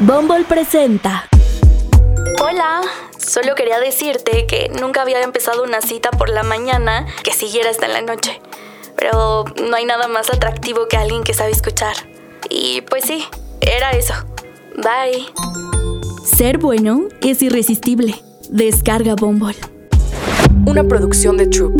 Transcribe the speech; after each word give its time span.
Bumble 0.00 0.44
presenta. 0.44 1.28
Hola, 2.40 2.82
solo 3.18 3.56
quería 3.56 3.80
decirte 3.80 4.46
que 4.46 4.70
nunca 4.80 5.02
había 5.02 5.20
empezado 5.22 5.64
una 5.64 5.80
cita 5.80 6.12
por 6.12 6.28
la 6.28 6.44
mañana 6.44 7.04
que 7.24 7.32
siguiera 7.32 7.70
hasta 7.70 7.86
en 7.86 7.92
la 7.94 8.02
noche. 8.02 8.40
Pero 8.96 9.44
no 9.68 9.76
hay 9.76 9.84
nada 9.86 10.06
más 10.06 10.30
atractivo 10.30 10.86
que 10.86 10.96
alguien 10.96 11.24
que 11.24 11.34
sabe 11.34 11.50
escuchar. 11.50 11.96
Y 12.48 12.82
pues 12.82 13.06
sí, 13.06 13.24
era 13.60 13.90
eso. 13.90 14.14
Bye. 14.76 15.26
Ser 16.24 16.58
bueno 16.58 17.08
es 17.20 17.42
irresistible. 17.42 18.22
Descarga 18.50 19.16
Bumble. 19.16 19.56
Una 20.64 20.84
producción 20.84 21.36
de 21.36 21.48
Troop. 21.48 21.76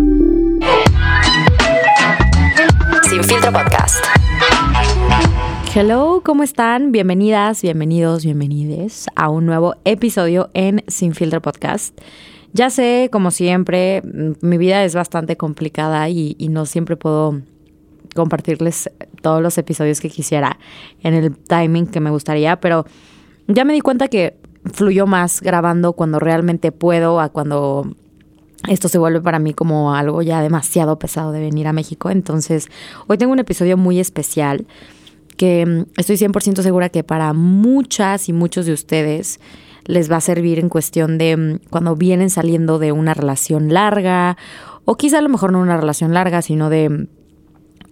Sin 3.09 3.23
filtro 3.23 3.53
podcast. 3.53 3.98
Hello, 5.75 6.23
¿cómo 6.25 6.43
están? 6.45 6.93
Bienvenidas, 6.93 7.61
bienvenidos, 7.61 8.25
bienvenides 8.25 9.07
a 9.15 9.29
un 9.29 9.45
nuevo 9.45 9.75
episodio 9.85 10.49
en 10.55 10.83
Sin 10.89 11.15
Filtro 11.15 11.43
Podcast. 11.43 11.97
Ya 12.55 12.71
sé, 12.71 13.11
como 13.13 13.31
siempre, 13.31 14.03
mi 14.41 14.57
vida 14.57 14.83
es 14.85 14.95
bastante 14.95 15.37
complicada 15.37 16.09
y, 16.09 16.37
y, 16.39 16.49
no 16.49 16.65
siempre 16.65 16.97
puedo 16.97 17.43
compartirles 18.15 18.91
todos 19.21 19.43
los 19.43 19.59
episodios 19.59 20.01
que 20.01 20.09
quisiera 20.09 20.59
en 21.03 21.13
el 21.13 21.37
timing 21.37 21.87
que 21.87 22.01
me 22.01 22.11
gustaría, 22.11 22.59
pero 22.61 22.87
ya 23.47 23.67
me 23.67 23.75
di 23.75 23.81
cuenta 23.81 24.09
que 24.09 24.39
fluyó 24.73 25.07
más 25.07 25.43
grabando 25.43 25.93
cuando 25.93 26.19
realmente 26.19 26.73
puedo 26.73 27.21
a 27.21 27.29
cuando 27.29 27.95
esto 28.67 28.89
se 28.89 28.99
vuelve 28.99 29.21
para 29.21 29.39
mí 29.39 29.55
como 29.55 29.95
algo 29.95 30.23
ya 30.23 30.43
demasiado 30.43 30.99
pesado 30.99 31.31
de 31.31 31.41
venir 31.41 31.69
a 31.69 31.73
México. 31.73 32.11
Entonces, 32.11 32.69
hoy 33.07 33.19
tengo 33.19 33.33
un 33.33 33.39
episodio 33.39 33.77
muy 33.77 34.01
especial 34.01 34.67
que 35.39 35.65
mm, 35.65 35.85
estoy 35.97 36.17
100% 36.17 36.61
segura 36.61 36.91
que 36.91 37.03
para 37.03 37.33
muchas 37.33 38.29
y 38.29 38.35
muchos 38.35 38.67
de 38.67 38.73
ustedes 38.73 39.41
les 39.87 40.13
va 40.13 40.17
a 40.17 40.21
servir 40.21 40.59
en 40.59 40.69
cuestión 40.69 41.17
de 41.17 41.35
mm, 41.39 41.61
cuando 41.71 41.97
vienen 41.97 42.29
saliendo 42.29 42.79
de 42.79 42.93
una 42.93 43.15
relación 43.15 43.73
larga 43.73 44.37
o 44.85 44.97
quizá 44.97 45.19
a 45.19 45.23
lo 45.23 45.31
mejor 45.31 45.53
no 45.53 45.61
una 45.61 45.79
relación 45.79 46.13
larga, 46.13 46.43
sino 46.43 46.69
de, 46.69 46.91
mm, 46.91 47.07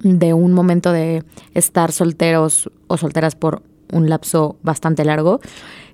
de 0.03 0.35
un 0.35 0.53
momento 0.53 0.93
de 0.93 1.25
estar 1.55 1.93
solteros 1.93 2.71
o 2.89 2.99
solteras 2.99 3.35
por 3.35 3.63
un 3.93 4.11
lapso 4.11 4.59
bastante 4.63 5.05
largo, 5.05 5.41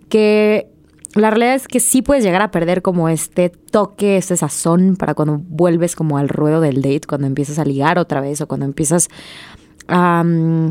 que 0.09 0.69
la 1.15 1.29
realidad 1.29 1.55
es 1.55 1.69
que 1.69 1.79
sí 1.79 2.01
puedes 2.01 2.25
llegar 2.25 2.41
a 2.41 2.51
perder 2.51 2.81
como 2.81 3.11
este 3.11 3.51
toque, 3.51 4.17
este 4.17 4.37
sazón 4.37 4.97
para 4.97 5.15
cuando 5.15 5.39
vuelves 5.39 5.95
como 5.95 6.17
al 6.17 6.31
ruedo 6.31 6.63
del 6.63 6.81
date, 6.81 7.03
cuando 7.07 7.27
empiezas 7.27 7.59
a 7.59 7.65
ligar 7.65 7.99
otra 7.99 8.23
vez 8.23 8.41
o 8.41 8.49
cuando 8.49 8.65
empiezas 8.65 9.09
a, 9.89 10.25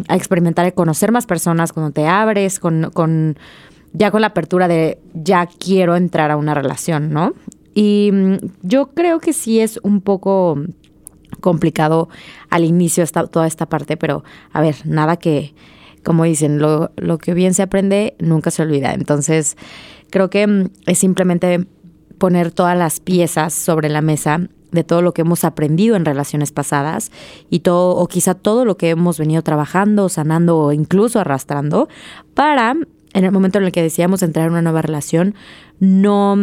experimentar 0.09 0.67
y 0.67 0.71
conocer 0.71 1.11
más 1.11 1.25
personas, 1.25 1.73
cuando 1.73 1.91
te 1.91 2.07
abres 2.07 2.59
con, 2.59 2.91
con, 2.93 3.37
ya 3.93 4.11
con 4.11 4.21
la 4.21 4.27
apertura 4.27 4.67
de 4.67 4.99
ya 5.13 5.47
quiero 5.47 5.95
entrar 5.95 6.31
a 6.31 6.37
una 6.37 6.53
relación, 6.53 7.11
¿no? 7.11 7.33
Y 7.73 8.11
mm, 8.11 8.35
yo 8.61 8.87
creo 8.87 9.19
que 9.19 9.33
sí 9.33 9.59
es 9.59 9.79
un 9.83 10.01
poco 10.01 10.57
complicado 11.39 12.09
al 12.49 12.65
inicio 12.65 13.03
esta, 13.03 13.27
toda 13.27 13.47
esta 13.47 13.67
parte, 13.67 13.97
pero 13.97 14.23
a 14.51 14.61
ver, 14.61 14.75
nada 14.85 15.17
que, 15.17 15.53
como 16.03 16.23
dicen, 16.23 16.59
lo, 16.59 16.91
lo 16.97 17.17
que 17.17 17.33
bien 17.33 17.53
se 17.53 17.63
aprende 17.63 18.15
nunca 18.19 18.51
se 18.51 18.61
olvida. 18.61 18.93
Entonces, 18.93 19.57
creo 20.09 20.29
que 20.29 20.45
mm, 20.47 20.69
es 20.85 20.99
simplemente 20.99 21.65
poner 22.17 22.51
todas 22.51 22.77
las 22.77 22.99
piezas 22.99 23.53
sobre 23.53 23.89
la 23.89 24.01
mesa 24.01 24.47
de 24.71 24.83
todo 24.83 25.01
lo 25.01 25.13
que 25.13 25.21
hemos 25.21 25.43
aprendido 25.43 25.95
en 25.95 26.05
relaciones 26.05 26.51
pasadas 26.51 27.11
y 27.49 27.59
todo, 27.59 27.95
o 27.95 28.07
quizá 28.07 28.33
todo 28.33 28.65
lo 28.65 28.77
que 28.77 28.89
hemos 28.89 29.17
venido 29.17 29.41
trabajando, 29.41 30.09
sanando 30.09 30.57
o 30.57 30.71
incluso 30.71 31.19
arrastrando, 31.19 31.89
para 32.33 32.75
en 33.13 33.25
el 33.25 33.31
momento 33.31 33.59
en 33.59 33.65
el 33.65 33.71
que 33.71 33.81
decíamos 33.81 34.23
entrar 34.23 34.45
en 34.45 34.53
una 34.53 34.61
nueva 34.61 34.81
relación, 34.81 35.35
no, 35.79 36.35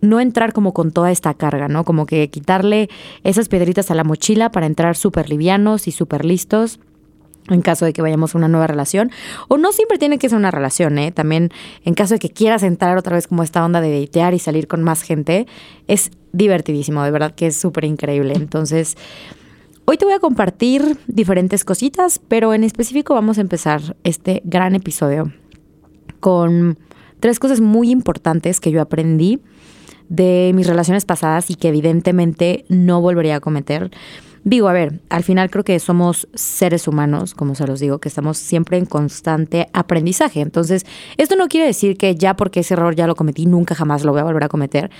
no 0.00 0.20
entrar 0.20 0.52
como 0.52 0.74
con 0.74 0.90
toda 0.90 1.10
esta 1.10 1.34
carga, 1.34 1.68
¿no? 1.68 1.84
Como 1.84 2.06
que 2.06 2.28
quitarle 2.28 2.90
esas 3.22 3.48
piedritas 3.48 3.90
a 3.90 3.94
la 3.94 4.04
mochila 4.04 4.50
para 4.50 4.66
entrar 4.66 4.96
súper 4.96 5.30
livianos 5.30 5.88
y 5.88 5.92
súper 5.92 6.24
listos 6.24 6.78
en 7.48 7.60
caso 7.60 7.84
de 7.84 7.92
que 7.92 8.02
vayamos 8.02 8.34
a 8.34 8.38
una 8.38 8.48
nueva 8.48 8.66
relación. 8.66 9.10
O 9.48 9.58
no 9.58 9.72
siempre 9.72 9.98
tiene 9.98 10.18
que 10.18 10.28
ser 10.28 10.38
una 10.38 10.50
relación, 10.50 10.98
¿eh? 10.98 11.12
También 11.12 11.50
en 11.84 11.94
caso 11.94 12.14
de 12.14 12.18
que 12.18 12.30
quieras 12.30 12.62
entrar 12.62 12.96
otra 12.96 13.16
vez 13.16 13.26
como 13.26 13.42
esta 13.42 13.64
onda 13.64 13.80
de 13.80 14.00
datear 14.00 14.34
y 14.34 14.38
salir 14.38 14.66
con 14.66 14.82
más 14.82 15.02
gente, 15.02 15.46
es 15.86 16.10
divertidísimo, 16.34 17.02
de 17.02 17.10
verdad 17.10 17.34
que 17.34 17.46
es 17.46 17.56
súper 17.56 17.84
increíble. 17.84 18.34
Entonces, 18.34 18.96
hoy 19.84 19.96
te 19.96 20.04
voy 20.04 20.14
a 20.14 20.18
compartir 20.18 20.98
diferentes 21.06 21.64
cositas, 21.64 22.18
pero 22.18 22.52
en 22.52 22.64
específico 22.64 23.14
vamos 23.14 23.38
a 23.38 23.40
empezar 23.40 23.96
este 24.04 24.42
gran 24.44 24.74
episodio 24.74 25.32
con 26.20 26.78
tres 27.20 27.38
cosas 27.38 27.60
muy 27.60 27.90
importantes 27.90 28.60
que 28.60 28.70
yo 28.70 28.82
aprendí 28.82 29.40
de 30.08 30.52
mis 30.54 30.66
relaciones 30.66 31.04
pasadas 31.04 31.50
y 31.50 31.54
que 31.54 31.68
evidentemente 31.68 32.64
no 32.68 33.00
volvería 33.00 33.36
a 33.36 33.40
cometer. 33.40 33.90
Digo, 34.42 34.68
a 34.68 34.74
ver, 34.74 35.00
al 35.08 35.22
final 35.22 35.50
creo 35.50 35.64
que 35.64 35.78
somos 35.78 36.28
seres 36.34 36.86
humanos, 36.86 37.32
como 37.32 37.54
se 37.54 37.66
los 37.66 37.80
digo, 37.80 37.98
que 37.98 38.08
estamos 38.08 38.36
siempre 38.36 38.76
en 38.76 38.84
constante 38.84 39.68
aprendizaje. 39.72 40.42
Entonces, 40.42 40.84
esto 41.16 41.34
no 41.36 41.48
quiere 41.48 41.66
decir 41.66 41.96
que 41.96 42.14
ya 42.14 42.36
porque 42.36 42.60
ese 42.60 42.74
error 42.74 42.94
ya 42.94 43.06
lo 43.06 43.14
cometí, 43.14 43.46
nunca 43.46 43.74
jamás 43.74 44.04
lo 44.04 44.12
voy 44.12 44.20
a 44.20 44.24
volver 44.24 44.44
a 44.44 44.48
cometer. 44.48 44.90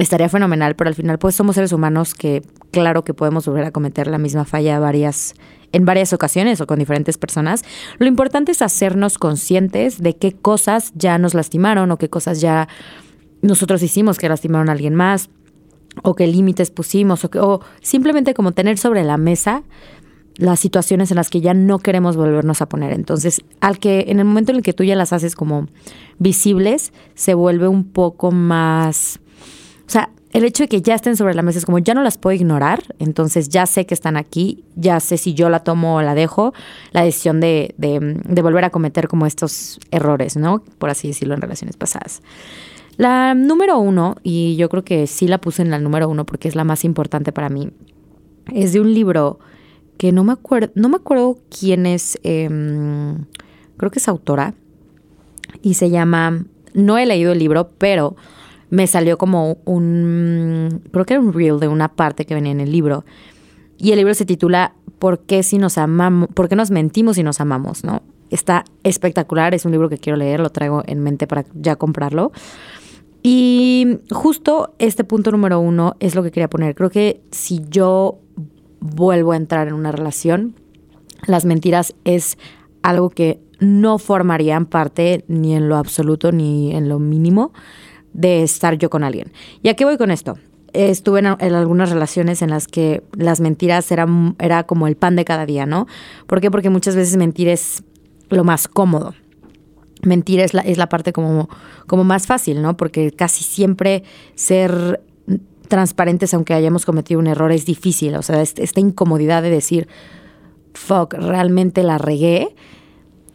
Estaría 0.00 0.30
fenomenal, 0.30 0.76
pero 0.76 0.88
al 0.88 0.94
final 0.94 1.18
pues 1.18 1.34
somos 1.34 1.56
seres 1.56 1.72
humanos 1.72 2.14
que 2.14 2.42
claro 2.70 3.04
que 3.04 3.12
podemos 3.12 3.46
volver 3.46 3.64
a 3.64 3.70
cometer 3.70 4.06
la 4.06 4.16
misma 4.16 4.46
falla 4.46 4.78
varias 4.78 5.34
en 5.72 5.84
varias 5.84 6.14
ocasiones 6.14 6.60
o 6.62 6.66
con 6.66 6.78
diferentes 6.78 7.18
personas. 7.18 7.64
Lo 7.98 8.06
importante 8.06 8.52
es 8.52 8.62
hacernos 8.62 9.18
conscientes 9.18 10.02
de 10.02 10.16
qué 10.16 10.32
cosas 10.32 10.92
ya 10.94 11.18
nos 11.18 11.34
lastimaron 11.34 11.90
o 11.90 11.98
qué 11.98 12.08
cosas 12.08 12.40
ya 12.40 12.66
nosotros 13.42 13.82
hicimos 13.82 14.16
que 14.16 14.30
lastimaron 14.30 14.70
a 14.70 14.72
alguien 14.72 14.94
más 14.94 15.28
o 16.02 16.14
qué 16.14 16.26
límites 16.26 16.70
pusimos 16.70 17.24
o, 17.26 17.30
que, 17.30 17.38
o 17.38 17.60
simplemente 17.82 18.32
como 18.32 18.52
tener 18.52 18.78
sobre 18.78 19.04
la 19.04 19.18
mesa 19.18 19.64
las 20.36 20.60
situaciones 20.60 21.10
en 21.10 21.16
las 21.16 21.28
que 21.28 21.42
ya 21.42 21.52
no 21.52 21.78
queremos 21.78 22.16
volvernos 22.16 22.62
a 22.62 22.68
poner. 22.70 22.94
Entonces, 22.94 23.42
al 23.60 23.78
que 23.78 24.06
en 24.08 24.18
el 24.18 24.24
momento 24.24 24.52
en 24.52 24.56
el 24.56 24.62
que 24.62 24.72
tú 24.72 24.82
ya 24.82 24.96
las 24.96 25.12
haces 25.12 25.34
como 25.34 25.68
visibles, 26.18 26.94
se 27.14 27.34
vuelve 27.34 27.68
un 27.68 27.84
poco 27.84 28.30
más, 28.30 29.20
o 29.90 29.92
sea, 29.92 30.08
el 30.30 30.44
hecho 30.44 30.62
de 30.62 30.68
que 30.68 30.82
ya 30.82 30.94
estén 30.94 31.16
sobre 31.16 31.34
la 31.34 31.42
mesa 31.42 31.58
es 31.58 31.66
como 31.66 31.80
ya 31.80 31.94
no 31.94 32.04
las 32.04 32.16
puedo 32.16 32.36
ignorar, 32.36 32.94
entonces 33.00 33.48
ya 33.48 33.66
sé 33.66 33.86
que 33.86 33.94
están 33.94 34.16
aquí, 34.16 34.62
ya 34.76 35.00
sé 35.00 35.16
si 35.16 35.34
yo 35.34 35.50
la 35.50 35.64
tomo 35.64 35.96
o 35.96 36.02
la 36.02 36.14
dejo, 36.14 36.54
la 36.92 37.02
decisión 37.02 37.40
de, 37.40 37.74
de, 37.76 38.40
volver 38.40 38.64
a 38.64 38.70
cometer 38.70 39.08
como 39.08 39.26
estos 39.26 39.80
errores, 39.90 40.36
¿no? 40.36 40.62
Por 40.78 40.90
así 40.90 41.08
decirlo 41.08 41.34
en 41.34 41.40
relaciones 41.40 41.76
pasadas. 41.76 42.22
La 42.98 43.34
número 43.34 43.80
uno, 43.80 44.14
y 44.22 44.54
yo 44.54 44.68
creo 44.68 44.84
que 44.84 45.08
sí 45.08 45.26
la 45.26 45.38
puse 45.38 45.62
en 45.62 45.72
la 45.72 45.80
número 45.80 46.08
uno 46.08 46.24
porque 46.24 46.46
es 46.46 46.54
la 46.54 46.62
más 46.62 46.84
importante 46.84 47.32
para 47.32 47.48
mí, 47.48 47.70
es 48.54 48.72
de 48.72 48.78
un 48.78 48.94
libro 48.94 49.40
que 49.98 50.12
no 50.12 50.22
me 50.22 50.34
acuerdo, 50.34 50.70
no 50.76 50.88
me 50.88 50.98
acuerdo 50.98 51.36
quién 51.50 51.84
es, 51.84 52.16
eh, 52.22 52.48
creo 53.76 53.90
que 53.90 53.98
es 53.98 54.06
autora, 54.06 54.54
y 55.62 55.74
se 55.74 55.90
llama, 55.90 56.44
no 56.74 56.96
he 56.96 57.06
leído 57.06 57.32
el 57.32 57.40
libro, 57.40 57.70
pero 57.76 58.14
me 58.70 58.86
salió 58.86 59.18
como 59.18 59.58
un, 59.64 60.82
creo 60.92 61.04
que 61.04 61.14
era 61.14 61.20
un 61.20 61.32
reel 61.32 61.60
de 61.60 61.68
una 61.68 61.88
parte 61.88 62.24
que 62.24 62.34
venía 62.34 62.52
en 62.52 62.60
el 62.60 62.72
libro, 62.72 63.04
y 63.76 63.92
el 63.92 63.98
libro 63.98 64.14
se 64.14 64.24
titula 64.24 64.74
¿Por 64.98 65.20
qué 65.20 65.42
si 65.42 65.56
nos 65.56 65.78
amamos, 65.78 66.28
por 66.34 66.48
qué 66.48 66.56
nos 66.56 66.70
mentimos 66.70 67.16
si 67.16 67.22
nos 67.22 67.40
amamos? 67.40 67.84
¿no? 67.84 68.02
Está 68.28 68.64
espectacular, 68.84 69.54
es 69.54 69.64
un 69.64 69.72
libro 69.72 69.88
que 69.88 69.96
quiero 69.96 70.18
leer, 70.18 70.40
lo 70.40 70.50
traigo 70.50 70.82
en 70.86 71.00
mente 71.00 71.26
para 71.26 71.46
ya 71.54 71.76
comprarlo. 71.76 72.32
Y 73.22 73.98
justo 74.10 74.74
este 74.78 75.04
punto 75.04 75.30
número 75.30 75.58
uno 75.58 75.96
es 76.00 76.14
lo 76.14 76.22
que 76.22 76.30
quería 76.30 76.50
poner. 76.50 76.74
Creo 76.74 76.90
que 76.90 77.22
si 77.30 77.62
yo 77.68 78.18
vuelvo 78.80 79.32
a 79.32 79.36
entrar 79.36 79.68
en 79.68 79.74
una 79.74 79.92
relación, 79.92 80.54
las 81.26 81.46
mentiras 81.46 81.94
es 82.04 82.36
algo 82.82 83.08
que 83.08 83.40
no 83.58 83.98
formarían 83.98 84.66
parte 84.66 85.24
ni 85.28 85.54
en 85.54 85.68
lo 85.68 85.76
absoluto 85.76 86.32
ni 86.32 86.74
en 86.74 86.88
lo 86.88 86.98
mínimo 86.98 87.52
de 88.12 88.42
estar 88.42 88.76
yo 88.76 88.90
con 88.90 89.04
alguien. 89.04 89.32
¿Y 89.62 89.68
a 89.68 89.74
qué 89.74 89.84
voy 89.84 89.96
con 89.96 90.10
esto? 90.10 90.38
Estuve 90.72 91.20
en, 91.20 91.26
algunas 91.26 91.90
relaciones 91.90 92.42
en 92.42 92.50
las 92.50 92.68
que 92.68 93.02
las 93.12 93.40
mentiras 93.40 93.90
eran 93.90 94.36
era 94.38 94.64
como 94.64 94.86
el 94.86 94.96
pan 94.96 95.16
de 95.16 95.24
cada 95.24 95.46
día, 95.46 95.66
¿no? 95.66 95.86
¿Por 96.26 96.40
qué? 96.40 96.50
Porque 96.50 96.70
muchas 96.70 96.94
veces 96.94 97.16
mentir 97.16 97.48
es 97.48 97.82
lo 98.28 98.44
más 98.44 98.68
cómodo 98.68 99.14
mentir 100.02 100.40
es 100.40 100.54
la, 100.54 100.62
es 100.62 100.78
la 100.78 100.88
parte 100.88 101.12
como, 101.12 101.48
como 101.86 102.04
más 102.04 102.26
fácil, 102.26 102.62
¿no? 102.62 102.76
Porque 102.76 103.12
casi 103.12 103.44
siempre 103.44 104.02
ser 104.34 105.02
transparentes, 105.68 106.34
aunque 106.34 106.54
hayamos 106.54 106.84
cometido 106.84 107.20
un 107.20 107.26
error, 107.26 107.52
es 107.52 107.64
difícil. 107.64 108.14
O 108.16 108.22
sea, 108.22 108.42
esta 108.42 108.80
incomodidad 108.80 109.42
de 109.42 109.50
decir, 109.50 109.88
fuck, 110.74 111.14
realmente 111.14 111.82
la 111.82 111.98
regué, 111.98 112.54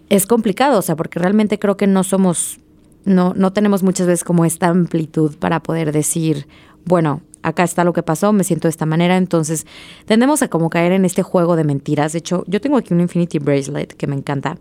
es 0.09 0.27
complicado. 0.27 0.79
O 0.79 0.81
sea, 0.81 0.95
porque 0.95 1.19
realmente 1.19 1.59
creo 1.59 1.77
que 1.77 1.87
no 1.87 2.03
somos, 2.03 2.59
no, 3.05 3.33
no 3.35 3.53
tenemos 3.53 3.83
muchas 3.83 4.07
veces 4.07 4.23
como 4.23 4.45
esta 4.45 4.67
amplitud 4.67 5.35
para 5.37 5.61
poder 5.61 5.91
decir, 5.91 6.47
bueno, 6.85 7.21
acá 7.45 7.63
está 7.63 7.83
lo 7.83 7.93
que 7.93 8.03
pasó, 8.03 8.33
me 8.33 8.43
siento 8.43 8.67
de 8.67 8.71
esta 8.71 8.85
manera. 8.85 9.17
Entonces, 9.17 9.65
tendemos 10.05 10.41
a 10.41 10.49
como 10.49 10.69
caer 10.69 10.91
en 10.91 11.05
este 11.05 11.23
juego 11.23 11.55
de 11.55 11.63
mentiras. 11.63 12.13
De 12.13 12.19
hecho, 12.19 12.43
yo 12.47 12.59
tengo 12.59 12.77
aquí 12.77 12.93
un 12.93 13.01
Infinity 13.01 13.39
Bracelet 13.39 13.93
que 13.93 14.07
me 14.07 14.15
encanta 14.15 14.57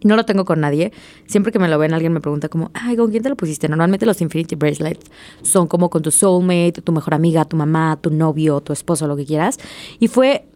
Y 0.00 0.08
no 0.08 0.16
lo 0.16 0.24
tengo 0.24 0.44
con 0.44 0.60
nadie. 0.60 0.92
Siempre 1.26 1.52
que 1.52 1.58
me 1.58 1.68
lo 1.68 1.78
ven, 1.78 1.94
alguien 1.94 2.12
me 2.12 2.20
pregunta 2.20 2.48
como, 2.48 2.70
ay, 2.74 2.96
¿con 2.96 3.10
quién 3.10 3.22
te 3.22 3.28
lo 3.28 3.36
pusiste? 3.36 3.68
Normalmente 3.68 4.06
los 4.06 4.20
Infinity 4.20 4.56
Bracelets 4.56 5.06
son 5.42 5.68
como 5.68 5.88
con 5.90 6.02
tu 6.02 6.10
soulmate, 6.10 6.82
tu 6.82 6.92
mejor 6.92 7.14
amiga, 7.14 7.44
tu 7.44 7.56
mamá, 7.56 7.98
tu 8.00 8.10
novio, 8.10 8.60
tu 8.60 8.72
esposo, 8.72 9.06
lo 9.06 9.16
que 9.16 9.24
quieras. 9.24 9.58
Y 10.00 10.08
fue, 10.08 10.48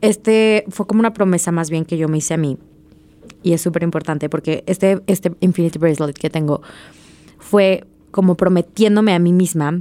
este, 0.00 0.64
fue 0.68 0.86
como 0.86 1.00
una 1.00 1.12
promesa 1.12 1.50
más 1.50 1.70
bien 1.70 1.84
que 1.84 1.98
yo 1.98 2.08
me 2.08 2.18
hice 2.18 2.34
a 2.34 2.38
mí. 2.38 2.58
Y 3.42 3.52
es 3.52 3.60
súper 3.60 3.82
importante 3.82 4.28
porque 4.28 4.64
este, 4.66 5.00
este 5.06 5.32
Infinity 5.40 5.78
Bracelet 5.78 6.18
que 6.18 6.30
tengo 6.30 6.60
fue 7.38 7.84
como 8.10 8.34
prometiéndome 8.36 9.14
a 9.14 9.18
mí 9.18 9.32
misma 9.32 9.80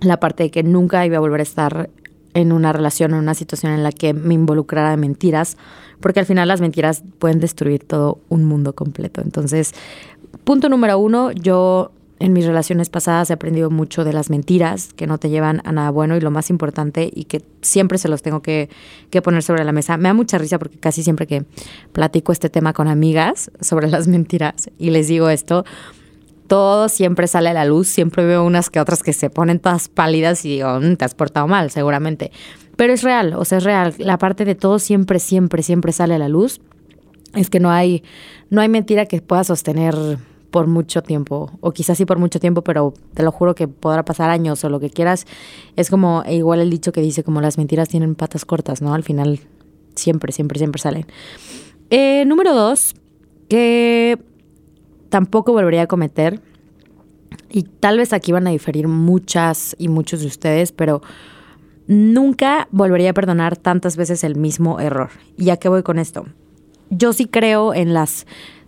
la 0.00 0.18
parte 0.18 0.44
de 0.44 0.50
que 0.50 0.62
nunca 0.62 1.04
iba 1.06 1.16
a 1.16 1.20
volver 1.20 1.40
a 1.40 1.44
estar 1.44 1.90
en 2.34 2.52
una 2.52 2.72
relación, 2.72 3.12
en 3.12 3.18
una 3.18 3.34
situación 3.34 3.72
en 3.72 3.82
la 3.82 3.92
que 3.92 4.12
me 4.12 4.34
involucrara 4.34 4.90
de 4.90 4.96
mentiras, 4.96 5.56
porque 6.00 6.20
al 6.20 6.26
final 6.26 6.48
las 6.48 6.60
mentiras 6.60 7.02
pueden 7.18 7.38
destruir 7.38 7.84
todo 7.84 8.18
un 8.28 8.44
mundo 8.44 8.74
completo. 8.74 9.20
Entonces, 9.20 9.72
punto 10.42 10.68
número 10.68 10.98
uno, 10.98 11.30
yo 11.30 11.92
en 12.20 12.32
mis 12.32 12.46
relaciones 12.46 12.90
pasadas 12.90 13.30
he 13.30 13.32
aprendido 13.32 13.70
mucho 13.70 14.04
de 14.04 14.12
las 14.12 14.30
mentiras 14.30 14.92
que 14.94 15.06
no 15.06 15.18
te 15.18 15.30
llevan 15.30 15.60
a 15.64 15.72
nada 15.72 15.90
bueno 15.90 16.16
y 16.16 16.20
lo 16.20 16.30
más 16.30 16.48
importante 16.48 17.10
y 17.12 17.24
que 17.24 17.42
siempre 17.60 17.98
se 17.98 18.08
los 18.08 18.22
tengo 18.22 18.40
que, 18.40 18.68
poner 19.22 19.42
sobre 19.42 19.64
la 19.64 19.72
mesa. 19.72 19.96
Me 19.96 20.08
da 20.08 20.14
mucha 20.14 20.38
risa 20.38 20.58
porque 20.58 20.78
casi 20.78 21.02
siempre 21.02 21.26
que 21.26 21.44
platico 21.92 22.32
este 22.32 22.50
tema 22.50 22.72
con 22.72 22.88
amigas 22.88 23.50
sobre 23.60 23.88
las 23.88 24.06
mentiras 24.06 24.70
y 24.78 24.90
les 24.90 25.08
digo 25.08 25.28
esto, 25.28 25.64
todo 26.46 26.88
siempre 26.88 27.26
sale 27.26 27.50
a 27.50 27.54
la 27.54 27.64
luz, 27.64 27.88
siempre 27.88 28.24
veo 28.24 28.44
unas 28.44 28.70
que 28.70 28.80
otras 28.80 29.02
que 29.02 29.12
se 29.12 29.30
ponen 29.30 29.58
todas 29.58 29.88
pálidas 29.88 30.44
y 30.44 30.50
digo, 30.50 30.78
mm, 30.80 30.96
te 30.96 31.04
has 31.04 31.14
portado 31.14 31.48
mal, 31.48 31.70
seguramente. 31.70 32.30
Pero 32.76 32.92
es 32.92 33.02
real, 33.02 33.34
o 33.34 33.44
sea, 33.44 33.58
es 33.58 33.64
real. 33.64 33.94
La 33.98 34.18
parte 34.18 34.44
de 34.44 34.54
todo 34.54 34.78
siempre, 34.78 35.18
siempre, 35.18 35.62
siempre 35.62 35.92
sale 35.92 36.14
a 36.14 36.18
la 36.18 36.28
luz. 36.28 36.60
Es 37.34 37.50
que 37.50 37.60
no 37.60 37.70
hay, 37.70 38.04
no 38.50 38.60
hay 38.60 38.68
mentira 38.68 39.06
que 39.06 39.20
pueda 39.20 39.42
sostener 39.42 39.94
por 40.54 40.68
mucho 40.68 41.02
tiempo, 41.02 41.50
o 41.60 41.72
quizás 41.72 41.98
sí 41.98 42.06
por 42.06 42.20
mucho 42.20 42.38
tiempo, 42.38 42.62
pero 42.62 42.94
te 43.12 43.24
lo 43.24 43.32
juro 43.32 43.56
que 43.56 43.66
podrá 43.66 44.04
pasar 44.04 44.30
años 44.30 44.62
o 44.62 44.68
lo 44.68 44.78
que 44.78 44.88
quieras. 44.88 45.26
Es 45.74 45.90
como 45.90 46.22
igual 46.28 46.60
el 46.60 46.70
dicho 46.70 46.92
que 46.92 47.00
dice 47.00 47.24
como 47.24 47.40
las 47.40 47.58
mentiras 47.58 47.88
tienen 47.88 48.14
patas 48.14 48.44
cortas, 48.44 48.80
¿no? 48.80 48.94
Al 48.94 49.02
final 49.02 49.40
siempre, 49.96 50.30
siempre, 50.30 50.60
siempre 50.60 50.80
salen. 50.80 51.06
Eh, 51.90 52.24
número 52.28 52.54
dos, 52.54 52.94
que 53.48 54.16
tampoco 55.08 55.52
volvería 55.52 55.82
a 55.82 55.86
cometer, 55.88 56.40
y 57.50 57.64
tal 57.64 57.98
vez 57.98 58.12
aquí 58.12 58.30
van 58.30 58.46
a 58.46 58.50
diferir 58.50 58.86
muchas 58.86 59.74
y 59.76 59.88
muchos 59.88 60.20
de 60.20 60.28
ustedes, 60.28 60.70
pero 60.70 61.02
nunca 61.88 62.68
volvería 62.70 63.10
a 63.10 63.12
perdonar 63.12 63.56
tantas 63.56 63.96
veces 63.96 64.22
el 64.22 64.36
mismo 64.36 64.78
error. 64.78 65.10
¿Y 65.36 65.50
a 65.50 65.56
qué 65.56 65.68
voy 65.68 65.82
con 65.82 65.98
esto? 65.98 66.26
Yo 66.90 67.12
sí 67.12 67.26
creo 67.26 67.74
en 67.74 67.92
las 67.92 68.24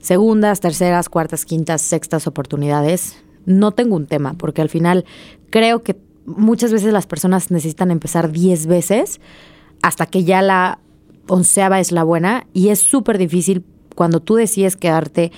segundas, 0.07 0.61
terceras, 0.61 1.09
cuartas, 1.09 1.45
quintas, 1.45 1.83
sextas 1.83 2.27
oportunidades. 2.29 3.17
No 3.45 3.73
tengo 3.73 3.97
un 3.97 4.07
tema, 4.07 4.35
porque 4.35 4.63
al 4.63 4.69
final 4.69 5.05
creo 5.51 5.83
que 5.83 5.97
muchas 6.27 6.73
veces 6.73 6.93
las 6.93 7.07
personas 7.07 7.51
necesitan 7.51 7.91
empezar 7.91 8.31
diez 8.31 8.67
veces 8.67 9.21
hasta 9.83 10.07
que 10.07 10.23
ya 10.23 10.43
la 10.43 10.79
onceava 11.29 11.81
es 11.81 11.91
la 11.91 12.05
buena 12.05 12.47
y 12.53 12.69
es 12.69 12.79
súper 12.79 13.19
difícil 13.19 13.65
cuando 13.97 14.21
tú 14.21 14.37
decides 14.37 14.77
quedarte 14.77 15.33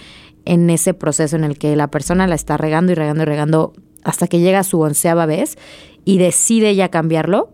en 0.45 0.69
ese 0.69 0.93
proceso 0.93 1.37
en 1.37 1.45
el 1.45 1.59
que 1.59 1.75
la 1.75 1.89
persona 1.89 2.27
la 2.27 2.35
está 2.35 2.59
regando 2.59 2.93
y 2.93 2.95
regando 2.95 3.23
y 3.23 3.27
regando 3.27 3.73
hasta 4.05 4.27
que 4.27 4.41
llega 4.41 4.65
su 4.65 4.81
onceava 4.81 5.25
vez 5.25 5.57
y 6.05 6.19
decide 6.19 6.75
ya 6.75 6.91
cambiarlo. 6.91 7.51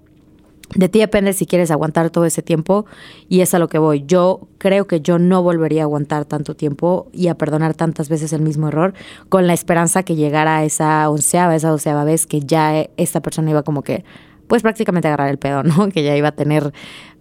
De 0.74 0.88
ti 0.88 0.98
depende 0.98 1.32
si 1.34 1.46
quieres 1.46 1.70
aguantar 1.70 2.10
todo 2.10 2.24
ese 2.24 2.42
tiempo 2.42 2.86
y 3.28 3.40
es 3.40 3.54
a 3.54 3.58
lo 3.58 3.68
que 3.68 3.78
voy. 3.78 4.04
Yo 4.06 4.48
creo 4.58 4.86
que 4.86 5.00
yo 5.00 5.18
no 5.18 5.42
volvería 5.42 5.82
a 5.82 5.84
aguantar 5.84 6.24
tanto 6.24 6.56
tiempo 6.56 7.08
y 7.12 7.28
a 7.28 7.36
perdonar 7.36 7.74
tantas 7.74 8.08
veces 8.08 8.32
el 8.32 8.40
mismo 8.40 8.68
error 8.68 8.94
con 9.28 9.46
la 9.46 9.52
esperanza 9.52 10.02
que 10.02 10.16
llegara 10.16 10.64
esa 10.64 11.08
onceava, 11.10 11.54
esa 11.54 11.68
doceava 11.68 12.04
vez 12.04 12.26
que 12.26 12.40
ya 12.40 12.86
esta 12.96 13.20
persona 13.20 13.50
iba 13.50 13.62
como 13.62 13.82
que, 13.82 14.04
pues 14.46 14.62
prácticamente 14.62 15.08
agarrar 15.08 15.28
el 15.28 15.38
pedo, 15.38 15.62
¿no? 15.64 15.90
Que 15.90 16.02
ya 16.02 16.16
iba 16.16 16.28
a 16.28 16.32
tener 16.32 16.72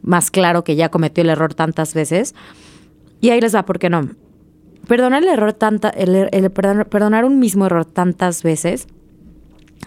más 0.01 0.31
claro 0.31 0.63
que 0.63 0.75
ya 0.75 0.89
cometió 0.89 1.21
el 1.23 1.29
error 1.29 1.53
tantas 1.53 1.93
veces. 1.93 2.33
Y 3.21 3.29
ahí 3.29 3.41
les 3.41 3.55
va, 3.55 3.65
¿por 3.65 3.77
qué 3.77 3.89
no? 3.89 4.09
perdonar 4.87 5.23
el 5.23 5.29
error 5.29 5.53
tanta, 5.53 5.89
el, 5.89 6.51
perdonar, 6.51 7.25
un 7.25 7.39
mismo 7.39 7.65
error 7.65 7.85
tantas 7.85 8.43
veces 8.43 8.87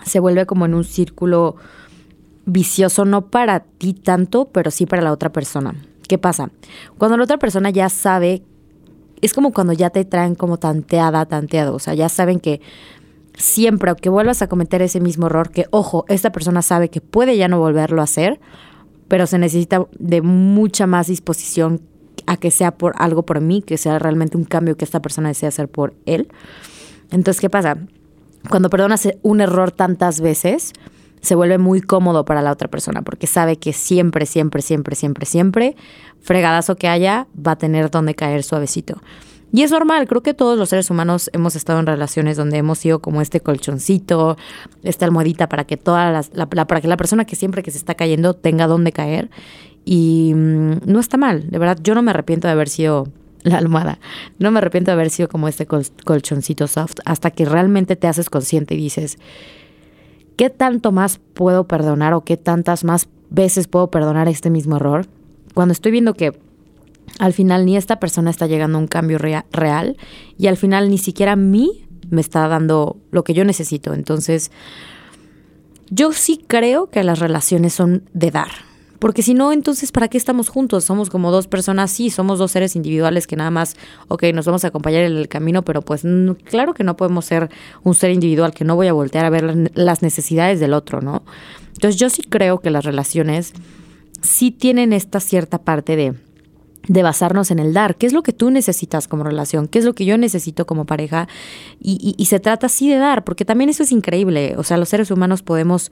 se 0.05 0.20
vuelve 0.20 0.47
como 0.47 0.67
en 0.67 0.75
un 0.75 0.85
círculo 0.85 1.56
vicioso, 2.46 3.04
no 3.04 3.26
para 3.26 3.60
ti 3.60 3.93
tanto, 3.93 4.46
pero 4.46 4.70
sí 4.70 4.87
para 4.87 5.02
la 5.02 5.12
otra 5.12 5.31
persona. 5.31 5.75
¿Qué 6.08 6.16
pasa? 6.16 6.50
Cuando 6.96 7.16
la 7.16 7.25
otra 7.25 7.38
persona 7.38 7.70
ya 7.70 7.88
sabe, 7.88 8.43
es 9.20 9.34
como 9.34 9.52
cuando 9.52 9.72
ya 9.72 9.90
te 9.90 10.04
traen 10.04 10.37
como 10.37 10.56
tanteada, 10.56 11.26
tanteado, 11.26 11.75
o 11.75 11.78
sea, 11.78 11.94
ya 11.94 12.08
saben 12.08 12.38
que 12.40 12.60
siempre, 13.37 13.94
que 13.96 14.08
vuelvas 14.08 14.40
a 14.43 14.48
cometer 14.48 14.81
ese 14.82 15.00
mismo 15.00 15.26
error, 15.26 15.50
que 15.50 15.66
ojo, 15.70 16.04
esta 16.08 16.31
persona 16.31 16.62
sabe 16.62 16.88
que 16.88 17.00
puede 17.00 17.37
ya 17.37 17.48
no 17.48 17.58
volverlo 17.58 18.00
a 18.00 18.04
hacer, 18.04 18.40
pero 19.08 19.26
se 19.26 19.38
necesita 19.38 19.87
de 19.99 20.22
mucha 20.22 20.87
más 20.87 21.08
disposición 21.08 21.82
a 22.26 22.37
que 22.37 22.50
sea 22.50 22.76
por 22.76 22.94
algo 22.96 23.25
por 23.25 23.40
mí, 23.40 23.62
que 23.62 23.76
sea 23.76 23.99
realmente 23.99 24.37
un 24.37 24.44
cambio 24.44 24.76
que 24.76 24.84
esta 24.84 25.02
persona 25.02 25.28
desea 25.28 25.49
hacer 25.49 25.69
por 25.69 25.94
él. 26.06 26.28
Entonces, 27.10 27.40
¿qué 27.40 27.50
pasa? 27.50 27.76
Cuando 28.49 28.70
perdonas 28.70 29.08
un 29.22 29.40
error 29.40 29.70
tantas 29.70 30.20
veces, 30.20 30.72
se 31.20 31.34
vuelve 31.34 31.58
muy 31.58 31.80
cómodo 31.80 32.24
para 32.24 32.42
la 32.42 32.52
otra 32.52 32.68
persona, 32.68 33.02
porque 33.02 33.26
sabe 33.26 33.56
que 33.56 33.72
siempre, 33.72 34.26
siempre, 34.26 34.62
siempre, 34.62 34.94
siempre, 34.94 35.26
siempre, 35.26 35.76
fregadazo 36.20 36.76
que 36.76 36.88
haya, 36.88 37.26
va 37.36 37.52
a 37.52 37.58
tener 37.58 37.90
donde 37.90 38.14
caer 38.14 38.42
suavecito. 38.42 39.00
Y 39.52 39.62
es 39.62 39.70
normal, 39.70 40.06
creo 40.08 40.22
que 40.22 40.34
todos 40.34 40.58
los 40.58 40.68
seres 40.68 40.90
humanos 40.90 41.30
hemos 41.32 41.56
estado 41.56 41.78
en 41.78 41.86
relaciones 41.86 42.36
donde 42.36 42.58
hemos 42.58 42.78
sido 42.78 43.00
como 43.00 43.22
este 43.22 43.40
colchoncito, 43.40 44.36
esta 44.82 45.04
almohadita 45.04 45.48
para 45.48 45.64
que 45.64 45.76
toda 45.76 46.10
la, 46.32 46.46
para 46.46 46.80
que 46.80 46.88
la 46.88 46.96
persona 46.96 47.24
que 47.24 47.36
siempre 47.36 47.62
que 47.62 47.70
se 47.70 47.78
está 47.78 47.94
cayendo 47.94 48.34
tenga 48.34 48.66
donde 48.66 48.92
caer. 48.92 49.30
Y 49.84 50.32
mm, 50.34 50.80
no 50.84 50.98
está 50.98 51.16
mal, 51.16 51.48
de 51.48 51.58
verdad, 51.58 51.78
yo 51.82 51.94
no 51.94 52.02
me 52.02 52.10
arrepiento 52.10 52.48
de 52.48 52.52
haber 52.52 52.68
sido 52.68 53.08
la 53.44 53.58
almohada. 53.58 53.98
No 54.38 54.50
me 54.50 54.58
arrepiento 54.58 54.90
de 54.90 54.94
haber 54.94 55.10
sido 55.10 55.28
como 55.28 55.48
este 55.48 55.66
colchoncito 55.66 56.66
soft 56.66 56.98
hasta 57.04 57.30
que 57.30 57.44
realmente 57.44 57.94
te 57.94 58.08
haces 58.08 58.28
consciente 58.28 58.74
y 58.74 58.78
dices, 58.78 59.18
¿qué 60.37 60.50
tanto 60.50 60.93
más 60.93 61.19
puedo 61.35 61.67
perdonar 61.67 62.15
o 62.15 62.25
qué 62.25 62.37
tantas 62.37 62.85
más 62.85 63.09
veces 63.31 63.69
puedo 63.69 63.91
perdonar 63.91 64.29
este 64.29 64.50
mismo 64.50 64.77
error? 64.77 65.06
Cuando 65.55 65.73
estoy 65.73 65.93
viendo 65.93 66.15
que 66.15 66.38
al 67.19 67.33
final 67.33 67.65
ni 67.65 67.77
esta 67.77 67.99
persona 67.99 68.31
está 68.31 68.47
llegando 68.47 68.79
a 68.79 68.81
un 68.81 68.88
cambio 68.88 69.19
real 69.19 69.97
y 70.38 70.47
al 70.49 70.56
final 70.56 70.91
ni 70.91 70.99
siquiera 70.99 71.33
a 71.33 71.37
mí 71.37 71.87
me 72.11 72.21
está 72.21 72.47
dando 72.49 72.99
lo 73.11 73.25
que 73.25 73.35
yo 73.35 73.45
necesito. 73.45 73.95
Entonces, 73.95 74.50
yo 75.90 76.12
sí 76.12 76.43
creo 76.47 76.90
que 76.90 77.02
las 77.05 77.19
relaciones 77.19 77.75
son 77.75 78.05
de 78.12 78.31
dar. 78.31 78.50
Porque 78.99 79.23
si 79.23 79.35
no, 79.35 79.53
entonces, 79.53 79.93
¿para 79.93 80.09
qué 80.09 80.19
estamos 80.19 80.49
juntos? 80.49 80.85
Somos 80.85 81.11
como 81.11 81.31
dos 81.31 81.47
personas, 81.47 81.91
sí, 81.91 82.11
somos 82.11 82.38
dos 82.38 82.50
seres 82.50 82.76
individuales 82.76 83.26
que 83.26 83.37
nada 83.37 83.50
más, 83.50 83.76
ok, 84.09 84.25
nos 84.35 84.47
vamos 84.47 84.65
a 84.65 84.69
acompañar 84.69 85.05
en 85.05 85.17
el 85.17 85.29
camino, 85.29 85.62
pero 85.62 85.83
pues 85.83 86.03
claro 86.45 86.75
que 86.75 86.85
no 86.85 86.97
podemos 86.97 87.25
ser 87.25 87.50
un 87.83 87.95
ser 87.95 88.11
individual, 88.11 88.55
que 88.55 88.65
no 88.65 88.76
voy 88.76 88.88
a 88.88 88.93
voltear 88.93 89.25
a 89.25 89.31
ver 89.31 89.71
las 89.75 90.03
necesidades 90.03 90.61
del 90.61 90.73
otro, 90.73 91.00
¿no? 91.00 91.23
Entonces 91.75 91.97
yo 92.00 92.09
sí 92.11 92.23
creo 92.23 92.61
que 92.61 92.71
las 92.71 92.85
relaciones 92.85 93.53
sí 94.23 94.50
tienen 94.50 94.93
esta 94.93 95.21
cierta 95.21 95.59
parte 95.59 95.97
de 95.97 96.15
de 96.88 97.03
basarnos 97.03 97.50
en 97.50 97.59
el 97.59 97.73
dar. 97.73 97.97
¿Qué 97.97 98.07
es 98.07 98.12
lo 98.12 98.23
que 98.23 98.33
tú 98.33 98.50
necesitas 98.50 99.09
como 99.09 99.25
relación? 99.25 99.69
¿Qué 99.69 99.79
es 99.79 99.85
lo 99.85 99.95
que 99.95 100.05
yo 100.05 100.19
necesito 100.19 100.67
como 100.67 100.85
pareja? 100.85 101.29
Y, 101.81 102.15
y, 102.17 102.26
se 102.26 102.41
trata 102.41 102.67
así 102.67 102.88
de 102.88 102.97
dar, 102.97 103.25
porque 103.25 103.45
también 103.45 103.71
eso 103.71 103.83
es 103.83 103.93
increíble. 103.93 104.55
O 104.57 104.62
sea, 104.62 104.76
los 104.76 104.88
seres 104.88 105.11
humanos 105.11 105.43
podemos 105.43 105.91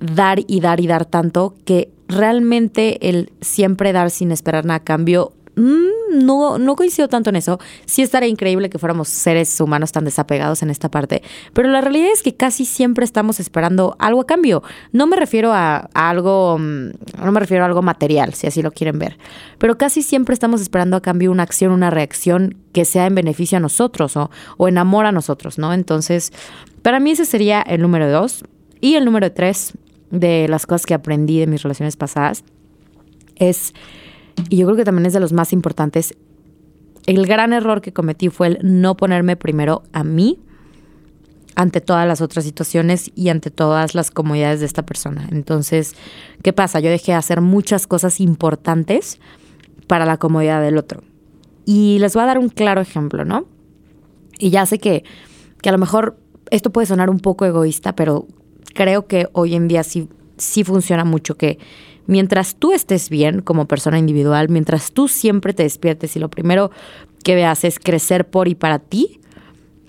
dar 0.00 0.40
y 0.46 0.60
dar 0.60 0.80
y 0.80 0.86
dar 0.86 1.04
tanto 1.04 1.54
que 1.64 1.90
realmente 2.08 3.08
el 3.08 3.32
siempre 3.40 3.92
dar 3.92 4.10
sin 4.10 4.32
esperar 4.32 4.64
nada 4.64 4.78
a 4.78 4.84
cambio 4.84 5.32
Mm, 5.56 6.24
no, 6.24 6.58
no 6.58 6.76
coincido 6.76 7.08
tanto 7.08 7.30
en 7.30 7.36
eso. 7.36 7.58
Sí 7.84 8.02
estaría 8.02 8.28
increíble 8.28 8.70
que 8.70 8.78
fuéramos 8.78 9.08
seres 9.08 9.60
humanos 9.60 9.92
tan 9.92 10.04
desapegados 10.04 10.62
en 10.62 10.70
esta 10.70 10.90
parte, 10.90 11.22
pero 11.52 11.68
la 11.68 11.80
realidad 11.80 12.10
es 12.12 12.22
que 12.22 12.34
casi 12.34 12.64
siempre 12.64 13.04
estamos 13.04 13.40
esperando 13.40 13.96
algo 13.98 14.22
a 14.22 14.26
cambio. 14.26 14.62
No 14.92 15.06
me 15.06 15.16
refiero 15.16 15.52
a, 15.52 15.88
algo, 15.92 16.56
mm, 16.58 16.90
no 17.22 17.32
me 17.32 17.40
refiero 17.40 17.64
a 17.64 17.66
algo 17.66 17.82
material, 17.82 18.32
si 18.34 18.46
así 18.46 18.62
lo 18.62 18.70
quieren 18.72 18.98
ver, 18.98 19.18
pero 19.58 19.76
casi 19.76 20.02
siempre 20.02 20.32
estamos 20.32 20.60
esperando 20.60 20.96
a 20.96 21.02
cambio 21.02 21.30
una 21.30 21.42
acción, 21.42 21.72
una 21.72 21.90
reacción 21.90 22.56
que 22.72 22.84
sea 22.84 23.06
en 23.06 23.14
beneficio 23.14 23.58
a 23.58 23.60
nosotros 23.60 24.16
o, 24.16 24.30
o 24.56 24.68
en 24.68 24.78
amor 24.78 25.04
a 25.04 25.12
nosotros, 25.12 25.58
¿no? 25.58 25.74
Entonces, 25.74 26.32
para 26.82 27.00
mí 27.00 27.10
ese 27.10 27.26
sería 27.26 27.60
el 27.60 27.82
número 27.82 28.10
dos. 28.10 28.44
Y 28.82 28.94
el 28.94 29.04
número 29.04 29.30
tres 29.30 29.74
de 30.10 30.48
las 30.48 30.66
cosas 30.66 30.86
que 30.86 30.94
aprendí 30.94 31.38
de 31.38 31.46
mis 31.46 31.62
relaciones 31.62 31.96
pasadas 31.96 32.44
es 33.36 33.72
y 34.48 34.56
yo 34.56 34.66
creo 34.66 34.76
que 34.76 34.84
también 34.84 35.06
es 35.06 35.12
de 35.12 35.20
los 35.20 35.32
más 35.32 35.52
importantes. 35.52 36.14
El 37.06 37.26
gran 37.26 37.52
error 37.52 37.80
que 37.80 37.92
cometí 37.92 38.28
fue 38.28 38.48
el 38.48 38.58
no 38.62 38.96
ponerme 38.96 39.36
primero 39.36 39.82
a 39.92 40.04
mí 40.04 40.38
ante 41.56 41.80
todas 41.80 42.06
las 42.06 42.20
otras 42.20 42.44
situaciones 42.44 43.10
y 43.14 43.28
ante 43.28 43.50
todas 43.50 43.94
las 43.94 44.10
comodidades 44.10 44.60
de 44.60 44.66
esta 44.66 44.84
persona. 44.84 45.28
Entonces, 45.30 45.94
¿qué 46.42 46.52
pasa? 46.52 46.80
Yo 46.80 46.90
dejé 46.90 47.12
de 47.12 47.18
hacer 47.18 47.40
muchas 47.40 47.86
cosas 47.86 48.20
importantes 48.20 49.18
para 49.86 50.06
la 50.06 50.16
comodidad 50.16 50.62
del 50.62 50.78
otro. 50.78 51.02
Y 51.66 51.98
les 51.98 52.14
voy 52.14 52.22
a 52.22 52.26
dar 52.26 52.38
un 52.38 52.48
claro 52.48 52.80
ejemplo, 52.80 53.24
¿no? 53.24 53.46
Y 54.38 54.50
ya 54.50 54.64
sé 54.64 54.78
que, 54.78 55.04
que 55.60 55.68
a 55.68 55.72
lo 55.72 55.78
mejor 55.78 56.16
esto 56.50 56.70
puede 56.70 56.86
sonar 56.86 57.10
un 57.10 57.20
poco 57.20 57.44
egoísta, 57.44 57.94
pero 57.94 58.26
creo 58.74 59.06
que 59.06 59.28
hoy 59.32 59.54
en 59.54 59.68
día 59.68 59.82
sí, 59.82 60.08
sí 60.36 60.64
funciona 60.64 61.04
mucho 61.04 61.36
que 61.36 61.58
mientras 62.06 62.56
tú 62.56 62.72
estés 62.72 63.08
bien 63.08 63.40
como 63.40 63.66
persona 63.66 63.98
individual, 63.98 64.48
mientras 64.48 64.92
tú 64.92 65.08
siempre 65.08 65.54
te 65.54 65.62
despiertes 65.62 66.16
y 66.16 66.18
lo 66.18 66.28
primero 66.28 66.70
que 67.22 67.34
veas 67.34 67.64
es 67.64 67.78
crecer 67.78 68.28
por 68.28 68.48
y 68.48 68.54
para 68.54 68.78
ti, 68.78 69.20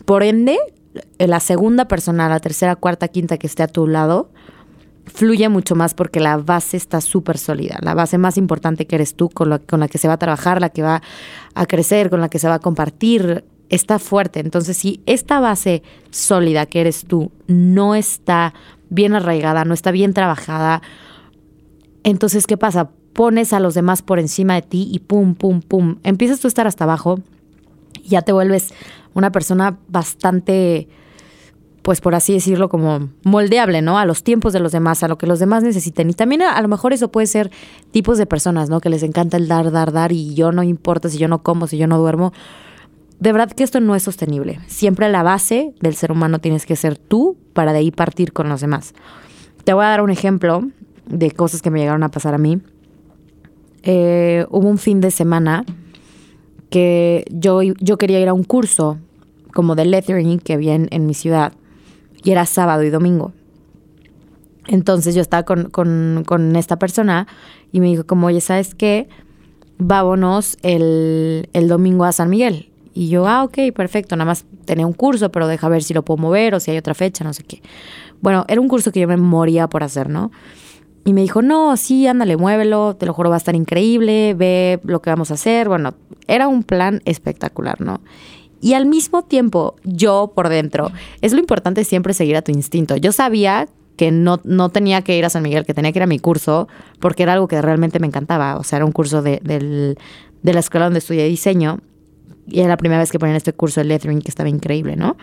por 0.06 0.24
ende, 0.24 0.58
la 1.18 1.40
segunda 1.40 1.88
persona, 1.88 2.28
la 2.30 2.40
tercera, 2.40 2.76
cuarta, 2.76 3.08
quinta 3.08 3.38
que 3.38 3.48
esté 3.48 3.64
a 3.64 3.68
tu 3.68 3.88
lado, 3.88 4.30
fluye 5.06 5.50
mucho 5.50 5.76
más 5.76 5.94
porque 5.94 6.20
la 6.20 6.38
base 6.38 6.78
está 6.78 7.02
súper 7.02 7.38
sólida. 7.38 7.78
La 7.82 7.94
base 7.94 8.18
más 8.18 8.38
importante 8.38 8.88
que 8.88 8.96
eres 8.96 9.16
tú, 9.16 9.30
con 9.30 9.50
la, 9.50 9.60
con 9.60 9.80
la 9.80 9.88
que 9.88 9.98
se 9.98 10.08
va 10.08 10.16
a 10.16 10.18
trabajar, 10.18 10.62
la 10.62 10.70
que 10.70 10.82
va 10.82 11.02
a 11.54 11.66
crecer, 11.66 12.10
con 12.10 12.22
la 12.22 12.30
que 12.30 12.40
se 12.40 12.48
va 12.48 12.56
a 12.56 12.60
compartir, 12.60 13.44
está 13.72 13.98
fuerte. 13.98 14.40
Entonces, 14.40 14.78
si 14.78 15.02
esta 15.08 15.40
base 15.40 15.82
sólida 16.12 16.68
que 16.68 16.82
eres 16.82 17.06
tú 17.06 17.32
no 17.48 17.96
está 17.96 18.54
bien 18.90 19.16
arraigada, 19.16 19.66
no 19.66 19.74
está 19.74 19.90
bien 19.90 20.14
trabajada, 20.14 20.84
entonces, 22.04 22.46
¿qué 22.46 22.58
pasa? 22.58 22.92
Pones 23.14 23.54
a 23.54 23.60
los 23.60 23.74
demás 23.74 24.02
por 24.02 24.20
encima 24.20 24.56
de 24.56 24.62
ti 24.62 24.90
y 24.92 25.00
pum, 25.00 25.36
pum, 25.36 25.62
pum. 25.62 25.98
Empiezas 26.04 26.40
tú 26.40 26.48
a 26.48 26.50
estar 26.50 26.68
hasta 26.68 26.84
abajo 26.84 27.20
y 28.04 28.10
ya 28.10 28.22
te 28.22 28.34
vuelves 28.34 28.74
una 29.14 29.32
persona 29.32 29.78
bastante 29.88 30.88
pues 31.82 32.00
por 32.00 32.14
así 32.14 32.34
decirlo, 32.34 32.70
como 32.70 33.10
moldeable, 33.24 33.82
¿no? 33.82 33.98
A 33.98 34.06
los 34.06 34.24
tiempos 34.24 34.54
de 34.54 34.60
los 34.60 34.72
demás, 34.72 35.02
a 35.02 35.08
lo 35.08 35.18
que 35.18 35.26
los 35.26 35.40
demás 35.40 35.64
necesiten. 35.64 36.12
Y 36.12 36.14
también 36.14 36.44
a, 36.44 36.62
lo 36.62 36.68
mejor 36.68 36.94
eso 36.94 37.12
puede 37.12 37.26
ser 37.26 37.50
tipos 37.90 38.20
de 38.20 38.28
personas, 38.28 38.70
¿no? 38.70 38.82
Que 38.82 38.92
les 38.92 39.02
encanta 39.02 39.38
el 39.38 39.48
dar, 39.48 39.72
dar, 39.72 39.92
dar 39.92 40.12
y 40.12 40.36
yo 40.36 40.52
no 40.52 40.62
importa 40.62 41.10
si 41.10 41.18
yo 41.18 41.28
no 41.28 41.42
como, 41.42 41.66
si 41.66 41.78
yo 41.78 41.88
no 41.88 41.98
duermo. 41.98 42.34
De 43.22 43.32
verdad 43.32 43.52
que 43.52 43.64
esto 43.64 43.80
no 43.80 43.96
es 43.96 44.04
sostenible. 44.04 44.60
Siempre 44.68 45.08
la 45.10 45.24
base 45.24 45.74
del 45.80 45.96
ser 45.96 46.12
humano 46.12 46.40
tienes 46.40 46.66
que 46.66 46.76
ser 46.76 46.98
tú 46.98 47.38
para 47.54 47.72
de 47.72 47.80
ahí 47.80 47.92
partir 47.92 48.34
con 48.34 48.50
los 48.50 48.60
demás. 48.60 48.94
Te 49.64 49.74
voy 49.74 49.86
a 49.86 49.90
dar 49.90 50.02
un 50.02 50.10
ejemplo 50.10 50.64
de 51.06 51.32
cosas 51.32 51.62
que 51.62 51.70
me 51.70 51.80
llegaron 51.80 52.04
a 52.04 52.10
pasar 52.10 52.34
a 52.34 52.38
mí. 52.38 52.60
Eh, 53.84 54.46
hubo 54.50 54.68
un 54.68 54.78
fin 54.78 55.00
de 55.00 55.12
semana 55.12 55.64
que 56.70 57.24
yo, 57.30 57.62
yo 57.62 57.98
quería 57.98 58.20
ir 58.20 58.28
a 58.28 58.34
un 58.34 58.44
curso 58.44 58.98
como 59.54 59.76
de 59.76 59.86
lettering 59.86 60.40
que 60.40 60.54
había 60.54 60.76
en 60.76 61.06
mi 61.06 61.14
ciudad 61.14 61.54
y 62.24 62.32
era 62.32 62.46
sábado 62.46 62.84
y 62.84 62.90
domingo. 62.90 63.34
Entonces 64.68 65.14
yo 65.16 65.22
estaba 65.22 65.44
con, 65.44 66.56
esta 66.56 66.78
persona 66.78 67.28
y 67.72 67.82
me 67.82 67.88
dijo 67.88 68.06
como, 68.06 68.28
oye, 68.28 68.42
¿sabes 68.42 68.74
qué? 68.74 69.10
Vámonos 69.78 70.58
el, 70.62 71.50
el 71.54 71.68
domingo 71.68 72.06
a 72.06 72.12
San 72.12 72.30
Miguel. 72.30 72.71
Y 72.94 73.10
yo, 73.10 73.28
ah, 73.28 73.44
ok, 73.44 73.58
perfecto, 73.74 74.16
nada 74.16 74.30
más 74.30 74.46
tenía 74.66 74.86
un 74.86 74.94
curso, 74.94 75.32
pero 75.32 75.48
deja 75.48 75.70
ver 75.70 75.84
si 75.84 75.94
lo 75.94 76.04
puedo 76.04 76.18
mover 76.18 76.56
o 76.56 76.60
si 76.60 76.72
hay 76.72 76.78
otra 76.78 76.94
fecha, 76.94 77.24
no 77.24 77.34
sé 77.34 77.44
qué. 77.44 77.62
Bueno, 78.22 78.46
era 78.48 78.60
un 78.60 78.68
curso 78.68 78.92
que 78.92 79.00
yo 79.00 79.08
me 79.08 79.18
moría 79.18 79.68
por 79.68 79.84
hacer, 79.84 80.10
¿no? 80.10 80.32
Y 81.04 81.14
me 81.14 81.22
dijo, 81.22 81.42
no, 81.42 81.76
sí, 81.78 82.06
ándale, 82.06 82.38
muévelo, 82.38 82.96
te 82.96 83.06
lo 83.06 83.14
juro, 83.14 83.30
va 83.30 83.36
a 83.36 83.38
estar 83.38 83.56
increíble, 83.56 84.36
ve 84.36 84.80
lo 84.84 85.02
que 85.02 85.10
vamos 85.10 85.32
a 85.32 85.34
hacer. 85.34 85.68
Bueno, 85.68 85.96
era 86.28 86.48
un 86.48 86.64
plan 86.64 87.02
espectacular, 87.06 87.82
¿no? 87.82 88.02
Y 88.60 88.74
al 88.74 88.86
mismo 88.86 89.24
tiempo, 89.24 89.76
yo 89.84 90.34
por 90.36 90.50
dentro, 90.50 90.92
es 91.22 91.34
lo 91.34 91.40
importante 91.40 91.84
siempre 91.84 92.14
seguir 92.14 92.36
a 92.36 92.44
tu 92.44 92.52
instinto. 92.52 92.96
Yo 92.98 93.12
sabía 93.12 93.68
que 93.98 94.12
no, 94.12 94.40
no 94.44 94.70
tenía 94.70 95.02
que 95.02 95.18
ir 95.18 95.26
a 95.26 95.30
San 95.32 95.42
Miguel, 95.42 95.66
que 95.66 95.74
tenía 95.74 95.92
que 95.92 96.00
ir 96.00 96.04
a 96.04 96.08
mi 96.08 96.20
curso, 96.20 96.68
porque 97.00 97.24
era 97.24 97.34
algo 97.34 97.48
que 97.48 97.60
realmente 97.60 98.00
me 98.00 98.06
encantaba. 98.06 98.58
O 98.58 98.64
sea, 98.64 98.78
era 98.78 98.86
un 98.86 98.92
curso 98.92 99.24
de, 99.24 99.40
de 99.40 100.54
la 100.54 100.60
escuela 100.60 100.86
donde 100.86 101.00
estudié 101.00 101.26
diseño. 101.26 101.80
Y 102.52 102.60
era 102.60 102.70
la 102.70 102.78
primera 102.78 103.00
vez 103.00 103.12
que 103.12 103.20
ponían 103.20 103.38
este 103.38 103.54
curso 103.54 103.80
de 103.80 103.86
lettering 103.86 104.22
que 104.22 104.30
estaba 104.30 104.50
increíble, 104.50 104.96
¿no? 104.96 105.18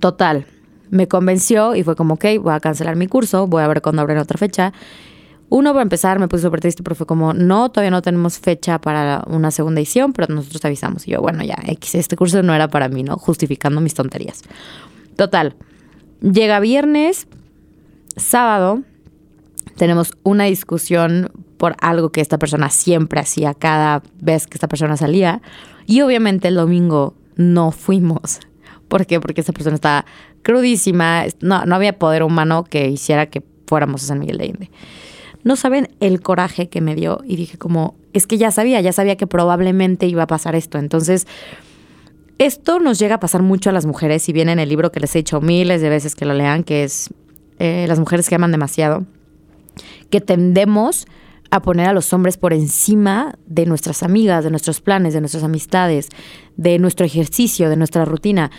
Total, 0.00 0.46
me 0.90 1.08
convenció 1.08 1.74
y 1.74 1.82
fue 1.82 1.96
como, 1.96 2.14
ok, 2.14 2.24
voy 2.40 2.54
a 2.54 2.60
cancelar 2.60 2.96
mi 2.96 3.06
curso, 3.06 3.46
voy 3.46 3.62
a 3.62 3.68
ver 3.68 3.82
cuándo 3.82 4.02
abren 4.02 4.18
otra 4.18 4.38
fecha. 4.38 4.72
Uno, 5.48 5.72
para 5.72 5.82
empezar, 5.82 6.18
me 6.18 6.28
puse 6.28 6.42
súper 6.42 6.60
triste 6.60 6.82
porque 6.82 6.96
fue 6.96 7.06
como, 7.06 7.32
no, 7.32 7.70
todavía 7.70 7.90
no 7.90 8.02
tenemos 8.02 8.38
fecha 8.38 8.80
para 8.80 9.24
una 9.26 9.50
segunda 9.50 9.80
edición, 9.80 10.12
pero 10.12 10.32
nosotros 10.34 10.60
te 10.60 10.68
avisamos. 10.68 11.06
Y 11.06 11.12
yo, 11.12 11.20
bueno, 11.20 11.42
ya, 11.44 11.56
X, 11.66 11.94
este 11.94 12.16
curso 12.16 12.42
no 12.42 12.54
era 12.54 12.68
para 12.68 12.88
mí, 12.88 13.02
¿no? 13.02 13.16
Justificando 13.16 13.80
mis 13.80 13.94
tonterías. 13.94 14.42
Total, 15.16 15.54
llega 16.20 16.60
viernes, 16.60 17.28
sábado, 18.16 18.82
tenemos 19.76 20.12
una 20.22 20.44
discusión 20.44 21.30
por 21.56 21.76
algo 21.80 22.10
que 22.10 22.20
esta 22.20 22.38
persona 22.38 22.70
siempre 22.70 23.20
hacía 23.20 23.54
cada 23.54 24.02
vez 24.20 24.46
que 24.46 24.54
esta 24.54 24.68
persona 24.68 24.96
salía. 24.96 25.40
Y 25.86 26.00
obviamente 26.00 26.48
el 26.48 26.54
domingo 26.54 27.14
no 27.36 27.70
fuimos. 27.70 28.40
¿Por 28.88 29.06
qué? 29.06 29.20
Porque 29.20 29.40
esta 29.40 29.52
persona 29.52 29.74
estaba 29.74 30.04
crudísima. 30.42 31.24
No, 31.40 31.64
no 31.66 31.74
había 31.74 31.98
poder 31.98 32.22
humano 32.22 32.64
que 32.64 32.88
hiciera 32.88 33.26
que 33.26 33.42
fuéramos 33.66 34.02
a 34.04 34.06
San 34.06 34.18
Miguel 34.18 34.38
de 34.38 34.44
Allende. 34.44 34.70
No 35.42 35.56
saben 35.56 35.88
el 36.00 36.20
coraje 36.20 36.68
que 36.68 36.80
me 36.80 36.94
dio 36.94 37.20
y 37.24 37.36
dije 37.36 37.58
como, 37.58 37.96
es 38.12 38.26
que 38.26 38.38
ya 38.38 38.50
sabía, 38.50 38.80
ya 38.80 38.92
sabía 38.92 39.16
que 39.16 39.26
probablemente 39.26 40.06
iba 40.06 40.22
a 40.22 40.26
pasar 40.26 40.54
esto. 40.54 40.78
Entonces, 40.78 41.26
esto 42.38 42.80
nos 42.80 42.98
llega 42.98 43.16
a 43.16 43.20
pasar 43.20 43.42
mucho 43.42 43.70
a 43.70 43.72
las 43.72 43.84
mujeres, 43.84 44.22
si 44.22 44.32
bien 44.32 44.48
en 44.48 44.58
el 44.58 44.68
libro 44.68 44.90
que 44.90 45.00
les 45.00 45.14
he 45.14 45.18
dicho 45.18 45.40
miles 45.40 45.82
de 45.82 45.88
veces 45.90 46.14
que 46.14 46.24
lo 46.24 46.34
lean, 46.34 46.64
que 46.64 46.84
es 46.84 47.10
eh, 47.58 47.84
Las 47.88 48.00
mujeres 48.00 48.28
que 48.28 48.34
aman 48.34 48.52
demasiado, 48.52 49.06
que 50.10 50.20
tendemos 50.20 51.06
a 51.50 51.62
poner 51.62 51.88
a 51.88 51.92
los 51.92 52.12
hombres 52.12 52.36
por 52.36 52.52
encima 52.52 53.38
de 53.46 53.66
nuestras 53.66 54.02
amigas, 54.02 54.44
de 54.44 54.50
nuestros 54.50 54.80
planes, 54.80 55.14
de 55.14 55.20
nuestras 55.20 55.44
amistades, 55.44 56.08
de 56.56 56.78
nuestro 56.78 57.06
ejercicio, 57.06 57.68
de 57.70 57.76
nuestra 57.76 58.04
rutina. 58.04 58.50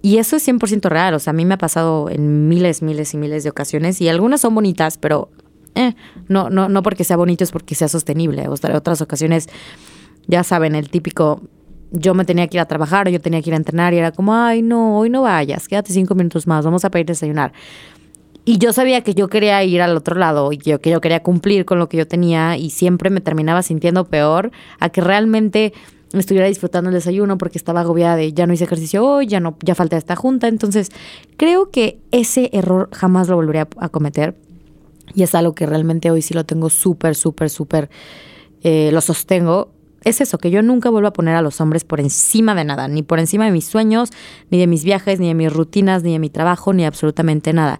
Y 0.00 0.18
eso 0.18 0.36
es 0.36 0.46
100% 0.48 0.88
real, 0.88 1.14
o 1.14 1.18
sea, 1.18 1.30
a 1.30 1.34
mí 1.34 1.44
me 1.44 1.54
ha 1.54 1.58
pasado 1.58 2.10
en 2.10 2.48
miles, 2.48 2.82
miles 2.82 3.14
y 3.14 3.16
miles 3.16 3.44
de 3.44 3.50
ocasiones 3.50 4.00
y 4.00 4.08
algunas 4.08 4.40
son 4.40 4.54
bonitas, 4.54 4.98
pero 4.98 5.30
eh, 5.74 5.94
no, 6.28 6.50
no, 6.50 6.68
no 6.68 6.82
porque 6.82 7.04
sea 7.04 7.16
bonito, 7.16 7.44
es 7.44 7.52
porque 7.52 7.74
sea 7.74 7.88
sostenible. 7.88 8.48
O 8.48 8.56
sea, 8.56 8.76
otras 8.76 9.00
ocasiones, 9.00 9.48
ya 10.26 10.42
saben, 10.42 10.74
el 10.74 10.90
típico, 10.90 11.42
yo 11.92 12.14
me 12.14 12.24
tenía 12.24 12.48
que 12.48 12.56
ir 12.56 12.60
a 12.60 12.64
trabajar 12.64 13.08
yo 13.10 13.20
tenía 13.20 13.42
que 13.42 13.50
ir 13.50 13.54
a 13.54 13.58
entrenar 13.58 13.92
y 13.94 13.98
era 13.98 14.12
como, 14.12 14.34
ay, 14.34 14.62
no, 14.62 14.98
hoy 14.98 15.10
no 15.10 15.22
vayas, 15.22 15.68
quédate 15.68 15.92
cinco 15.92 16.14
minutos 16.14 16.46
más, 16.46 16.64
vamos 16.64 16.84
a 16.84 16.90
pedir 16.90 17.06
desayunar. 17.06 17.52
Y 18.44 18.58
yo 18.58 18.72
sabía 18.72 19.02
que 19.02 19.14
yo 19.14 19.28
quería 19.28 19.62
ir 19.62 19.82
al 19.82 19.96
otro 19.96 20.16
lado 20.16 20.50
y 20.52 20.58
que 20.58 20.90
yo 20.90 21.00
quería 21.00 21.22
cumplir 21.22 21.64
con 21.64 21.78
lo 21.78 21.88
que 21.88 21.96
yo 21.96 22.08
tenía 22.08 22.56
y 22.56 22.70
siempre 22.70 23.08
me 23.08 23.20
terminaba 23.20 23.62
sintiendo 23.62 24.04
peor 24.04 24.50
a 24.80 24.88
que 24.88 25.00
realmente 25.00 25.72
estuviera 26.12 26.48
disfrutando 26.48 26.90
el 26.90 26.94
desayuno 26.94 27.38
porque 27.38 27.56
estaba 27.56 27.80
agobiada 27.80 28.16
de 28.16 28.32
ya 28.32 28.46
no 28.46 28.52
hice 28.52 28.64
ejercicio 28.64 29.04
hoy, 29.06 29.26
ya 29.26 29.40
no, 29.40 29.56
ya 29.62 29.74
falta 29.74 29.96
esta 29.96 30.16
junta. 30.16 30.48
Entonces, 30.48 30.90
creo 31.36 31.70
que 31.70 32.00
ese 32.10 32.50
error 32.52 32.88
jamás 32.92 33.28
lo 33.28 33.36
volvería 33.36 33.68
a 33.78 33.88
cometer. 33.88 34.34
Y 35.14 35.22
es 35.22 35.34
algo 35.34 35.54
que 35.54 35.66
realmente 35.66 36.10
hoy 36.10 36.22
sí 36.22 36.34
lo 36.34 36.44
tengo 36.44 36.70
súper, 36.70 37.14
súper, 37.14 37.50
súper, 37.50 37.90
eh, 38.62 38.90
lo 38.92 39.00
sostengo. 39.00 39.70
Es 40.04 40.20
eso, 40.20 40.38
que 40.38 40.50
yo 40.50 40.62
nunca 40.62 40.90
vuelvo 40.90 41.08
a 41.08 41.12
poner 41.12 41.36
a 41.36 41.42
los 41.42 41.60
hombres 41.60 41.84
por 41.84 42.00
encima 42.00 42.56
de 42.56 42.64
nada, 42.64 42.88
ni 42.88 43.02
por 43.02 43.20
encima 43.20 43.44
de 43.44 43.52
mis 43.52 43.66
sueños, 43.66 44.10
ni 44.50 44.58
de 44.58 44.66
mis 44.66 44.82
viajes, 44.84 45.20
ni 45.20 45.28
de 45.28 45.34
mis 45.34 45.52
rutinas, 45.52 46.02
ni 46.02 46.12
de 46.12 46.18
mi 46.18 46.28
trabajo, 46.28 46.72
ni 46.72 46.84
absolutamente 46.84 47.52
nada. 47.52 47.78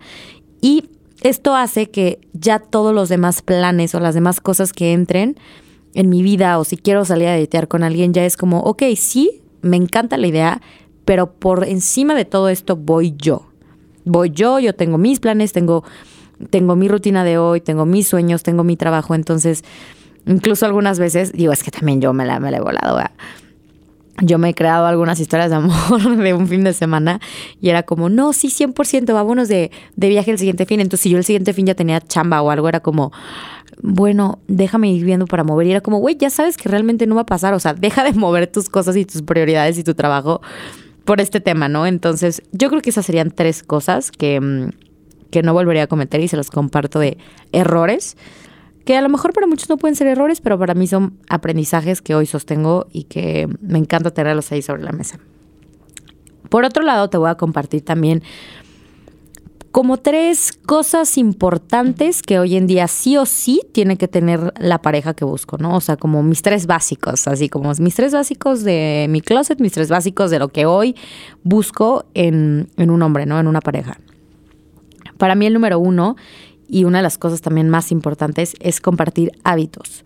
Y 0.62 0.88
esto 1.20 1.54
hace 1.54 1.90
que 1.90 2.20
ya 2.32 2.58
todos 2.58 2.94
los 2.94 3.10
demás 3.10 3.42
planes 3.42 3.94
o 3.94 4.00
las 4.00 4.14
demás 4.14 4.40
cosas 4.40 4.72
que 4.72 4.94
entren 4.94 5.36
en 5.92 6.08
mi 6.08 6.22
vida 6.22 6.58
o 6.58 6.64
si 6.64 6.78
quiero 6.78 7.04
salir 7.04 7.28
a 7.28 7.36
editear 7.36 7.68
con 7.68 7.82
alguien, 7.82 8.14
ya 8.14 8.24
es 8.24 8.38
como, 8.38 8.60
ok, 8.60 8.84
sí, 8.96 9.42
me 9.60 9.76
encanta 9.76 10.16
la 10.16 10.26
idea, 10.26 10.62
pero 11.04 11.32
por 11.34 11.64
encima 11.68 12.14
de 12.14 12.24
todo 12.24 12.48
esto 12.48 12.76
voy 12.76 13.14
yo. 13.18 13.48
Voy 14.06 14.30
yo, 14.30 14.58
yo 14.58 14.74
tengo 14.74 14.96
mis 14.96 15.20
planes, 15.20 15.52
tengo 15.52 15.84
tengo 16.50 16.76
mi 16.76 16.88
rutina 16.88 17.24
de 17.24 17.38
hoy, 17.38 17.60
tengo 17.60 17.86
mis 17.86 18.08
sueños, 18.08 18.42
tengo 18.42 18.64
mi 18.64 18.76
trabajo, 18.76 19.14
entonces 19.14 19.62
incluso 20.26 20.66
algunas 20.66 20.98
veces, 20.98 21.32
digo, 21.32 21.52
es 21.52 21.62
que 21.62 21.70
también 21.70 22.00
yo 22.00 22.12
me 22.12 22.24
la, 22.24 22.40
me 22.40 22.50
la 22.50 22.58
he 22.58 22.60
volado, 22.60 22.98
Yo 24.24 24.38
me 24.38 24.50
he 24.50 24.54
creado 24.54 24.86
algunas 24.86 25.20
historias 25.20 25.50
de 25.50 25.56
amor 25.56 26.16
de 26.16 26.32
un 26.32 26.48
fin 26.48 26.64
de 26.64 26.72
semana 26.72 27.20
y 27.60 27.68
era 27.68 27.82
como, 27.82 28.08
no, 28.08 28.32
sí, 28.32 28.48
100%, 28.48 29.12
vámonos 29.12 29.48
de, 29.48 29.70
de 29.96 30.08
viaje 30.08 30.30
el 30.30 30.38
siguiente 30.38 30.64
fin. 30.64 30.80
Entonces, 30.80 31.02
si 31.02 31.10
yo 31.10 31.18
el 31.18 31.24
siguiente 31.24 31.52
fin 31.52 31.66
ya 31.66 31.74
tenía 31.74 32.00
chamba 32.00 32.40
o 32.40 32.50
algo, 32.50 32.68
era 32.68 32.80
como, 32.80 33.12
bueno, 33.82 34.38
déjame 34.46 34.90
ir 34.90 35.04
viendo 35.04 35.26
para 35.26 35.44
mover. 35.44 35.66
Y 35.66 35.72
era 35.72 35.80
como, 35.80 35.98
güey, 35.98 36.16
ya 36.16 36.30
sabes 36.30 36.56
que 36.56 36.68
realmente 36.68 37.06
no 37.06 37.16
va 37.16 37.22
a 37.22 37.26
pasar. 37.26 37.52
O 37.54 37.60
sea, 37.60 37.74
deja 37.74 38.04
de 38.04 38.12
mover 38.12 38.46
tus 38.46 38.68
cosas 38.68 38.96
y 38.96 39.04
tus 39.04 39.22
prioridades 39.22 39.76
y 39.78 39.84
tu 39.84 39.94
trabajo 39.94 40.40
por 41.04 41.20
este 41.20 41.40
tema, 41.40 41.68
¿no? 41.68 41.84
Entonces, 41.86 42.42
yo 42.52 42.68
creo 42.68 42.80
que 42.80 42.90
esas 42.90 43.04
serían 43.04 43.32
tres 43.32 43.64
cosas 43.64 44.12
que 44.12 44.40
mm, 44.40 44.68
que 45.32 45.42
no 45.42 45.52
volvería 45.54 45.84
a 45.84 45.86
cometer 45.88 46.20
y 46.20 46.28
se 46.28 46.36
los 46.36 46.50
comparto 46.50 47.00
de 47.00 47.18
errores, 47.50 48.16
que 48.84 48.96
a 48.96 49.00
lo 49.00 49.08
mejor 49.08 49.32
para 49.32 49.46
muchos 49.46 49.68
no 49.68 49.76
pueden 49.76 49.96
ser 49.96 50.06
errores, 50.06 50.40
pero 50.40 50.58
para 50.58 50.74
mí 50.74 50.86
son 50.86 51.18
aprendizajes 51.28 52.02
que 52.02 52.14
hoy 52.14 52.26
sostengo 52.26 52.86
y 52.92 53.04
que 53.04 53.48
me 53.60 53.78
encanta 53.78 54.10
tenerlos 54.10 54.50
ahí 54.52 54.62
sobre 54.62 54.82
la 54.82 54.92
mesa. 54.92 55.18
Por 56.48 56.64
otro 56.64 56.82
lado, 56.82 57.08
te 57.08 57.16
voy 57.16 57.30
a 57.30 57.36
compartir 57.36 57.82
también 57.82 58.22
como 59.72 59.96
tres 59.96 60.52
cosas 60.52 61.16
importantes 61.16 62.20
que 62.20 62.38
hoy 62.38 62.56
en 62.56 62.66
día 62.66 62.86
sí 62.88 63.16
o 63.16 63.24
sí 63.24 63.62
tiene 63.72 63.96
que 63.96 64.06
tener 64.06 64.52
la 64.60 64.82
pareja 64.82 65.14
que 65.14 65.24
busco, 65.24 65.56
¿no? 65.56 65.74
O 65.74 65.80
sea, 65.80 65.96
como 65.96 66.22
mis 66.22 66.42
tres 66.42 66.66
básicos, 66.66 67.26
así 67.26 67.48
como 67.48 67.72
mis 67.78 67.94
tres 67.94 68.12
básicos 68.12 68.64
de 68.64 69.06
mi 69.08 69.22
closet, 69.22 69.60
mis 69.60 69.72
tres 69.72 69.88
básicos 69.88 70.30
de 70.30 70.38
lo 70.38 70.48
que 70.48 70.66
hoy 70.66 70.94
busco 71.42 72.04
en, 72.12 72.68
en 72.76 72.90
un 72.90 73.00
hombre, 73.00 73.24
¿no? 73.24 73.40
En 73.40 73.46
una 73.46 73.62
pareja. 73.62 73.98
Para 75.16 75.34
mí 75.34 75.46
el 75.46 75.54
número 75.54 75.78
uno 75.78 76.16
y 76.72 76.84
una 76.84 76.98
de 76.98 77.02
las 77.02 77.18
cosas 77.18 77.42
también 77.42 77.68
más 77.68 77.92
importantes 77.92 78.54
es 78.58 78.80
compartir 78.80 79.32
hábitos. 79.44 80.04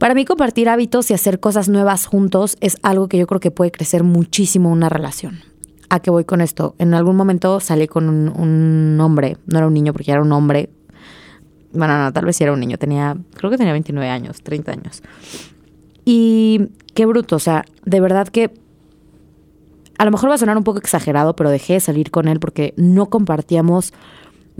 Para 0.00 0.14
mí 0.14 0.24
compartir 0.24 0.68
hábitos 0.68 1.10
y 1.10 1.14
hacer 1.14 1.38
cosas 1.38 1.68
nuevas 1.68 2.06
juntos 2.06 2.56
es 2.60 2.76
algo 2.82 3.08
que 3.08 3.18
yo 3.18 3.28
creo 3.28 3.38
que 3.38 3.52
puede 3.52 3.70
crecer 3.70 4.02
muchísimo 4.02 4.68
una 4.70 4.88
relación. 4.88 5.42
¿A 5.88 6.00
qué 6.00 6.10
voy 6.10 6.24
con 6.24 6.40
esto? 6.40 6.74
En 6.78 6.92
algún 6.92 7.14
momento 7.14 7.60
salí 7.60 7.86
con 7.86 8.08
un, 8.08 9.00
hombre, 9.00 9.36
no 9.46 9.58
era 9.58 9.68
un 9.68 9.74
niño 9.74 9.92
porque 9.92 10.10
era 10.10 10.20
un 10.20 10.32
hombre. 10.32 10.70
Bueno, 11.72 12.02
no, 12.02 12.12
tal 12.12 12.24
vez 12.24 12.36
sí 12.36 12.42
era 12.42 12.52
un 12.52 12.58
niño, 12.58 12.76
tenía, 12.76 13.16
creo 13.34 13.48
que 13.48 13.56
tenía 13.56 13.72
29 13.72 14.10
años, 14.10 14.42
30 14.42 14.72
años. 14.72 15.02
Y 16.04 16.70
qué 16.94 17.06
bruto, 17.06 17.36
o 17.36 17.40
sea, 17.40 17.64
de 17.84 18.00
verdad 18.00 18.26
que 18.26 18.50
a 19.98 20.04
lo 20.04 20.10
mejor 20.10 20.30
va 20.30 20.34
a 20.34 20.38
sonar 20.38 20.56
un 20.56 20.64
poco 20.64 20.78
exagerado, 20.78 21.36
pero 21.36 21.48
dejé 21.48 21.74
de 21.74 21.80
salir 21.80 22.10
con 22.10 22.26
él 22.26 22.40
porque 22.40 22.74
no 22.76 23.06
compartíamos 23.06 23.92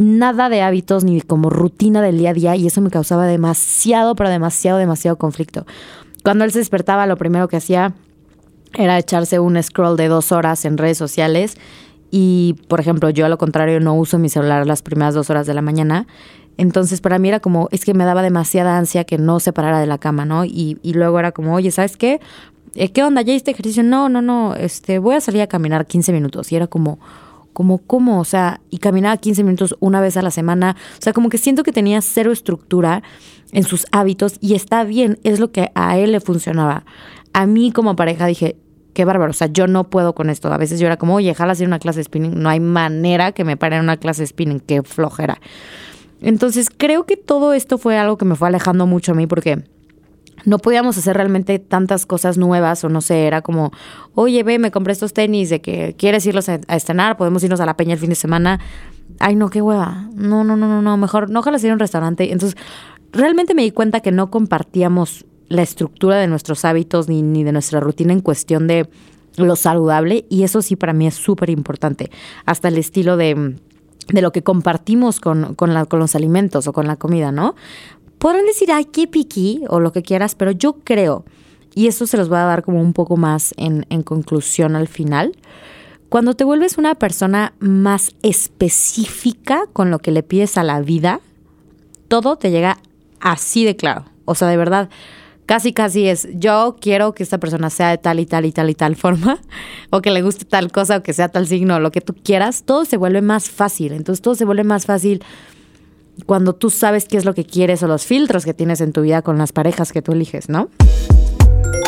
nada 0.00 0.48
de 0.48 0.62
hábitos 0.62 1.04
ni 1.04 1.20
como 1.20 1.50
rutina 1.50 2.00
del 2.00 2.16
día 2.16 2.30
a 2.30 2.34
día 2.34 2.56
y 2.56 2.66
eso 2.66 2.80
me 2.80 2.88
causaba 2.88 3.26
demasiado, 3.26 4.16
pero 4.16 4.30
demasiado, 4.30 4.78
demasiado 4.78 5.18
conflicto. 5.18 5.66
Cuando 6.24 6.44
él 6.44 6.52
se 6.52 6.58
despertaba, 6.58 7.06
lo 7.06 7.18
primero 7.18 7.48
que 7.48 7.58
hacía 7.58 7.92
era 8.72 8.98
echarse 8.98 9.38
un 9.40 9.62
scroll 9.62 9.98
de 9.98 10.08
dos 10.08 10.32
horas 10.32 10.64
en 10.64 10.78
redes 10.78 10.96
sociales 10.96 11.58
y, 12.10 12.56
por 12.68 12.80
ejemplo, 12.80 13.10
yo 13.10 13.26
a 13.26 13.28
lo 13.28 13.36
contrario 13.36 13.78
no 13.78 13.94
uso 13.94 14.18
mi 14.18 14.30
celular 14.30 14.66
las 14.66 14.80
primeras 14.80 15.14
dos 15.14 15.28
horas 15.28 15.46
de 15.46 15.52
la 15.52 15.60
mañana. 15.60 16.06
Entonces, 16.56 17.02
para 17.02 17.18
mí 17.18 17.28
era 17.28 17.40
como, 17.40 17.68
es 17.70 17.84
que 17.84 17.92
me 17.92 18.04
daba 18.04 18.22
demasiada 18.22 18.78
ansia 18.78 19.04
que 19.04 19.18
no 19.18 19.38
se 19.38 19.52
parara 19.52 19.80
de 19.80 19.86
la 19.86 19.98
cama, 19.98 20.24
¿no? 20.24 20.46
Y, 20.46 20.78
y 20.82 20.94
luego 20.94 21.18
era 21.18 21.32
como, 21.32 21.54
oye, 21.54 21.70
¿sabes 21.70 21.98
qué? 21.98 22.20
Eh, 22.74 22.90
¿Qué 22.90 23.02
onda? 23.04 23.20
¿Ya 23.20 23.32
hiciste 23.34 23.50
ejercicio? 23.50 23.82
No, 23.82 24.08
no, 24.08 24.22
no, 24.22 24.54
este, 24.54 24.98
voy 24.98 25.16
a 25.16 25.20
salir 25.20 25.42
a 25.42 25.46
caminar 25.46 25.86
15 25.86 26.12
minutos. 26.12 26.52
Y 26.52 26.56
era 26.56 26.66
como, 26.66 26.98
como, 27.60 27.78
¿cómo? 27.78 28.20
O 28.20 28.24
sea, 28.24 28.62
y 28.70 28.78
caminaba 28.78 29.16
15 29.18 29.44
minutos 29.44 29.76
una 29.80 30.00
vez 30.00 30.16
a 30.16 30.22
la 30.22 30.30
semana. 30.30 30.76
O 30.98 31.02
sea, 31.02 31.12
como 31.12 31.28
que 31.28 31.36
siento 31.36 31.62
que 31.62 31.72
tenía 31.72 32.00
cero 32.00 32.32
estructura 32.32 33.02
en 33.52 33.64
sus 33.64 33.86
hábitos 33.92 34.38
y 34.40 34.54
está 34.54 34.84
bien, 34.84 35.18
es 35.24 35.40
lo 35.40 35.52
que 35.52 35.70
a 35.74 35.98
él 35.98 36.12
le 36.12 36.20
funcionaba 36.20 36.84
a 37.32 37.46
mí 37.46 37.72
como 37.72 37.96
pareja 37.96 38.26
dije, 38.26 38.56
qué 38.94 39.04
bárbaro, 39.04 39.30
o 39.30 39.34
sea, 39.34 39.48
yo 39.48 39.66
no 39.66 39.84
puedo 39.84 40.14
con 40.14 40.30
esto. 40.30 40.52
A 40.52 40.58
veces 40.58 40.80
yo 40.80 40.86
era 40.86 40.96
como, 40.96 41.14
oye, 41.14 41.34
jala 41.34 41.52
hacer 41.52 41.66
una 41.66 41.78
clase 41.78 42.00
de 42.00 42.04
spinning, 42.04 42.40
no 42.40 42.48
hay 42.48 42.60
manera 42.60 43.32
que 43.32 43.44
me 43.44 43.56
pare 43.56 43.76
en 43.76 43.82
una 43.82 43.96
clase 43.96 44.22
de 44.22 44.26
spinning, 44.26 44.60
qué 44.60 44.82
flojera. 44.82 45.40
Entonces 46.20 46.68
creo 46.74 47.04
que 47.04 47.16
todo 47.16 47.52
esto 47.52 47.78
fue 47.78 47.96
algo 47.98 48.18
que 48.18 48.24
me 48.24 48.36
fue 48.36 48.48
alejando 48.48 48.86
mucho 48.86 49.12
a 49.12 49.14
mí 49.14 49.26
porque 49.26 49.64
no 50.44 50.58
podíamos 50.58 50.96
hacer 50.98 51.16
realmente 51.16 51.58
tantas 51.58 52.06
cosas 52.06 52.38
nuevas 52.38 52.84
o 52.84 52.88
no 52.88 53.00
sé, 53.00 53.26
era 53.26 53.42
como, 53.42 53.72
oye, 54.14 54.42
ve, 54.42 54.58
me 54.58 54.70
compré 54.70 54.92
estos 54.92 55.12
tenis 55.12 55.50
de 55.50 55.60
que 55.60 55.94
quieres 55.96 56.24
irlos 56.26 56.48
a, 56.48 56.60
estrenar, 56.68 57.16
podemos 57.16 57.42
irnos 57.44 57.60
a 57.60 57.66
la 57.66 57.76
peña 57.76 57.94
el 57.94 57.98
fin 57.98 58.10
de 58.10 58.16
semana. 58.16 58.60
Ay, 59.18 59.36
no, 59.36 59.50
qué 59.50 59.60
hueva. 59.60 60.08
No, 60.14 60.44
no, 60.44 60.56
no, 60.56 60.68
no, 60.68 60.82
no, 60.82 60.96
mejor 60.96 61.30
no 61.30 61.40
ojalá 61.40 61.58
ir 61.58 61.70
a 61.70 61.74
un 61.74 61.78
restaurante. 61.78 62.32
Entonces, 62.32 62.56
realmente 63.12 63.54
me 63.54 63.62
di 63.62 63.70
cuenta 63.70 64.00
que 64.00 64.12
no 64.12 64.30
compartíamos 64.30 65.26
la 65.48 65.62
estructura 65.62 66.16
de 66.16 66.28
nuestros 66.28 66.64
hábitos 66.64 67.08
ni, 67.08 67.44
de 67.44 67.52
nuestra 67.52 67.80
rutina 67.80 68.12
en 68.12 68.20
cuestión 68.20 68.66
de 68.66 68.88
lo 69.36 69.56
saludable 69.56 70.26
y 70.28 70.44
eso 70.44 70.62
sí 70.62 70.76
para 70.76 70.92
mí 70.92 71.06
es 71.06 71.14
súper 71.14 71.50
importante, 71.50 72.10
hasta 72.46 72.68
el 72.68 72.78
estilo 72.78 73.16
de, 73.16 73.56
de 74.08 74.22
lo 74.22 74.32
que 74.32 74.42
compartimos 74.42 75.18
con, 75.18 75.54
con, 75.54 75.84
con 75.86 75.98
los 75.98 76.14
alimentos 76.14 76.66
o 76.66 76.72
con 76.72 76.86
la 76.86 76.96
comida, 76.96 77.32
¿no? 77.32 77.56
Podrán 78.20 78.44
decir, 78.44 78.70
ay, 78.70 78.84
qué 78.84 79.06
piqui 79.06 79.64
o 79.70 79.80
lo 79.80 79.92
que 79.92 80.02
quieras, 80.02 80.34
pero 80.34 80.50
yo 80.50 80.74
creo, 80.84 81.24
y 81.74 81.86
eso 81.86 82.06
se 82.06 82.18
los 82.18 82.28
voy 82.28 82.36
a 82.36 82.42
dar 82.44 82.62
como 82.62 82.78
un 82.78 82.92
poco 82.92 83.16
más 83.16 83.54
en, 83.56 83.86
en 83.88 84.02
conclusión 84.02 84.76
al 84.76 84.88
final, 84.88 85.32
cuando 86.10 86.34
te 86.34 86.44
vuelves 86.44 86.76
una 86.76 86.96
persona 86.96 87.54
más 87.60 88.14
específica 88.22 89.62
con 89.72 89.90
lo 89.90 90.00
que 90.00 90.10
le 90.10 90.22
pides 90.22 90.58
a 90.58 90.64
la 90.64 90.82
vida, 90.82 91.20
todo 92.08 92.36
te 92.36 92.50
llega 92.50 92.76
así 93.20 93.64
de 93.64 93.74
claro. 93.74 94.04
O 94.26 94.34
sea, 94.34 94.48
de 94.48 94.58
verdad, 94.58 94.90
casi 95.46 95.72
casi 95.72 96.06
es, 96.06 96.28
yo 96.34 96.76
quiero 96.78 97.14
que 97.14 97.22
esta 97.22 97.38
persona 97.38 97.70
sea 97.70 97.88
de 97.88 97.96
tal 97.96 98.20
y 98.20 98.26
tal 98.26 98.44
y 98.44 98.52
tal 98.52 98.68
y 98.68 98.74
tal 98.74 98.96
forma, 98.96 99.40
o 99.90 100.02
que 100.02 100.10
le 100.10 100.20
guste 100.20 100.44
tal 100.44 100.70
cosa, 100.70 100.98
o 100.98 101.02
que 101.02 101.14
sea 101.14 101.30
tal 101.30 101.46
signo, 101.46 101.76
o 101.76 101.80
lo 101.80 101.90
que 101.90 102.02
tú 102.02 102.14
quieras, 102.14 102.64
todo 102.64 102.84
se 102.84 102.98
vuelve 102.98 103.22
más 103.22 103.48
fácil. 103.48 103.94
Entonces 103.94 104.20
todo 104.20 104.34
se 104.34 104.44
vuelve 104.44 104.64
más 104.64 104.84
fácil 104.84 105.24
cuando 106.26 106.54
tú 106.54 106.70
sabes 106.70 107.06
qué 107.06 107.16
es 107.16 107.24
lo 107.24 107.34
que 107.34 107.44
quieres 107.44 107.82
o 107.82 107.86
los 107.86 108.04
filtros 108.04 108.44
que 108.44 108.54
tienes 108.54 108.80
en 108.80 108.92
tu 108.92 109.02
vida 109.02 109.22
con 109.22 109.38
las 109.38 109.52
parejas 109.52 109.92
que 109.92 110.02
tú 110.02 110.12
eliges, 110.12 110.48
¿no? 110.48 110.68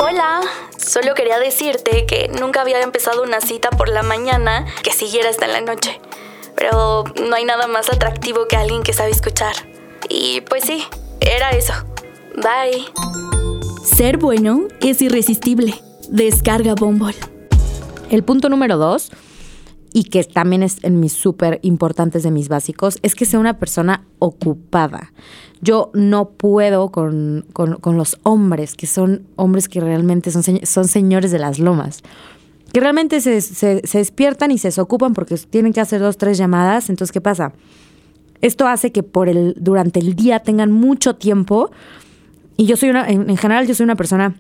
Hola, 0.00 0.40
solo 0.76 1.14
quería 1.14 1.38
decirte 1.38 2.06
que 2.06 2.28
nunca 2.40 2.60
había 2.62 2.80
empezado 2.82 3.22
una 3.22 3.40
cita 3.40 3.70
por 3.70 3.88
la 3.88 4.02
mañana 4.02 4.66
que 4.82 4.92
siguiera 4.92 5.30
hasta 5.30 5.46
en 5.46 5.52
la 5.52 5.60
noche. 5.60 6.00
Pero 6.56 7.04
no 7.26 7.34
hay 7.34 7.44
nada 7.44 7.66
más 7.66 7.88
atractivo 7.90 8.46
que 8.48 8.56
alguien 8.56 8.82
que 8.82 8.92
sabe 8.92 9.10
escuchar. 9.10 9.54
Y 10.08 10.42
pues 10.42 10.64
sí, 10.64 10.84
era 11.20 11.50
eso. 11.50 11.72
Bye. 12.36 12.84
Ser 13.84 14.18
bueno 14.18 14.68
es 14.80 15.00
irresistible. 15.02 15.74
Descarga 16.08 16.74
Bombol. 16.74 17.14
El 18.10 18.22
punto 18.22 18.48
número 18.48 18.76
dos, 18.76 19.10
y 19.92 20.04
que 20.04 20.24
también 20.24 20.62
es 20.62 20.78
en 20.82 21.00
mis 21.00 21.12
súper 21.12 21.58
importantes 21.62 22.22
de 22.22 22.30
mis 22.30 22.48
básicos, 22.48 22.98
es 23.02 23.14
que 23.14 23.24
sea 23.24 23.40
una 23.40 23.58
persona 23.58 24.04
ocupada. 24.18 25.12
Yo 25.60 25.90
no 25.94 26.30
puedo 26.30 26.90
con, 26.90 27.44
los 27.84 28.18
hombres, 28.22 28.74
que 28.74 28.86
son 28.86 29.26
hombres 29.36 29.68
que 29.68 29.80
realmente 29.80 30.30
son, 30.30 30.42
son 30.64 30.88
señores 30.88 31.30
de 31.30 31.38
las 31.38 31.58
lomas 31.58 32.02
que 32.72 32.80
realmente 32.80 33.20
se, 33.20 33.42
se, 33.42 33.82
despiertan 33.92 34.50
y 34.50 34.56
se 34.56 34.68
desocupan 34.68 35.12
porque 35.12 35.36
tienen 35.36 35.74
que 35.74 35.82
hacer 35.82 36.00
dos, 36.00 36.16
tres 36.16 36.38
llamadas. 36.38 36.88
Entonces, 36.88 37.12
¿qué 37.12 37.20
pasa? 37.20 37.52
Esto 38.40 38.66
hace 38.66 38.92
que 38.92 39.02
por 39.02 39.28
el, 39.28 39.54
durante 39.58 40.00
el 40.00 40.16
día 40.16 40.40
tengan 40.40 40.72
mucho 40.72 41.16
tiempo 41.16 41.70
y 42.56 42.66
yo 42.66 42.76
soy 42.76 42.90
una, 42.90 43.08
en, 43.08 43.36
general 43.36 43.66
yo 43.66 43.74
soy 43.74 43.84
una 43.84 43.96
persona 43.96 44.34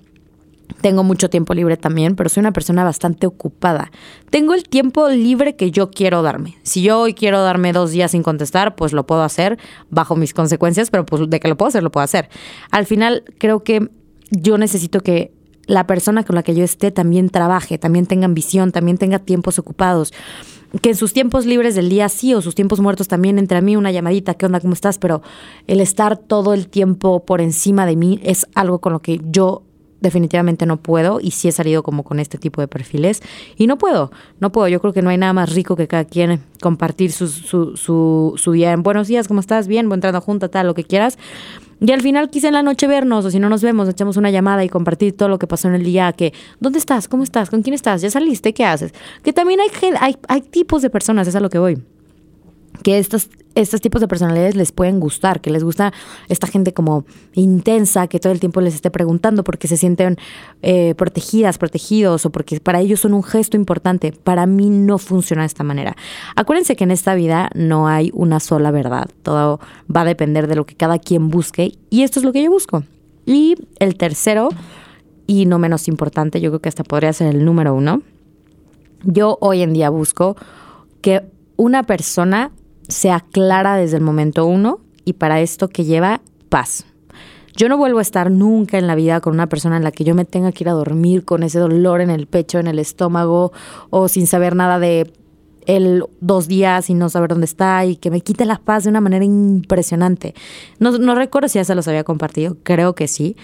tengo 0.80 1.04
mucho 1.04 1.30
tiempo 1.30 1.54
libre 1.54 1.76
también, 1.76 2.16
pero 2.16 2.28
soy 2.28 2.40
una 2.40 2.52
persona 2.52 2.84
bastante 2.84 3.26
ocupada. 3.26 3.90
Tengo 4.30 4.54
el 4.54 4.64
tiempo 4.64 5.08
libre 5.08 5.56
que 5.56 5.70
yo 5.70 5.90
quiero 5.90 6.22
darme. 6.22 6.56
Si 6.62 6.82
yo 6.82 7.00
hoy 7.00 7.14
quiero 7.14 7.42
darme 7.42 7.72
dos 7.72 7.90
días 7.90 8.12
sin 8.12 8.22
contestar, 8.22 8.74
pues 8.74 8.92
lo 8.92 9.06
puedo 9.06 9.22
hacer 9.22 9.58
bajo 9.90 10.16
mis 10.16 10.34
consecuencias, 10.34 10.90
pero 10.90 11.04
pues 11.04 11.28
de 11.28 11.40
que 11.40 11.48
lo 11.48 11.56
puedo 11.56 11.68
hacer, 11.68 11.82
lo 11.82 11.90
puedo 11.90 12.04
hacer. 12.04 12.28
Al 12.70 12.86
final 12.86 13.24
creo 13.38 13.62
que 13.64 13.88
yo 14.30 14.58
necesito 14.58 15.00
que 15.00 15.32
la 15.66 15.86
persona 15.86 16.24
con 16.24 16.34
la 16.34 16.42
que 16.42 16.54
yo 16.54 16.64
esté 16.64 16.90
también 16.90 17.30
trabaje, 17.30 17.78
también 17.78 18.06
tenga 18.06 18.24
ambición, 18.24 18.72
también 18.72 18.98
tenga 18.98 19.18
tiempos 19.18 19.58
ocupados 19.58 20.12
que 20.80 20.90
en 20.90 20.96
sus 20.96 21.12
tiempos 21.12 21.44
libres 21.44 21.74
del 21.74 21.88
día 21.88 22.08
sí 22.08 22.34
o 22.34 22.40
sus 22.40 22.54
tiempos 22.54 22.80
muertos 22.80 23.08
también 23.08 23.38
entre 23.38 23.58
a 23.58 23.60
mí 23.60 23.76
una 23.76 23.90
llamadita, 23.90 24.34
¿qué 24.34 24.46
onda? 24.46 24.60
¿Cómo 24.60 24.72
estás? 24.72 24.98
Pero 24.98 25.22
el 25.66 25.80
estar 25.80 26.16
todo 26.16 26.54
el 26.54 26.68
tiempo 26.68 27.24
por 27.24 27.40
encima 27.40 27.84
de 27.84 27.96
mí 27.96 28.20
es 28.22 28.46
algo 28.54 28.80
con 28.80 28.92
lo 28.92 29.00
que 29.00 29.20
yo 29.24 29.64
definitivamente 30.02 30.66
no 30.66 30.76
puedo 30.76 31.20
y 31.20 31.30
sí 31.30 31.48
he 31.48 31.52
salido 31.52 31.82
como 31.82 32.02
con 32.02 32.18
este 32.18 32.36
tipo 32.36 32.60
de 32.60 32.68
perfiles 32.68 33.22
y 33.56 33.66
no 33.66 33.78
puedo, 33.78 34.10
no 34.40 34.52
puedo. 34.52 34.68
Yo 34.68 34.80
creo 34.80 34.92
que 34.92 35.00
no 35.00 35.10
hay 35.10 35.16
nada 35.16 35.32
más 35.32 35.54
rico 35.54 35.76
que 35.76 35.88
cada 35.88 36.04
quien 36.04 36.40
compartir 36.60 37.12
su, 37.12 37.28
su, 37.28 37.76
su, 37.76 38.34
su 38.36 38.52
día 38.52 38.72
en 38.72 38.82
buenos 38.82 39.08
días, 39.08 39.28
¿cómo 39.28 39.40
estás? 39.40 39.68
Bien, 39.68 39.88
voy 39.88 39.94
entrando 39.94 40.20
junta, 40.20 40.48
tal, 40.48 40.66
lo 40.66 40.74
que 40.74 40.84
quieras. 40.84 41.18
Y 41.80 41.90
al 41.90 42.00
final 42.00 42.30
quise 42.30 42.48
en 42.48 42.54
la 42.54 42.62
noche 42.62 42.86
vernos, 42.86 43.24
o 43.24 43.30
si 43.30 43.40
no 43.40 43.48
nos 43.48 43.62
vemos, 43.62 43.88
echamos 43.88 44.16
una 44.16 44.30
llamada 44.30 44.64
y 44.64 44.68
compartir 44.68 45.16
todo 45.16 45.28
lo 45.28 45.38
que 45.38 45.48
pasó 45.48 45.66
en 45.66 45.74
el 45.74 45.82
día, 45.82 46.12
que, 46.12 46.32
¿dónde 46.60 46.78
estás? 46.78 47.08
¿Cómo 47.08 47.24
estás? 47.24 47.50
¿Con 47.50 47.62
quién 47.62 47.74
estás? 47.74 48.02
¿Ya 48.02 48.10
saliste? 48.10 48.52
¿Qué 48.52 48.64
haces? 48.64 48.92
Que 49.24 49.32
también 49.32 49.58
hay, 49.60 49.68
hay, 49.98 50.16
hay 50.28 50.40
tipos 50.42 50.82
de 50.82 50.90
personas, 50.90 51.26
es 51.26 51.34
a 51.34 51.40
lo 51.40 51.50
que 51.50 51.58
voy 51.58 51.82
que 52.82 52.98
estos, 52.98 53.28
tipos 53.80 54.00
de 54.00 54.08
personalidades 54.08 54.56
les 54.56 54.72
pueden 54.72 54.98
gustar, 54.98 55.40
que 55.40 55.50
les 55.50 55.62
gusta 55.62 55.92
esta 56.28 56.46
gente 56.46 56.72
como 56.72 57.04
intensa, 57.34 58.06
que 58.08 58.18
todo 58.18 58.32
el 58.32 58.40
tiempo 58.40 58.60
les 58.60 58.74
esté 58.74 58.90
preguntando 58.90 59.44
porque 59.44 59.68
se 59.68 59.76
sienten 59.76 60.16
eh, 60.62 60.94
protegidas, 60.96 61.58
protegidos 61.58 62.26
o 62.26 62.30
porque 62.30 62.60
para 62.60 62.80
ellos 62.80 63.00
son 63.00 63.14
un 63.14 63.22
gesto 63.22 63.56
importante. 63.56 64.12
Para 64.12 64.46
mí 64.46 64.70
no 64.70 64.98
funciona 64.98 65.42
de 65.42 65.46
esta 65.46 65.64
manera. 65.64 65.96
Acuérdense 66.34 66.76
que 66.76 66.84
en 66.84 66.90
esta 66.90 67.14
vida 67.14 67.50
no 67.54 67.88
hay 67.88 68.10
una 68.14 68.40
sola 68.40 68.70
verdad, 68.70 69.08
todo 69.22 69.60
va 69.94 70.00
a 70.00 70.04
depender 70.04 70.46
de 70.48 70.56
lo 70.56 70.66
que 70.66 70.74
cada 70.74 70.98
quien 70.98 71.28
busque 71.28 71.72
y 71.90 72.02
esto 72.02 72.18
es 72.18 72.24
lo 72.24 72.32
que 72.32 72.42
yo 72.42 72.50
busco. 72.50 72.84
Y 73.24 73.54
el 73.78 73.96
tercero, 73.96 74.48
y 75.26 75.46
no 75.46 75.58
menos 75.58 75.86
importante, 75.86 76.40
yo 76.40 76.50
creo 76.50 76.60
que 76.60 76.68
hasta 76.68 76.82
podría 76.82 77.12
ser 77.12 77.28
el 77.28 77.44
número 77.44 77.74
uno, 77.74 78.02
yo 79.04 79.38
hoy 79.40 79.62
en 79.62 79.72
día 79.72 79.90
busco 79.90 80.36
que 81.00 81.22
una 81.56 81.84
persona 81.84 82.50
sea 82.88 83.20
clara 83.20 83.76
desde 83.76 83.96
el 83.96 84.02
momento 84.02 84.46
uno 84.46 84.80
y 85.04 85.14
para 85.14 85.40
esto 85.40 85.68
que 85.68 85.84
lleva 85.84 86.20
paz. 86.48 86.84
Yo 87.54 87.68
no 87.68 87.76
vuelvo 87.76 87.98
a 87.98 88.02
estar 88.02 88.30
nunca 88.30 88.78
en 88.78 88.86
la 88.86 88.94
vida 88.94 89.20
con 89.20 89.34
una 89.34 89.48
persona 89.48 89.76
en 89.76 89.84
la 89.84 89.92
que 89.92 90.04
yo 90.04 90.14
me 90.14 90.24
tenga 90.24 90.52
que 90.52 90.64
ir 90.64 90.68
a 90.68 90.72
dormir 90.72 91.24
con 91.24 91.42
ese 91.42 91.58
dolor 91.58 92.00
en 92.00 92.10
el 92.10 92.26
pecho, 92.26 92.58
en 92.58 92.66
el 92.66 92.78
estómago 92.78 93.52
o 93.90 94.08
sin 94.08 94.26
saber 94.26 94.56
nada 94.56 94.78
de 94.78 95.12
él 95.66 96.04
dos 96.20 96.48
días 96.48 96.88
y 96.90 96.94
no 96.94 97.08
saber 97.08 97.30
dónde 97.30 97.44
está 97.44 97.84
y 97.84 97.96
que 97.96 98.10
me 98.10 98.20
quite 98.20 98.46
la 98.46 98.58
paz 98.58 98.84
de 98.84 98.90
una 98.90 99.00
manera 99.00 99.24
impresionante. 99.24 100.34
No, 100.78 100.98
no 100.98 101.14
recuerdo 101.14 101.48
si 101.48 101.58
ya 101.58 101.64
se 101.64 101.74
los 101.74 101.86
había 101.88 102.04
compartido, 102.04 102.56
creo 102.62 102.94
que 102.94 103.06
sí. 103.06 103.36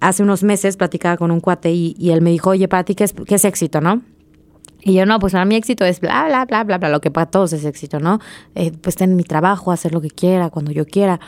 Hace 0.00 0.22
unos 0.22 0.42
meses 0.42 0.76
platicaba 0.76 1.16
con 1.16 1.30
un 1.30 1.40
cuate 1.40 1.72
y, 1.72 2.10
él 2.10 2.20
me 2.20 2.30
dijo, 2.30 2.50
oye, 2.50 2.68
para 2.68 2.84
ti, 2.84 2.94
¿qué 2.94 3.04
es, 3.04 3.14
qué 3.14 3.36
es 3.36 3.44
éxito, 3.44 3.80
no? 3.80 4.02
Y 4.86 4.92
yo, 4.92 5.04
no, 5.04 5.18
pues 5.18 5.32
para 5.32 5.44
mí 5.44 5.56
éxito 5.56 5.84
es 5.84 5.98
bla, 5.98 6.26
bla, 6.26 6.44
bla, 6.44 6.62
bla, 6.62 6.78
bla, 6.78 6.88
lo 6.88 7.00
que 7.00 7.10
para 7.10 7.26
todos 7.26 7.52
es 7.52 7.64
éxito, 7.64 7.98
¿no? 7.98 8.20
Eh, 8.54 8.70
pues 8.70 8.94
tener 8.94 9.16
mi 9.16 9.24
trabajo, 9.24 9.72
hacer 9.72 9.92
lo 9.92 10.00
que 10.00 10.10
quiera, 10.10 10.48
cuando 10.48 10.70
yo 10.70 10.86
quiera. 10.86 11.18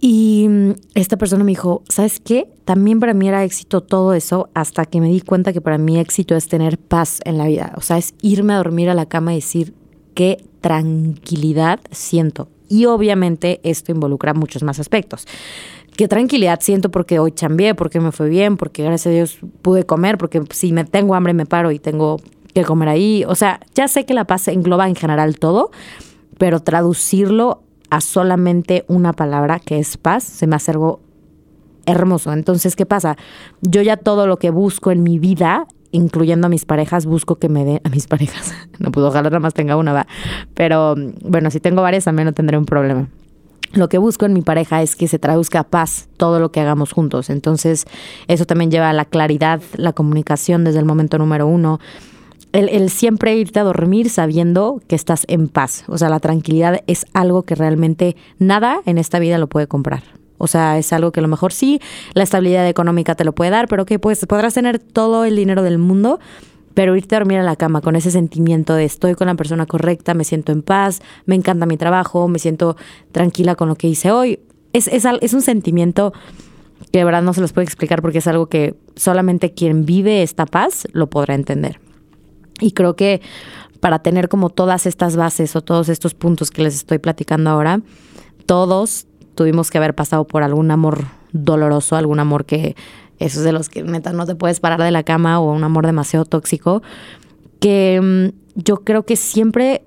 Y 0.00 0.48
mm, 0.48 0.72
esta 0.96 1.16
persona 1.16 1.44
me 1.44 1.52
dijo, 1.52 1.84
¿sabes 1.88 2.18
qué? 2.18 2.48
También 2.64 2.98
para 2.98 3.14
mí 3.14 3.28
era 3.28 3.44
éxito 3.44 3.80
todo 3.80 4.12
eso 4.12 4.50
hasta 4.54 4.86
que 4.86 5.00
me 5.00 5.06
di 5.06 5.20
cuenta 5.20 5.52
que 5.52 5.60
para 5.60 5.78
mí 5.78 6.00
éxito 6.00 6.34
es 6.34 6.48
tener 6.48 6.78
paz 6.78 7.20
en 7.24 7.38
la 7.38 7.46
vida. 7.46 7.74
O 7.76 7.80
sea, 7.80 7.96
es 7.96 8.12
irme 8.22 8.54
a 8.54 8.56
dormir 8.56 8.90
a 8.90 8.94
la 8.94 9.06
cama 9.06 9.34
y 9.34 9.36
decir 9.36 9.72
qué 10.14 10.44
tranquilidad 10.60 11.78
siento. 11.92 12.48
Y 12.68 12.86
obviamente 12.86 13.60
esto 13.62 13.92
involucra 13.92 14.34
muchos 14.34 14.64
más 14.64 14.80
aspectos. 14.80 15.28
Qué 15.96 16.08
tranquilidad 16.08 16.60
siento 16.60 16.90
porque 16.90 17.18
hoy 17.18 17.32
chambié, 17.32 17.74
porque 17.74 18.00
me 18.00 18.12
fue 18.12 18.28
bien, 18.28 18.56
porque 18.56 18.82
gracias 18.82 19.08
a 19.08 19.10
Dios 19.10 19.38
pude 19.60 19.84
comer, 19.84 20.16
porque 20.16 20.42
si 20.50 20.72
me 20.72 20.84
tengo 20.84 21.14
hambre 21.14 21.34
me 21.34 21.44
paro 21.44 21.70
y 21.70 21.78
tengo 21.78 22.18
que 22.54 22.64
comer 22.64 22.88
ahí. 22.88 23.24
O 23.26 23.34
sea, 23.34 23.60
ya 23.74 23.88
sé 23.88 24.06
que 24.06 24.14
la 24.14 24.24
paz 24.24 24.48
engloba 24.48 24.88
en 24.88 24.94
general 24.94 25.38
todo, 25.38 25.70
pero 26.38 26.60
traducirlo 26.60 27.62
a 27.90 28.00
solamente 28.00 28.84
una 28.88 29.12
palabra 29.12 29.58
que 29.58 29.78
es 29.78 29.98
paz, 29.98 30.24
se 30.24 30.46
me 30.46 30.56
hace 30.56 30.70
algo 30.70 31.00
hermoso. 31.84 32.32
Entonces, 32.32 32.74
¿qué 32.74 32.86
pasa? 32.86 33.16
Yo 33.60 33.82
ya 33.82 33.98
todo 33.98 34.26
lo 34.26 34.38
que 34.38 34.50
busco 34.50 34.90
en 34.92 35.02
mi 35.02 35.18
vida, 35.18 35.66
incluyendo 35.90 36.46
a 36.46 36.50
mis 36.50 36.64
parejas, 36.64 37.04
busco 37.04 37.36
que 37.36 37.50
me 37.50 37.64
den 37.64 37.80
a 37.84 37.90
mis 37.90 38.06
parejas. 38.06 38.54
No 38.78 38.90
puedo, 38.90 39.08
ojalá 39.08 39.28
nada 39.28 39.38
más 39.38 39.54
tenga 39.54 39.76
una, 39.76 39.92
va. 39.92 40.06
Pero 40.54 40.96
bueno, 41.22 41.50
si 41.50 41.60
tengo 41.60 41.82
varias 41.82 42.04
también 42.04 42.26
no 42.26 42.32
tendré 42.32 42.56
un 42.56 42.64
problema. 42.64 43.08
Lo 43.72 43.88
que 43.88 43.98
busco 43.98 44.26
en 44.26 44.32
mi 44.34 44.42
pareja 44.42 44.82
es 44.82 44.96
que 44.96 45.08
se 45.08 45.18
traduzca 45.18 45.60
a 45.60 45.64
paz 45.64 46.08
todo 46.16 46.40
lo 46.40 46.52
que 46.52 46.60
hagamos 46.60 46.92
juntos. 46.92 47.30
Entonces, 47.30 47.86
eso 48.28 48.44
también 48.44 48.70
lleva 48.70 48.90
a 48.90 48.92
la 48.92 49.04
claridad, 49.04 49.62
la 49.76 49.92
comunicación 49.92 50.64
desde 50.64 50.78
el 50.78 50.84
momento 50.84 51.18
número 51.18 51.46
uno 51.46 51.80
el, 52.52 52.90
siempre 52.90 53.36
irte 53.36 53.60
a 53.60 53.64
dormir 53.64 54.10
sabiendo 54.10 54.80
que 54.86 54.94
estás 54.94 55.24
en 55.28 55.48
paz. 55.48 55.84
O 55.88 55.98
sea, 55.98 56.08
la 56.08 56.20
tranquilidad 56.20 56.82
es 56.86 57.06
algo 57.12 57.42
que 57.42 57.54
realmente 57.54 58.16
nada 58.38 58.80
en 58.86 58.98
esta 58.98 59.18
vida 59.18 59.38
lo 59.38 59.48
puede 59.48 59.66
comprar. 59.66 60.02
O 60.38 60.46
sea, 60.46 60.78
es 60.78 60.92
algo 60.92 61.12
que 61.12 61.20
a 61.20 61.22
lo 61.22 61.28
mejor 61.28 61.52
sí, 61.52 61.80
la 62.14 62.24
estabilidad 62.24 62.68
económica 62.68 63.14
te 63.14 63.24
lo 63.24 63.32
puede 63.32 63.50
dar, 63.50 63.68
pero 63.68 63.86
que 63.86 63.98
pues 63.98 64.24
podrás 64.26 64.54
tener 64.54 64.78
todo 64.78 65.24
el 65.24 65.36
dinero 65.36 65.62
del 65.62 65.78
mundo, 65.78 66.18
pero 66.74 66.96
irte 66.96 67.16
a 67.16 67.18
dormir 67.18 67.38
a 67.38 67.42
la 67.42 67.56
cama 67.56 67.80
con 67.80 67.96
ese 67.96 68.10
sentimiento 68.10 68.74
de 68.74 68.84
estoy 68.84 69.14
con 69.14 69.26
la 69.26 69.34
persona 69.34 69.66
correcta, 69.66 70.14
me 70.14 70.24
siento 70.24 70.52
en 70.52 70.62
paz, 70.62 71.00
me 71.26 71.34
encanta 71.34 71.66
mi 71.66 71.76
trabajo, 71.76 72.28
me 72.28 72.38
siento 72.38 72.76
tranquila 73.12 73.54
con 73.54 73.68
lo 73.68 73.76
que 73.76 73.88
hice 73.88 74.10
hoy. 74.10 74.40
Es, 74.72 74.88
es, 74.88 75.04
es 75.20 75.34
un 75.34 75.42
sentimiento 75.42 76.12
que 76.90 76.98
de 76.98 77.04
verdad 77.04 77.22
no 77.22 77.34
se 77.34 77.40
los 77.40 77.52
puede 77.52 77.66
explicar 77.66 78.02
porque 78.02 78.18
es 78.18 78.26
algo 78.26 78.46
que 78.46 78.74
solamente 78.96 79.52
quien 79.52 79.84
vive 79.84 80.22
esta 80.22 80.46
paz 80.46 80.86
lo 80.92 81.08
podrá 81.08 81.34
entender. 81.34 81.80
Y 82.60 82.72
creo 82.72 82.96
que 82.96 83.20
para 83.80 84.00
tener 84.00 84.28
como 84.28 84.50
todas 84.50 84.86
estas 84.86 85.16
bases 85.16 85.56
o 85.56 85.62
todos 85.62 85.88
estos 85.88 86.14
puntos 86.14 86.50
que 86.50 86.62
les 86.62 86.74
estoy 86.74 86.98
platicando 86.98 87.50
ahora, 87.50 87.80
todos 88.46 89.06
tuvimos 89.34 89.70
que 89.70 89.78
haber 89.78 89.94
pasado 89.94 90.24
por 90.24 90.42
algún 90.42 90.70
amor 90.70 91.06
doloroso, 91.32 91.96
algún 91.96 92.20
amor 92.20 92.44
que 92.44 92.76
esos 93.24 93.44
de 93.44 93.52
los 93.52 93.68
que 93.68 93.82
neta 93.82 94.12
no 94.12 94.26
te 94.26 94.34
puedes 94.34 94.60
parar 94.60 94.82
de 94.82 94.90
la 94.90 95.02
cama 95.02 95.40
o 95.40 95.52
un 95.52 95.64
amor 95.64 95.86
demasiado 95.86 96.24
tóxico, 96.24 96.82
que 97.60 98.00
mm, 98.02 98.60
yo 98.60 98.78
creo 98.84 99.04
que 99.04 99.16
siempre 99.16 99.82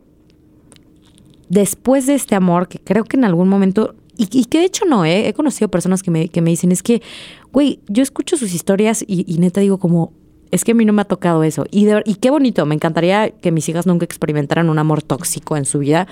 después 1.50 2.08
de 2.08 2.16
este 2.16 2.36
amor, 2.36 2.68
que 2.68 2.80
creo 2.80 3.04
que 3.04 3.18
en 3.18 3.26
algún 3.26 3.50
momento, 3.50 3.96
y, 4.18 4.46
que 4.46 4.60
de 4.60 4.66
hecho 4.66 4.86
no, 4.86 5.06
¿eh? 5.06 5.28
he 5.28 5.34
conocido 5.34 5.70
personas 5.70 6.02
que 6.02 6.10
me, 6.10 6.30
que 6.30 6.42
me 6.42 6.50
dicen, 6.50 6.72
es 6.72 6.82
que, 6.82 7.02
güey, 7.52 7.80
yo 7.88 8.02
escucho 8.02 8.38
sus 8.38 8.54
historias 8.54 9.04
y, 9.06 9.26
y 9.28 9.38
neta 9.40 9.60
digo 9.60 9.78
como, 9.78 10.14
es 10.52 10.64
que 10.64 10.72
a 10.72 10.76
mí 10.76 10.86
no 10.86 10.94
me 10.94 11.02
ha 11.02 11.06
tocado 11.06 11.44
eso. 11.44 11.66
Y, 11.70 11.88
y 12.06 12.16
qué 12.16 12.30
bonito, 12.30 12.66
me 12.66 12.76
encantaría 12.76 13.30
que 13.30 13.52
mis 13.52 13.68
hijas 13.68 13.86
nunca 13.86 14.06
experimentaran 14.06 14.70
un 14.70 14.80
amor 14.80 15.04
tóxico 15.04 15.58
en 15.58 15.66
su 15.66 15.80
vida. 15.80 16.08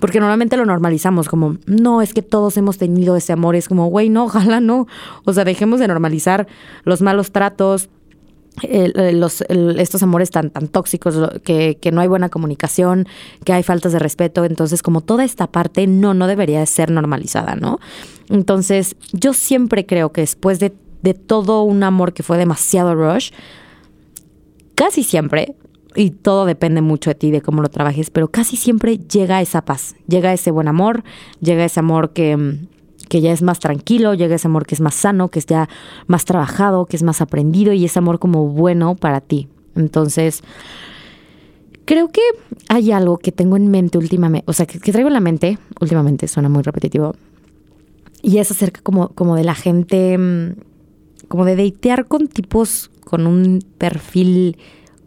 Porque 0.00 0.18
normalmente 0.18 0.56
lo 0.56 0.64
normalizamos 0.64 1.28
como, 1.28 1.56
no, 1.66 2.02
es 2.02 2.14
que 2.14 2.22
todos 2.22 2.56
hemos 2.56 2.78
tenido 2.78 3.16
ese 3.16 3.32
amor. 3.32 3.54
Es 3.54 3.68
como, 3.68 3.86
güey, 3.86 4.08
no, 4.08 4.24
ojalá 4.24 4.60
no. 4.60 4.86
O 5.24 5.32
sea, 5.32 5.44
dejemos 5.44 5.78
de 5.78 5.88
normalizar 5.88 6.48
los 6.84 7.02
malos 7.02 7.30
tratos, 7.30 7.88
los, 8.62 9.42
estos 9.42 10.02
amores 10.02 10.30
tan, 10.30 10.50
tan 10.50 10.68
tóxicos, 10.68 11.16
que, 11.44 11.78
que, 11.80 11.92
no 11.92 12.00
hay 12.00 12.08
buena 12.08 12.28
comunicación, 12.30 13.06
que 13.44 13.52
hay 13.52 13.62
faltas 13.62 13.92
de 13.92 13.98
respeto. 13.98 14.44
Entonces, 14.44 14.82
como 14.82 15.02
toda 15.02 15.24
esta 15.24 15.46
parte 15.46 15.86
no, 15.86 16.14
no 16.14 16.26
debería 16.26 16.60
de 16.60 16.66
ser 16.66 16.90
normalizada, 16.90 17.54
¿no? 17.54 17.78
Entonces, 18.28 18.96
yo 19.12 19.34
siempre 19.34 19.86
creo 19.86 20.12
que 20.12 20.22
después 20.22 20.58
de 20.58 20.72
de 21.02 21.14
todo 21.14 21.62
un 21.62 21.82
amor 21.82 22.12
que 22.12 22.22
fue 22.22 22.38
demasiado 22.38 22.94
rush, 22.94 23.30
casi 24.74 25.02
siempre, 25.02 25.54
y 25.94 26.10
todo 26.10 26.46
depende 26.46 26.82
mucho 26.82 27.10
de 27.10 27.14
ti, 27.14 27.30
de 27.30 27.40
cómo 27.40 27.62
lo 27.62 27.68
trabajes, 27.68 28.10
pero 28.10 28.28
casi 28.28 28.56
siempre 28.56 28.98
llega 28.98 29.40
esa 29.40 29.64
paz, 29.64 29.96
llega 30.06 30.32
ese 30.32 30.50
buen 30.50 30.68
amor, 30.68 31.02
llega 31.40 31.64
ese 31.64 31.80
amor 31.80 32.12
que, 32.12 32.58
que 33.08 33.20
ya 33.20 33.32
es 33.32 33.42
más 33.42 33.58
tranquilo, 33.58 34.14
llega 34.14 34.36
ese 34.36 34.46
amor 34.46 34.66
que 34.66 34.74
es 34.74 34.80
más 34.80 34.94
sano, 34.94 35.28
que 35.28 35.40
es 35.40 35.46
ya 35.46 35.68
más 36.06 36.24
trabajado, 36.24 36.86
que 36.86 36.96
es 36.96 37.02
más 37.02 37.20
aprendido 37.20 37.72
y 37.72 37.84
ese 37.84 37.98
amor 37.98 38.18
como 38.18 38.46
bueno 38.46 38.94
para 38.94 39.20
ti. 39.20 39.48
Entonces, 39.74 40.42
creo 41.84 42.08
que 42.08 42.22
hay 42.68 42.92
algo 42.92 43.18
que 43.18 43.32
tengo 43.32 43.56
en 43.56 43.68
mente 43.68 43.98
últimamente, 43.98 44.44
o 44.48 44.52
sea, 44.52 44.66
que, 44.66 44.78
traigo 44.78 45.08
en 45.08 45.14
la 45.14 45.20
mente, 45.20 45.58
últimamente 45.80 46.28
suena 46.28 46.48
muy 46.48 46.62
repetitivo, 46.62 47.14
y 48.22 48.38
es 48.38 48.50
acerca 48.50 48.80
como, 48.82 49.08
como 49.08 49.34
de 49.34 49.44
la 49.44 49.54
gente 49.54 50.16
mm, 50.16 50.52
como 51.26 51.44
de 51.44 51.56
datear 51.56 52.06
con 52.06 52.28
tipos 52.28 52.90
con 53.04 53.26
un 53.26 53.64
perfil 53.78 54.56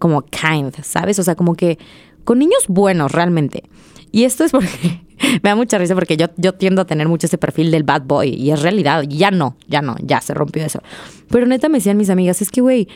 como 0.04 0.22
kind, 0.24 0.76
¿sabes? 0.82 1.18
O 1.18 1.24
sea, 1.24 1.36
como 1.36 1.56
que 1.56 1.80
con 2.26 2.38
niños 2.38 2.66
buenos 2.68 3.14
realmente. 3.14 3.64
Y 4.12 4.26
esto 4.26 4.44
es 4.44 4.52
porque 4.52 5.00
me 5.42 5.50
da 5.50 5.56
mucha 5.56 5.78
risa 5.78 5.96
porque 5.96 6.18
yo, 6.18 6.26
yo 6.36 6.56
tiendo 6.56 6.82
a 6.82 6.86
tener 6.86 7.08
mucho 7.08 7.28
ese 7.28 7.38
perfil 7.38 7.72
del 7.72 7.84
bad 7.84 8.02
boy 8.02 8.28
y 8.28 8.52
es 8.52 8.62
realidad. 8.62 9.04
Ya 9.08 9.32
no, 9.32 9.56
ya 9.70 9.82
no, 9.82 9.96
ya 10.04 10.20
se 10.20 10.34
rompió 10.34 10.66
eso. 10.66 10.82
Pero 11.30 11.46
neta 11.46 11.70
me 11.70 11.78
decían 11.78 11.96
mis 11.96 12.10
amigas, 12.10 12.42
es 12.42 12.52
que, 12.52 12.60
güey, 12.60 12.90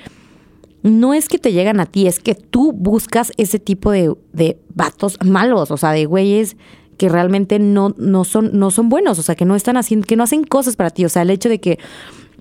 no 0.84 1.14
es 1.14 1.30
que 1.30 1.40
te 1.40 1.54
llegan 1.54 1.80
a 1.80 1.86
ti, 1.86 2.08
es 2.08 2.20
que 2.20 2.36
tú 2.36 2.74
buscas 2.74 3.32
ese 3.38 3.58
tipo 3.58 3.90
de, 3.92 4.14
de 4.34 4.60
vatos 4.76 5.18
malos, 5.24 5.72
o 5.72 5.78
sea, 5.78 5.94
de 5.94 6.08
güeyes 6.08 6.58
que 6.98 7.08
realmente 7.08 7.58
no, 7.58 7.96
no, 7.98 8.26
son, 8.26 8.50
no 8.52 8.70
son 8.70 8.90
buenos, 8.90 9.18
o 9.18 9.24
sea, 9.24 9.36
que 9.36 9.46
no 9.46 9.56
están 9.56 9.78
haciendo, 9.78 10.06
que 10.06 10.18
no 10.18 10.26
hacen 10.26 10.44
cosas 10.44 10.76
para 10.76 10.90
ti. 10.90 11.06
O 11.06 11.10
sea, 11.10 11.22
el 11.22 11.30
hecho 11.30 11.48
de 11.48 11.62
que 11.62 11.80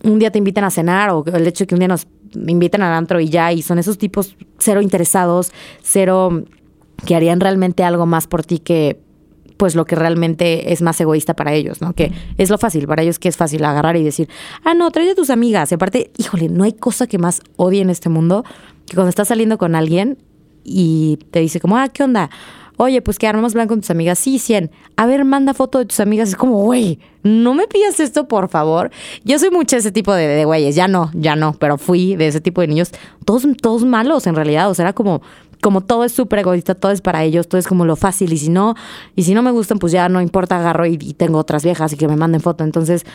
un 0.02 0.18
día 0.18 0.32
te 0.32 0.38
invitan 0.38 0.64
a 0.64 0.72
cenar 0.72 1.10
o 1.10 1.24
el 1.24 1.46
hecho 1.46 1.62
de 1.62 1.68
que 1.68 1.76
un 1.76 1.78
día 1.78 1.88
nos 1.88 2.08
invitan 2.46 2.82
al 2.82 2.92
antro 2.92 3.20
y 3.20 3.28
ya, 3.28 3.52
y 3.52 3.62
son 3.62 3.78
esos 3.78 3.98
tipos 3.98 4.36
cero 4.58 4.82
interesados, 4.82 5.52
cero 5.82 6.44
que 7.04 7.14
harían 7.14 7.40
realmente 7.40 7.84
algo 7.84 8.06
más 8.06 8.26
por 8.26 8.44
ti 8.44 8.58
que 8.58 9.00
pues 9.56 9.74
lo 9.74 9.86
que 9.86 9.96
realmente 9.96 10.72
es 10.72 10.82
más 10.82 11.00
egoísta 11.00 11.34
para 11.34 11.52
ellos, 11.54 11.80
¿no? 11.80 11.94
Que 11.94 12.12
es 12.36 12.50
lo 12.50 12.58
fácil, 12.58 12.86
para 12.86 13.02
ellos 13.02 13.18
que 13.18 13.28
es 13.28 13.36
fácil 13.36 13.64
agarrar 13.64 13.96
y 13.96 14.02
decir, 14.02 14.28
ah, 14.64 14.74
no, 14.74 14.90
trae 14.90 15.10
a 15.10 15.14
tus 15.14 15.30
amigas. 15.30 15.72
Y 15.72 15.76
aparte, 15.76 16.10
híjole, 16.18 16.48
no 16.48 16.64
hay 16.64 16.72
cosa 16.72 17.06
que 17.06 17.18
más 17.18 17.40
odie 17.56 17.80
en 17.80 17.90
este 17.90 18.08
mundo 18.08 18.44
que 18.86 18.94
cuando 18.94 19.08
estás 19.08 19.28
saliendo 19.28 19.58
con 19.58 19.74
alguien 19.74 20.18
y 20.62 21.18
te 21.30 21.40
dice 21.40 21.60
como, 21.60 21.78
ah, 21.78 21.88
¿qué 21.88 22.02
onda? 22.02 22.30
Oye, 22.78 23.00
pues 23.00 23.18
que 23.18 23.26
armamos 23.26 23.54
blanco 23.54 23.70
con 23.70 23.80
tus 23.80 23.90
amigas. 23.90 24.18
Sí, 24.18 24.38
100. 24.38 24.70
A 24.96 25.06
ver, 25.06 25.24
manda 25.24 25.54
foto 25.54 25.78
de 25.78 25.86
tus 25.86 26.00
amigas. 26.00 26.28
Es 26.28 26.36
como, 26.36 26.62
güey, 26.62 26.98
no 27.22 27.54
me 27.54 27.66
pidas 27.66 28.00
esto, 28.00 28.28
por 28.28 28.48
favor. 28.48 28.90
Yo 29.24 29.38
soy 29.38 29.50
mucho 29.50 29.76
ese 29.76 29.92
tipo 29.92 30.12
de, 30.12 30.44
güeyes. 30.44 30.74
Ya 30.74 30.86
no, 30.86 31.10
ya 31.14 31.36
no. 31.36 31.54
Pero 31.54 31.78
fui 31.78 32.16
de 32.16 32.28
ese 32.28 32.40
tipo 32.40 32.60
de 32.60 32.66
niños. 32.68 32.90
Todos, 33.24 33.46
todos 33.62 33.84
malos, 33.84 34.26
en 34.26 34.34
realidad. 34.34 34.70
O 34.70 34.74
sea, 34.74 34.84
era 34.84 34.92
como, 34.92 35.22
como 35.62 35.80
todo 35.80 36.04
es 36.04 36.12
súper 36.12 36.40
egoísta, 36.40 36.74
todo 36.74 36.92
es 36.92 37.00
para 37.00 37.24
ellos, 37.24 37.48
todo 37.48 37.58
es 37.58 37.66
como 37.66 37.86
lo 37.86 37.96
fácil. 37.96 38.32
Y 38.32 38.36
si 38.36 38.50
no, 38.50 38.74
y 39.14 39.22
si 39.22 39.32
no 39.32 39.42
me 39.42 39.52
gustan, 39.52 39.78
pues 39.78 39.92
ya 39.92 40.10
no 40.10 40.20
importa, 40.20 40.58
agarro 40.58 40.84
y, 40.86 40.98
y 41.00 41.14
tengo 41.14 41.38
otras 41.38 41.64
viejas 41.64 41.94
y 41.94 41.96
que 41.96 42.08
me 42.08 42.16
manden 42.16 42.42
foto. 42.42 42.62
Entonces, 42.62 43.06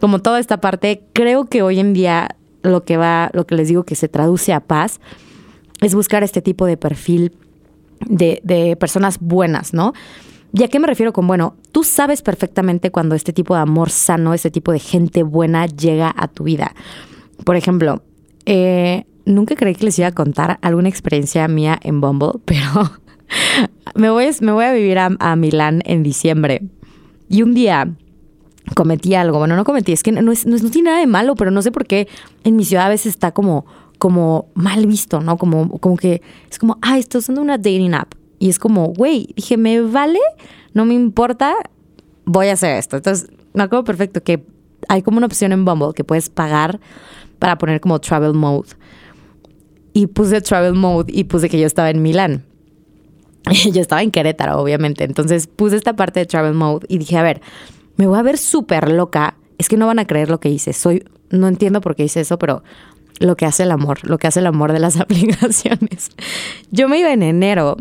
como 0.00 0.20
toda 0.20 0.38
esta 0.38 0.60
parte, 0.60 1.02
creo 1.12 1.46
que 1.46 1.62
hoy 1.62 1.80
en 1.80 1.92
día 1.92 2.36
lo 2.62 2.84
que 2.84 2.96
va, 2.96 3.30
lo 3.32 3.46
que 3.46 3.56
les 3.56 3.66
digo 3.66 3.82
que 3.82 3.96
se 3.96 4.08
traduce 4.08 4.52
a 4.52 4.60
paz, 4.60 5.00
es 5.80 5.94
buscar 5.94 6.22
este 6.22 6.42
tipo 6.42 6.66
de 6.66 6.76
perfil 6.76 7.32
de, 8.06 8.76
personas 8.78 9.18
buenas, 9.20 9.74
¿no? 9.74 9.92
¿Y 10.52 10.62
a 10.62 10.68
qué 10.68 10.78
me 10.78 10.86
refiero 10.86 11.12
con 11.12 11.26
bueno? 11.26 11.56
Tú 11.72 11.84
sabes 11.84 12.22
perfectamente 12.22 12.90
cuando 12.90 13.14
este 13.14 13.32
tipo 13.32 13.54
de 13.54 13.60
amor 13.60 13.90
sano, 13.90 14.32
este 14.32 14.50
tipo 14.50 14.72
de 14.72 14.78
gente 14.78 15.22
buena 15.22 15.66
llega 15.66 16.12
a 16.16 16.28
tu 16.28 16.44
vida. 16.44 16.74
Por 17.44 17.56
ejemplo, 17.56 18.02
eh, 18.46 19.04
nunca 19.26 19.54
creí 19.56 19.74
que 19.74 19.84
les 19.84 19.98
iba 19.98 20.08
a 20.08 20.12
contar 20.12 20.58
alguna 20.62 20.88
experiencia 20.88 21.46
mía 21.48 21.78
en 21.82 22.00
Bumble, 22.00 22.32
pero 22.44 22.90
me, 23.94 24.10
voy, 24.10 24.28
me 24.40 24.52
voy 24.52 24.64
a 24.64 24.72
vivir 24.72 24.98
a, 24.98 25.36
Milán 25.36 25.82
en 25.84 26.02
diciembre. 26.02 26.62
Y 27.28 27.42
un 27.42 27.52
día 27.52 27.90
cometí 28.74 29.14
algo. 29.14 29.38
Bueno, 29.38 29.54
no 29.54 29.64
cometí, 29.64 29.92
es 29.92 30.02
que 30.02 30.12
no, 30.12 30.32
es, 30.32 30.46
no, 30.46 30.56
no 30.56 30.70
tiene 30.70 30.90
nada 30.90 31.00
de 31.00 31.06
malo, 31.06 31.34
pero 31.34 31.50
no 31.50 31.60
sé 31.60 31.70
por 31.72 31.86
qué 31.86 32.08
en 32.44 32.56
mi 32.56 32.64
ciudad 32.64 32.86
a 32.86 32.90
veces 32.90 33.12
está 33.12 33.32
como 33.32 33.66
como 33.98 34.48
mal 34.54 34.86
visto, 34.86 35.20
¿no? 35.20 35.36
Como, 35.36 35.78
como 35.78 35.96
que 35.96 36.22
es 36.50 36.58
como, 36.58 36.78
ah, 36.82 36.98
estoy 36.98 37.18
usando 37.18 37.42
una 37.42 37.58
dating 37.58 37.94
app. 37.94 38.14
Y 38.38 38.48
es 38.48 38.58
como, 38.58 38.86
güey, 38.86 39.28
dije, 39.36 39.56
me 39.56 39.80
vale, 39.80 40.20
no 40.72 40.84
me 40.84 40.94
importa, 40.94 41.54
voy 42.24 42.48
a 42.48 42.52
hacer 42.52 42.76
esto. 42.76 42.96
Entonces, 42.96 43.30
me 43.52 43.64
acuerdo 43.64 43.84
perfecto 43.84 44.22
que 44.22 44.44
hay 44.88 45.02
como 45.02 45.18
una 45.18 45.26
opción 45.26 45.52
en 45.52 45.64
Bumble 45.64 45.92
que 45.94 46.04
puedes 46.04 46.28
pagar 46.28 46.78
para 47.38 47.58
poner 47.58 47.80
como 47.80 48.00
travel 48.00 48.34
mode. 48.34 48.68
Y 49.92 50.06
puse 50.06 50.40
travel 50.40 50.74
mode 50.74 51.12
y 51.12 51.24
puse 51.24 51.48
que 51.48 51.58
yo 51.58 51.66
estaba 51.66 51.90
en 51.90 52.02
Milán. 52.02 52.44
yo 53.72 53.80
estaba 53.80 54.02
en 54.02 54.10
Querétaro, 54.10 54.60
obviamente. 54.60 55.04
Entonces 55.04 55.46
puse 55.46 55.76
esta 55.76 55.96
parte 55.96 56.20
de 56.20 56.26
travel 56.26 56.54
mode 56.54 56.86
y 56.88 56.98
dije, 56.98 57.16
a 57.16 57.22
ver, 57.22 57.40
me 57.96 58.06
voy 58.06 58.18
a 58.18 58.22
ver 58.22 58.38
súper 58.38 58.92
loca. 58.92 59.36
Es 59.58 59.68
que 59.68 59.76
no 59.76 59.86
van 59.86 59.98
a 59.98 60.06
creer 60.06 60.30
lo 60.30 60.38
que 60.38 60.50
hice. 60.50 60.72
Soy, 60.72 61.04
no 61.30 61.48
entiendo 61.48 61.80
por 61.80 61.96
qué 61.96 62.04
hice 62.04 62.20
eso, 62.20 62.38
pero 62.38 62.62
lo 63.20 63.36
que 63.36 63.46
hace 63.46 63.64
el 63.64 63.70
amor, 63.70 63.98
lo 64.08 64.18
que 64.18 64.26
hace 64.26 64.40
el 64.40 64.46
amor 64.46 64.72
de 64.72 64.78
las 64.78 64.96
aplicaciones. 65.00 66.10
Yo 66.70 66.88
me 66.88 66.98
iba 66.98 67.12
en 67.12 67.22
enero 67.22 67.76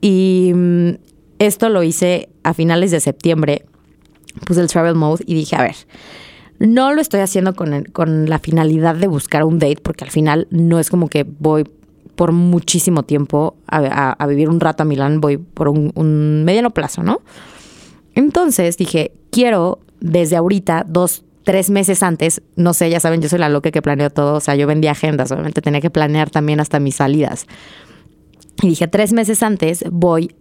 y 0.00 0.52
mm, 0.54 0.90
esto 1.38 1.68
lo 1.68 1.82
hice 1.82 2.28
a 2.42 2.54
finales 2.54 2.90
de 2.90 3.00
septiembre. 3.00 3.64
Puse 4.44 4.60
el 4.60 4.68
travel 4.68 4.94
mode 4.94 5.24
y 5.26 5.34
dije, 5.34 5.56
a 5.56 5.62
ver, 5.62 5.76
no 6.58 6.92
lo 6.92 7.00
estoy 7.00 7.20
haciendo 7.20 7.54
con, 7.54 7.84
con 7.84 8.28
la 8.28 8.38
finalidad 8.38 8.94
de 8.94 9.06
buscar 9.06 9.44
un 9.44 9.58
date, 9.58 9.78
porque 9.82 10.04
al 10.04 10.10
final 10.10 10.46
no 10.50 10.78
es 10.78 10.90
como 10.90 11.08
que 11.08 11.24
voy 11.24 11.64
por 12.16 12.32
muchísimo 12.32 13.02
tiempo 13.02 13.56
a, 13.66 14.26
vivir 14.26 14.48
un 14.48 14.60
rato 14.60 14.82
a 14.82 14.86
Milán, 14.86 15.20
voy 15.20 15.36
por 15.36 15.68
un, 15.68 15.92
un, 15.94 16.44
mediano 16.44 16.70
plazo, 16.70 17.02
¿no? 17.02 17.20
Entonces 18.14 18.78
dije, 18.78 19.12
quiero 19.30 19.80
desde 20.00 20.36
ahorita, 20.36 20.86
dos, 20.88 21.24
tres 21.46 21.70
meses 21.70 22.02
antes, 22.02 22.42
no 22.56 22.74
sé, 22.74 22.90
ya 22.90 22.98
saben, 22.98 23.22
yo 23.22 23.28
soy 23.28 23.38
la 23.38 23.48
loca 23.48 23.70
que 23.70 23.80
planeo 23.80 24.10
todo, 24.10 24.34
o 24.34 24.40
sea, 24.40 24.56
yo 24.56 24.66
vendía 24.66 24.90
agendas, 24.90 25.30
obviamente 25.30 25.62
tenía 25.62 25.80
que 25.80 25.90
planear 25.90 26.28
también 26.28 26.58
hasta 26.58 26.80
mis 26.80 26.96
salidas. 26.96 27.46
Y 28.62 28.70
dije, 28.70 28.88
tres 28.88 29.12
meses 29.12 29.44
antes 29.44 29.84
voy 29.88 30.34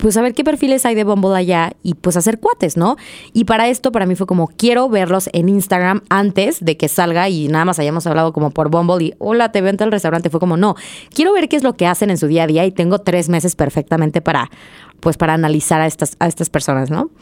pues 0.00 0.16
a 0.16 0.22
ver 0.22 0.34
qué 0.34 0.42
perfiles 0.42 0.84
hay 0.84 0.96
de 0.96 1.04
Bumble 1.04 1.36
allá 1.36 1.70
y 1.84 1.94
pues 1.94 2.16
hacer 2.16 2.40
cuates, 2.40 2.76
¿no? 2.76 2.96
Y 3.32 3.44
para 3.44 3.68
esto, 3.68 3.92
para 3.92 4.06
mí 4.06 4.16
fue 4.16 4.26
como, 4.26 4.48
quiero 4.48 4.88
verlos 4.88 5.30
en 5.32 5.48
Instagram 5.48 6.02
antes 6.08 6.58
de 6.64 6.76
que 6.76 6.88
salga 6.88 7.28
y 7.28 7.46
nada 7.46 7.64
más 7.64 7.78
hayamos 7.78 8.04
hablado 8.08 8.32
como 8.32 8.50
por 8.50 8.68
Bumble 8.68 9.04
y, 9.04 9.14
hola, 9.18 9.52
te 9.52 9.60
veo 9.60 9.70
en 9.70 9.80
el 9.80 9.92
restaurante. 9.92 10.30
Fue 10.30 10.40
como, 10.40 10.56
no, 10.56 10.74
quiero 11.14 11.32
ver 11.32 11.48
qué 11.48 11.54
es 11.54 11.62
lo 11.62 11.76
que 11.76 11.86
hacen 11.86 12.10
en 12.10 12.18
su 12.18 12.26
día 12.26 12.42
a 12.42 12.46
día 12.48 12.66
y 12.66 12.72
tengo 12.72 12.98
tres 12.98 13.28
meses 13.28 13.54
perfectamente 13.54 14.20
para, 14.20 14.50
pues 14.98 15.16
para 15.16 15.34
analizar 15.34 15.80
a 15.80 15.86
estas, 15.86 16.16
a 16.18 16.26
estas 16.26 16.50
personas, 16.50 16.90
¿no? 16.90 17.12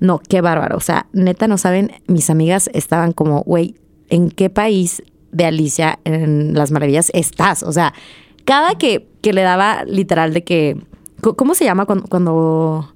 No, 0.00 0.20
qué 0.28 0.40
bárbaro. 0.40 0.76
O 0.76 0.80
sea, 0.80 1.06
neta, 1.12 1.48
no 1.48 1.58
saben, 1.58 1.92
mis 2.06 2.30
amigas 2.30 2.70
estaban 2.72 3.12
como, 3.12 3.42
güey, 3.42 3.74
¿en 4.08 4.30
qué 4.30 4.50
país 4.50 5.02
de 5.32 5.46
Alicia 5.46 5.98
en 6.04 6.54
las 6.54 6.70
maravillas 6.70 7.10
estás? 7.14 7.62
O 7.62 7.72
sea, 7.72 7.94
cada 8.44 8.76
que, 8.76 9.08
que 9.22 9.32
le 9.32 9.42
daba 9.42 9.84
literal 9.84 10.34
de 10.34 10.44
que 10.44 10.78
¿Cómo 11.32 11.54
se 11.54 11.64
llama 11.64 11.86
cuando, 11.86 12.92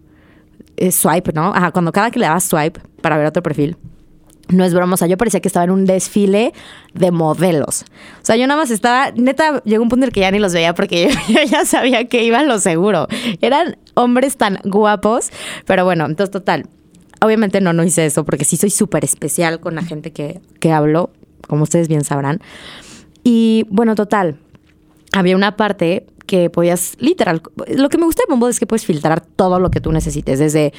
swipe, 0.90 1.32
no? 1.32 1.52
Ajá, 1.54 1.70
cuando 1.72 1.92
cada 1.92 2.10
que 2.10 2.18
le 2.18 2.26
dabas 2.26 2.44
swipe 2.44 2.80
para 3.00 3.16
ver 3.16 3.26
otro 3.26 3.42
perfil. 3.42 3.76
No 4.48 4.64
es 4.64 4.72
broma, 4.72 4.94
o 4.94 4.96
sea, 4.96 5.08
yo 5.08 5.18
parecía 5.18 5.40
que 5.40 5.48
estaba 5.48 5.64
en 5.64 5.70
un 5.70 5.84
desfile 5.84 6.54
de 6.94 7.10
modelos. 7.10 7.84
O 8.22 8.24
sea, 8.24 8.36
yo 8.36 8.46
nada 8.46 8.60
más 8.60 8.70
estaba, 8.70 9.10
neta, 9.12 9.62
llegó 9.64 9.82
un 9.82 9.90
punto 9.90 10.04
en 10.04 10.08
el 10.08 10.12
que 10.12 10.20
ya 10.20 10.30
ni 10.30 10.38
los 10.38 10.54
veía 10.54 10.74
porque 10.74 11.10
yo, 11.28 11.42
ya 11.42 11.66
sabía 11.66 12.06
que 12.06 12.22
iban 12.24 12.48
lo 12.48 12.58
seguro. 12.58 13.08
Eran 13.42 13.76
hombres 13.94 14.36
tan 14.36 14.58
guapos, 14.64 15.30
pero 15.66 15.84
bueno, 15.84 16.06
entonces 16.06 16.30
total. 16.30 16.66
Obviamente 17.20 17.60
no, 17.60 17.72
no 17.72 17.84
hice 17.84 18.06
eso 18.06 18.24
porque 18.24 18.44
sí 18.44 18.56
soy 18.56 18.70
súper 18.70 19.04
especial 19.04 19.60
con 19.60 19.74
la 19.74 19.82
gente 19.82 20.12
que, 20.12 20.40
que 20.60 20.72
hablo, 20.72 21.10
como 21.46 21.64
ustedes 21.64 21.88
bien 21.88 22.04
sabrán. 22.04 22.40
Y 23.24 23.66
bueno, 23.70 23.94
total, 23.94 24.38
había 25.12 25.36
una 25.36 25.56
parte 25.56 26.06
que 26.26 26.50
podías, 26.50 26.96
literal, 27.00 27.42
lo 27.68 27.88
que 27.88 27.98
me 27.98 28.04
gusta 28.04 28.22
de 28.26 28.32
Bumble 28.32 28.50
es 28.50 28.60
que 28.60 28.66
puedes 28.66 28.84
filtrar 28.84 29.20
todo 29.20 29.58
lo 29.58 29.70
que 29.70 29.80
tú 29.80 29.90
necesites, 29.90 30.38
desde 30.38 30.72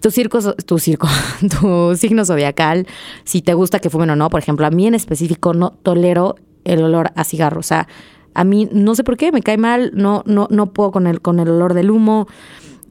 tu 0.00 0.10
circo, 0.10 0.40
tu 0.54 0.78
circo, 0.78 1.08
tu 1.60 1.94
signo 1.96 2.24
zodiacal, 2.24 2.86
si 3.24 3.42
te 3.42 3.54
gusta 3.54 3.78
que 3.78 3.90
fumen 3.90 4.10
o 4.10 4.16
no. 4.16 4.30
Por 4.30 4.40
ejemplo, 4.40 4.66
a 4.66 4.70
mí 4.70 4.86
en 4.86 4.94
específico 4.94 5.54
no 5.54 5.70
tolero 5.70 6.36
el 6.64 6.82
olor 6.82 7.12
a 7.14 7.24
cigarro. 7.24 7.60
O 7.60 7.64
sea, 7.64 7.88
a 8.34 8.44
mí 8.44 8.68
no 8.72 8.94
sé 8.94 9.04
por 9.04 9.16
qué, 9.16 9.32
me 9.32 9.42
cae 9.42 9.58
mal, 9.58 9.92
no, 9.94 10.22
no, 10.26 10.48
no 10.50 10.72
puedo 10.72 10.90
con 10.90 11.06
el, 11.06 11.20
con 11.20 11.40
el 11.40 11.48
olor 11.48 11.74
del 11.74 11.90
humo. 11.90 12.26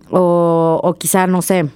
O, 0.10 0.80
o 0.84 0.94
quizá, 0.96 1.26
no 1.28 1.42
sé, 1.42 1.70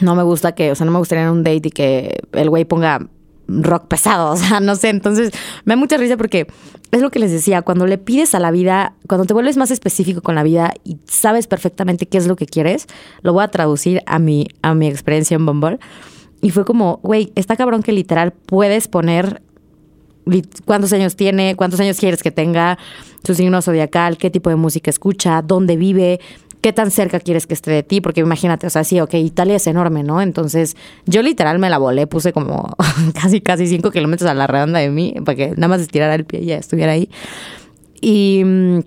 no 0.00 0.14
me 0.14 0.22
gusta 0.22 0.52
que, 0.52 0.70
o 0.70 0.74
sea, 0.74 0.86
no 0.86 0.92
me 0.92 0.98
gustaría 0.98 1.30
un 1.30 1.42
date 1.42 1.68
y 1.68 1.70
que 1.70 2.20
el 2.32 2.50
güey 2.50 2.64
ponga 2.64 3.08
rock 3.48 3.88
pesado, 3.88 4.32
o 4.32 4.36
sea, 4.36 4.60
no 4.60 4.76
sé, 4.76 4.88
entonces 4.88 5.32
me 5.64 5.74
da 5.74 5.76
mucha 5.76 5.96
risa 5.96 6.16
porque 6.16 6.46
es 6.92 7.02
lo 7.02 7.10
que 7.10 7.18
les 7.18 7.30
decía, 7.30 7.62
cuando 7.62 7.86
le 7.86 7.98
pides 7.98 8.34
a 8.34 8.40
la 8.40 8.50
vida, 8.50 8.94
cuando 9.08 9.26
te 9.26 9.34
vuelves 9.34 9.56
más 9.56 9.70
específico 9.70 10.22
con 10.22 10.34
la 10.34 10.42
vida 10.42 10.72
y 10.84 10.98
sabes 11.04 11.46
perfectamente 11.46 12.06
qué 12.06 12.18
es 12.18 12.26
lo 12.26 12.36
que 12.36 12.46
quieres, 12.46 12.86
lo 13.22 13.32
voy 13.32 13.44
a 13.44 13.48
traducir 13.48 14.02
a 14.06 14.18
mi, 14.18 14.48
a 14.62 14.74
mi 14.74 14.88
experiencia 14.88 15.34
en 15.34 15.46
Bumble. 15.46 15.78
Y 16.42 16.50
fue 16.50 16.64
como, 16.64 17.00
güey, 17.02 17.32
está 17.34 17.54
cabrón 17.54 17.82
que 17.82 17.92
literal 17.92 18.32
puedes 18.32 18.88
poner 18.88 19.42
cuántos 20.64 20.92
años 20.92 21.16
tiene, 21.16 21.54
cuántos 21.54 21.80
años 21.80 21.98
quieres 21.98 22.22
que 22.22 22.30
tenga, 22.30 22.78
su 23.24 23.34
signo 23.34 23.60
zodiacal, 23.62 24.16
qué 24.16 24.30
tipo 24.30 24.50
de 24.50 24.56
música 24.56 24.90
escucha, 24.90 25.42
dónde 25.42 25.76
vive, 25.76 26.20
qué 26.60 26.72
tan 26.72 26.90
cerca 26.90 27.20
quieres 27.20 27.46
que 27.46 27.54
esté 27.54 27.70
de 27.70 27.82
ti, 27.82 28.00
porque 28.00 28.20
imagínate, 28.20 28.66
o 28.66 28.70
sea, 28.70 28.84
sí, 28.84 29.00
ok, 29.00 29.14
Italia 29.14 29.56
es 29.56 29.66
enorme, 29.66 30.02
¿no? 30.02 30.20
Entonces, 30.20 30.76
yo 31.06 31.22
literal 31.22 31.58
me 31.58 31.70
la 31.70 31.78
volé, 31.78 32.06
puse 32.06 32.32
como 32.32 32.76
casi, 33.14 33.40
casi 33.40 33.66
cinco 33.66 33.90
kilómetros 33.90 34.30
a 34.30 34.34
la 34.34 34.46
redonda 34.46 34.78
de 34.78 34.90
mí, 34.90 35.14
para 35.24 35.36
que 35.36 35.48
nada 35.50 35.68
más 35.68 35.80
estirara 35.80 36.14
el 36.14 36.24
pie 36.24 36.40
y 36.40 36.46
ya 36.46 36.56
estuviera 36.56 36.92
ahí. 36.92 37.08
Y 38.02 38.42
mm, 38.44 38.80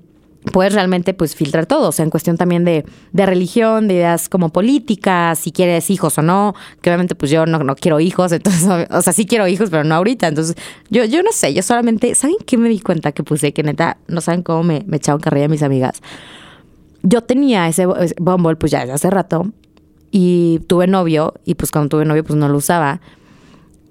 puedes 0.52 0.74
realmente 0.74 1.14
pues 1.14 1.36
filtrar 1.36 1.66
todo, 1.66 1.90
o 1.90 1.92
sea, 1.92 2.04
en 2.04 2.12
cuestión 2.12 2.38
también 2.38 2.64
de, 2.64 2.86
de, 3.12 3.26
religión, 3.26 3.88
de 3.88 3.96
ideas 3.96 4.30
como 4.30 4.50
políticas, 4.50 5.40
si 5.40 5.52
quieres 5.52 5.90
hijos 5.90 6.18
o 6.18 6.22
no, 6.22 6.54
que 6.82 6.90
obviamente 6.90 7.16
pues 7.16 7.32
yo 7.32 7.46
no, 7.46 7.60
no, 7.60 7.76
quiero 7.76 8.00
hijos, 8.00 8.32
entonces, 8.34 8.88
o 8.90 9.02
sea, 9.02 9.14
sí 9.14 9.26
quiero 9.26 9.48
hijos, 9.48 9.70
pero 9.72 9.84
no 9.84 9.96
ahorita, 9.96 10.28
entonces 10.28 10.56
yo, 10.90 11.06
yo 11.06 11.24
no 11.24 11.32
sé, 11.32 11.54
yo 11.54 11.64
solamente, 11.64 12.14
¿saben 12.14 12.36
qué 12.46 12.58
me 12.58 12.70
di 12.70 12.80
cuenta 12.80 13.14
que 13.14 13.24
puse? 13.24 13.54
Que 13.54 13.64
neta, 13.64 13.98
no 14.08 14.22
saben 14.22 14.44
cómo 14.44 14.64
me, 14.64 14.84
me 14.86 14.98
echaron 14.98 15.22
carrilla 15.22 15.48
mis 15.48 15.64
amigas 15.64 16.02
yo 17.04 17.22
tenía 17.22 17.68
ese, 17.68 17.86
Bumble 18.20 18.56
pues 18.56 18.72
ya 18.72 18.80
desde 18.80 18.94
hace 18.94 19.10
rato 19.10 19.52
y 20.10 20.62
tuve 20.68 20.88
novio 20.88 21.34
y 21.46 21.56
pues 21.56 21.70
cuando 21.72 21.90
tuve 21.90 22.06
novio 22.06 22.24
pues 22.24 22.38
no 22.38 22.48
lo 22.48 22.58
usaba. 22.58 23.02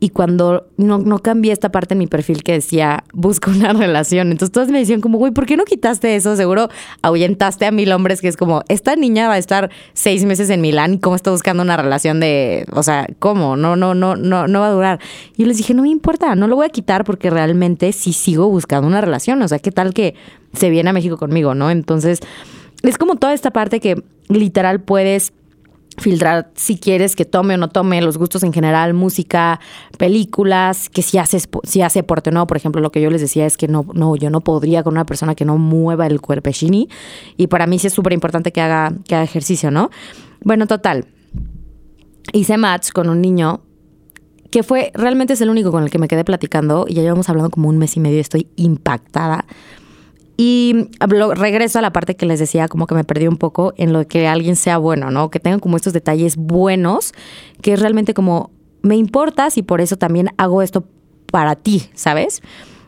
Y 0.00 0.08
cuando 0.08 0.66
no, 0.78 0.98
no 0.98 1.20
cambié 1.20 1.52
esta 1.52 1.70
parte 1.70 1.94
en 1.94 1.98
mi 1.98 2.08
perfil 2.08 2.42
que 2.42 2.50
decía, 2.54 3.04
busca 3.12 3.52
una 3.52 3.72
relación. 3.72 4.32
Entonces 4.32 4.50
todos 4.50 4.68
me 4.68 4.80
decían 4.80 5.00
como, 5.00 5.16
güey, 5.18 5.30
¿por 5.30 5.46
qué 5.46 5.56
no 5.56 5.64
quitaste 5.64 6.16
eso? 6.16 6.34
Seguro 6.34 6.70
ahuyentaste 7.02 7.66
a 7.66 7.70
mil 7.70 7.92
hombres 7.92 8.20
que 8.20 8.26
es 8.26 8.36
como, 8.36 8.64
esta 8.68 8.96
niña 8.96 9.28
va 9.28 9.34
a 9.34 9.38
estar 9.38 9.70
seis 9.92 10.24
meses 10.24 10.50
en 10.50 10.60
Milán 10.60 10.94
y 10.94 10.98
cómo 10.98 11.14
está 11.14 11.30
buscando 11.30 11.62
una 11.62 11.76
relación 11.76 12.18
de, 12.18 12.66
o 12.72 12.82
sea, 12.82 13.06
¿cómo? 13.20 13.56
No, 13.56 13.76
no, 13.76 13.94
no, 13.94 14.16
no, 14.16 14.48
no 14.48 14.60
va 14.60 14.66
a 14.66 14.72
durar. 14.72 15.00
Y 15.36 15.42
yo 15.42 15.46
les 15.46 15.58
dije, 15.58 15.72
no 15.72 15.82
me 15.82 15.90
importa, 15.90 16.34
no 16.34 16.48
lo 16.48 16.56
voy 16.56 16.66
a 16.66 16.70
quitar 16.70 17.04
porque 17.04 17.30
realmente 17.30 17.92
sí 17.92 18.12
sigo 18.12 18.48
buscando 18.48 18.88
una 18.88 19.02
relación. 19.02 19.40
O 19.42 19.46
sea, 19.46 19.60
¿qué 19.60 19.70
tal 19.70 19.94
que 19.94 20.16
se 20.52 20.68
viene 20.68 20.90
a 20.90 20.92
México 20.92 21.16
conmigo, 21.16 21.54
no? 21.54 21.70
Entonces 21.70 22.22
es 22.82 22.98
como 22.98 23.16
toda 23.16 23.32
esta 23.32 23.50
parte 23.50 23.80
que 23.80 24.02
literal 24.28 24.80
puedes 24.80 25.32
filtrar 25.98 26.50
si 26.54 26.78
quieres 26.78 27.14
que 27.16 27.24
tome 27.24 27.54
o 27.54 27.58
no 27.58 27.68
tome 27.68 28.00
los 28.00 28.16
gustos 28.16 28.42
en 28.42 28.52
general, 28.52 28.94
música, 28.94 29.60
películas, 29.98 30.88
que 30.88 31.02
si 31.02 31.18
hace, 31.18 31.38
si 31.64 31.82
hace 31.82 32.00
deporte 32.00 32.30
o 32.30 32.32
no. 32.32 32.46
Por 32.46 32.56
ejemplo, 32.56 32.80
lo 32.80 32.90
que 32.90 33.00
yo 33.00 33.10
les 33.10 33.20
decía 33.20 33.46
es 33.46 33.56
que 33.56 33.68
no, 33.68 33.86
no, 33.92 34.16
yo 34.16 34.30
no 34.30 34.40
podría 34.40 34.82
con 34.82 34.94
una 34.94 35.04
persona 35.04 35.34
que 35.34 35.44
no 35.44 35.58
mueva 35.58 36.06
el 36.06 36.20
cuerpechini. 36.20 36.88
Y 37.36 37.48
para 37.48 37.66
mí 37.66 37.78
sí 37.78 37.88
es 37.88 37.92
súper 37.92 38.12
importante 38.12 38.52
que 38.52 38.60
haga, 38.60 38.92
que 39.06 39.14
haga 39.14 39.24
ejercicio, 39.24 39.70
¿no? 39.70 39.90
Bueno, 40.42 40.66
total. 40.66 41.06
Hice 42.32 42.56
match 42.56 42.92
con 42.92 43.08
un 43.08 43.20
niño 43.20 43.60
que 44.50 44.62
fue, 44.62 44.92
realmente 44.94 45.32
es 45.32 45.40
el 45.40 45.50
único 45.50 45.70
con 45.72 45.82
el 45.82 45.90
que 45.90 45.98
me 45.98 46.08
quedé 46.08 46.24
platicando 46.24 46.84
y 46.86 46.94
ya 46.94 47.02
llevamos 47.02 47.28
hablando 47.28 47.50
como 47.50 47.68
un 47.68 47.78
mes 47.78 47.96
y 47.96 48.00
medio, 48.00 48.20
estoy 48.20 48.48
impactada 48.56 49.46
y 50.36 50.88
regreso 50.98 51.78
a 51.78 51.82
la 51.82 51.92
parte 51.92 52.16
que 52.16 52.26
les 52.26 52.40
decía, 52.40 52.68
como 52.68 52.86
que 52.86 52.94
me 52.94 53.04
perdí 53.04 53.26
un 53.28 53.36
poco 53.36 53.74
en 53.76 53.92
lo 53.92 54.06
que 54.06 54.26
alguien 54.26 54.56
sea 54.56 54.78
bueno, 54.78 55.10
¿no? 55.10 55.30
Que 55.30 55.40
tengan 55.40 55.60
como 55.60 55.76
estos 55.76 55.92
detalles 55.92 56.36
buenos, 56.36 57.12
que 57.60 57.74
es 57.74 57.80
realmente 57.80 58.14
como, 58.14 58.50
me 58.82 58.96
importas 58.96 59.58
y 59.58 59.62
por 59.62 59.80
eso 59.80 59.96
también 59.96 60.30
hago 60.38 60.62
esto 60.62 60.84
para 61.30 61.56
ti, 61.56 61.84
¿sabes? 61.94 62.42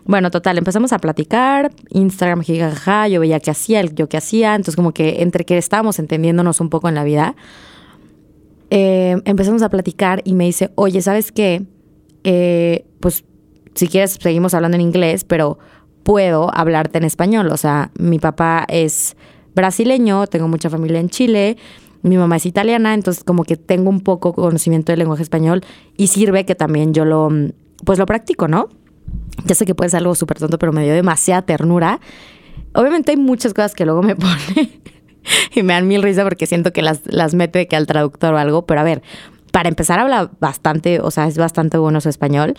Bueno, 0.07 0.31
total, 0.31 0.59
empezamos 0.59 0.93
a 0.93 0.99
platicar, 0.99 1.73
Instagram, 1.91 2.43
jijaja, 2.43 3.09
yo 3.09 3.21
veía 3.21 3.41
qué 3.41 3.51
hacía, 3.51 3.83
yo 3.83 4.09
qué 4.09 4.19
hacía, 4.19 4.55
entonces 4.55 4.77
como 4.77 4.93
que 4.93 5.23
entre 5.23 5.45
que 5.45 5.57
estábamos 5.57 5.99
entendiéndonos 5.99 6.61
un 6.61 6.69
poco 6.69 6.89
en 6.89 6.95
la 6.95 7.05
vida, 7.05 7.37
eh, 8.71 9.17
empezamos 9.25 9.63
a 9.63 9.71
platicar 9.71 10.21
y 10.25 10.35
me 10.35 10.45
dice, 10.45 10.71
oye, 10.75 11.01
¿sabes 11.01 11.33
qué? 11.33 11.65
Eh, 12.23 12.85
pues 13.01 13.25
si 13.75 13.89
quieres 13.89 14.19
seguimos 14.21 14.53
hablando 14.53 14.75
en 14.77 14.83
inglés, 14.83 15.25
pero 15.25 15.59
puedo 16.05 16.55
hablarte 16.55 16.99
en 16.99 17.05
español. 17.05 17.49
O 17.51 17.57
sea, 17.57 17.91
mi 17.99 18.21
papá 18.21 18.65
es 18.69 19.17
brasileño, 19.55 20.27
tengo 20.29 20.47
mucha 20.47 20.71
familia 20.71 21.01
en 21.01 21.09
Chile, 21.09 21.57
mi 22.03 22.17
mamá 22.17 22.37
es 22.37 22.47
italiana, 22.47 22.95
entonces 22.95 23.25
como 23.25 23.45
que 23.45 23.57
tengo 23.57 23.91
un 23.91 24.01
poco 24.01 24.33
conocimiento 24.35 24.93
del 24.93 25.01
lenguaje 25.01 25.23
español 25.23 25.63
y 25.97 26.09
sirve 26.09 26.45
que 26.45 26.55
también 26.55 26.93
yo 26.93 27.05
lo, 27.05 27.31
pues 27.85 27.99
lo 27.99 28.07
practico, 28.07 28.47
¿no? 28.47 28.69
Ya 29.47 29.55
sé 29.55 29.65
que 29.65 29.75
puede 29.75 29.91
ser 29.91 29.99
algo 29.99 30.15
súper 30.15 30.39
tonto, 30.39 30.59
pero 30.59 30.73
me 30.73 30.85
dio 30.85 30.93
demasiada 30.93 31.43
ternura. 31.43 32.01
Obviamente 32.75 33.13
hay 33.13 33.17
muchas 33.17 33.55
cosas 33.55 33.75
que 33.75 33.85
luego 33.85 34.03
me 34.03 34.17
pone 34.17 34.81
y 35.55 35.63
me 35.63 35.73
dan 35.73 35.89
mil 35.89 36.03
risa 36.03 36.25
porque 36.25 36.47
siento 36.47 36.73
que 36.73 36.83
las, 36.83 37.01
las 37.07 37.35
mete 37.35 37.67
que 37.69 37.77
al 37.77 37.87
traductor 37.87 38.35
o 38.35 38.39
algo, 38.39 38.67
pero 38.67 38.81
a 38.81 38.85
ver, 38.85 39.03
para 39.51 39.69
empezar 39.69 39.99
habla 39.99 40.31
bastante, 40.41 41.01
o 41.01 41.11
sea, 41.11 41.27
es 41.27 41.39
bastante 41.39 41.79
bueno 41.79 42.01
su 42.01 42.09
español. 42.09 42.55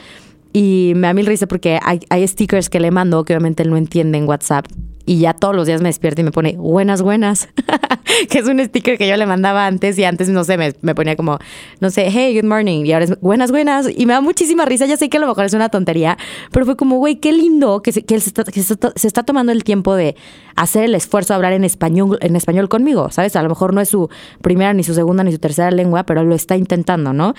Y 0.55 0.93
me 0.95 1.07
da 1.07 1.13
mil 1.13 1.25
risa 1.25 1.47
porque 1.47 1.79
hay, 1.83 2.27
stickers 2.29 2.69
que 2.69 2.79
le 2.79 2.89
mando 2.89 3.25
que 3.25 3.33
obviamente 3.33 3.61
él 3.61 3.69
no 3.69 3.75
entiende 3.75 4.17
en 4.17 4.25
WhatsApp 4.25 4.65
y 5.05 5.19
ya 5.19 5.33
todos 5.33 5.53
los 5.53 5.67
días 5.67 5.81
me 5.81 5.89
despierta 5.89 6.21
y 6.21 6.23
me 6.23 6.31
pone 6.31 6.55
buenas, 6.55 7.01
buenas, 7.01 7.49
que 8.29 8.39
es 8.39 8.47
un 8.47 8.63
sticker 8.63 8.97
que 8.97 9.05
yo 9.05 9.17
le 9.17 9.25
mandaba 9.25 9.67
antes 9.67 9.99
y 9.99 10.05
antes, 10.05 10.29
no 10.29 10.45
sé, 10.45 10.57
me, 10.57 10.95
ponía 10.95 11.17
como, 11.17 11.39
no 11.81 11.89
sé, 11.89 12.07
hey, 12.09 12.39
good 12.39 12.47
morning, 12.47 12.85
y 12.85 12.93
ahora 12.93 13.03
es 13.03 13.19
buenas, 13.19 13.51
buenas, 13.51 13.89
y 13.93 14.05
me 14.05 14.13
da 14.13 14.21
muchísima 14.21 14.63
risa, 14.63 14.85
ya 14.85 14.95
sé 14.95 15.09
que 15.09 15.17
a 15.17 15.19
lo 15.19 15.27
mejor 15.27 15.43
es 15.43 15.53
una 15.53 15.67
tontería, 15.67 16.17
pero 16.51 16.65
fue 16.65 16.77
como, 16.77 16.99
güey, 16.99 17.17
qué 17.17 17.33
lindo 17.33 17.81
que, 17.81 17.91
se, 17.91 18.03
que, 18.03 18.15
él 18.15 18.21
se 18.21 18.29
está, 18.29 18.45
se, 18.45 18.61
está, 18.61 18.93
se, 18.95 19.07
está, 19.07 19.23
tomando 19.23 19.51
el 19.51 19.65
tiempo 19.65 19.93
de 19.93 20.15
hacer 20.55 20.85
el 20.85 20.95
esfuerzo 20.95 21.33
de 21.33 21.35
hablar 21.35 21.51
en 21.51 21.65
español, 21.65 22.17
en 22.21 22.37
español 22.37 22.69
conmigo, 22.69 23.11
¿sabes? 23.11 23.35
A 23.35 23.43
lo 23.43 23.49
mejor 23.49 23.73
no 23.73 23.81
es 23.81 23.89
su 23.89 24.09
primera, 24.41 24.73
ni 24.73 24.85
su 24.85 24.93
segunda, 24.93 25.25
ni 25.25 25.33
su 25.33 25.39
tercera 25.39 25.69
lengua, 25.69 26.03
pero 26.03 26.23
lo 26.23 26.33
está 26.33 26.55
intentando, 26.55 27.11
¿no? 27.11 27.35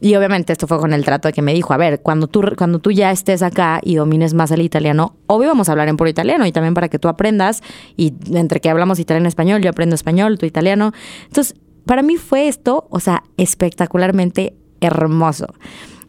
Y 0.00 0.14
obviamente 0.14 0.52
esto 0.52 0.66
fue 0.66 0.78
con 0.78 0.92
el 0.92 1.04
trato 1.04 1.28
de 1.28 1.32
que 1.32 1.42
me 1.42 1.52
dijo, 1.52 1.74
a 1.74 1.76
ver, 1.76 2.00
cuando 2.00 2.26
tú, 2.26 2.42
cuando 2.56 2.78
tú 2.78 2.90
ya 2.90 3.10
estés 3.10 3.42
acá 3.42 3.80
y 3.82 3.96
domines 3.96 4.32
más 4.32 4.50
el 4.50 4.62
italiano, 4.62 5.14
obvio 5.26 5.48
vamos 5.48 5.68
a 5.68 5.72
hablar 5.72 5.88
en 5.88 5.96
puro 5.96 6.08
italiano 6.08 6.46
y 6.46 6.52
también 6.52 6.72
para 6.74 6.88
que 6.88 6.98
tú 6.98 7.08
aprendas 7.08 7.62
y 7.96 8.14
entre 8.32 8.60
que 8.60 8.70
hablamos 8.70 8.98
italiano 8.98 9.28
español, 9.28 9.60
yo 9.60 9.68
aprendo 9.68 9.94
español, 9.94 10.38
tú 10.38 10.46
italiano. 10.46 10.92
Entonces, 11.26 11.54
para 11.84 12.02
mí 12.02 12.16
fue 12.16 12.48
esto, 12.48 12.86
o 12.88 13.00
sea, 13.00 13.24
espectacularmente 13.36 14.54
hermoso. 14.80 15.46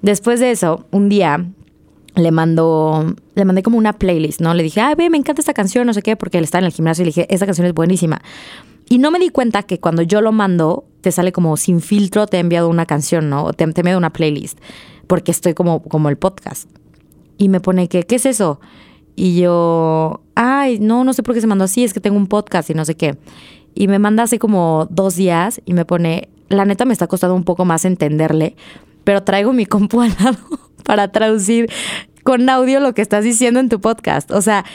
Después 0.01 0.39
de 0.39 0.51
eso, 0.51 0.85
un 0.91 1.09
día 1.09 1.45
le 2.15 2.31
mando, 2.31 3.15
le 3.35 3.45
mandé 3.45 3.63
como 3.63 3.77
una 3.77 3.93
playlist, 3.93 4.41
¿no? 4.41 4.53
Le 4.53 4.63
dije, 4.63 4.81
ay, 4.81 4.95
ve, 4.95 5.09
me 5.09 5.17
encanta 5.17 5.41
esta 5.41 5.53
canción, 5.53 5.87
no 5.87 5.93
sé 5.93 6.01
qué, 6.01 6.15
porque 6.15 6.37
él 6.37 6.43
está 6.43 6.59
en 6.59 6.65
el 6.65 6.71
gimnasio 6.71 7.03
y 7.03 7.05
le 7.05 7.09
dije, 7.09 7.27
esta 7.29 7.45
canción 7.45 7.67
es 7.67 7.73
buenísima. 7.73 8.21
Y 8.89 8.97
no 8.97 9.11
me 9.11 9.19
di 9.19 9.29
cuenta 9.29 9.63
que 9.63 9.79
cuando 9.79 10.01
yo 10.01 10.21
lo 10.21 10.31
mando, 10.31 10.85
te 11.01 11.11
sale 11.11 11.31
como 11.31 11.57
sin 11.57 11.81
filtro, 11.81 12.27
te 12.27 12.37
he 12.37 12.39
enviado 12.39 12.69
una 12.69 12.85
canción, 12.85 13.29
¿no? 13.29 13.45
O 13.45 13.53
te, 13.53 13.65
te 13.65 13.79
he 13.79 13.81
enviado 13.81 13.97
una 13.97 14.13
playlist, 14.13 14.59
porque 15.07 15.31
estoy 15.31 15.53
como, 15.53 15.81
como 15.83 16.09
el 16.09 16.17
podcast. 16.17 16.69
Y 17.37 17.49
me 17.49 17.59
pone 17.59 17.87
que, 17.87 18.03
¿qué 18.03 18.15
es 18.15 18.25
eso? 18.25 18.59
Y 19.15 19.39
yo, 19.39 20.21
ay, 20.35 20.79
no, 20.79 21.03
no 21.03 21.13
sé 21.13 21.23
por 21.23 21.35
qué 21.35 21.41
se 21.41 21.47
mandó 21.47 21.65
así, 21.65 21.83
es 21.83 21.93
que 21.93 21.99
tengo 21.99 22.17
un 22.17 22.27
podcast 22.27 22.69
y 22.69 22.73
no 22.73 22.85
sé 22.85 22.95
qué. 22.95 23.17
Y 23.73 23.87
me 23.87 23.99
manda 23.99 24.23
hace 24.23 24.39
como 24.39 24.87
dos 24.89 25.15
días 25.15 25.61
y 25.65 25.73
me 25.73 25.85
pone, 25.85 26.29
la 26.49 26.65
neta 26.65 26.85
me 26.85 26.93
está 26.93 27.07
costando 27.07 27.35
un 27.35 27.43
poco 27.43 27.65
más 27.65 27.85
entenderle, 27.85 28.55
pero 29.03 29.23
traigo 29.23 29.53
mi 29.53 29.65
compu 29.65 30.01
al 30.01 30.13
lado 30.19 30.37
para 30.83 31.11
traducir 31.11 31.69
con 32.23 32.49
audio 32.49 32.79
lo 32.79 32.93
que 32.93 33.01
estás 33.01 33.23
diciendo 33.23 33.59
en 33.59 33.69
tu 33.69 33.81
podcast. 33.81 34.31
O 34.31 34.41
sea, 34.41 34.65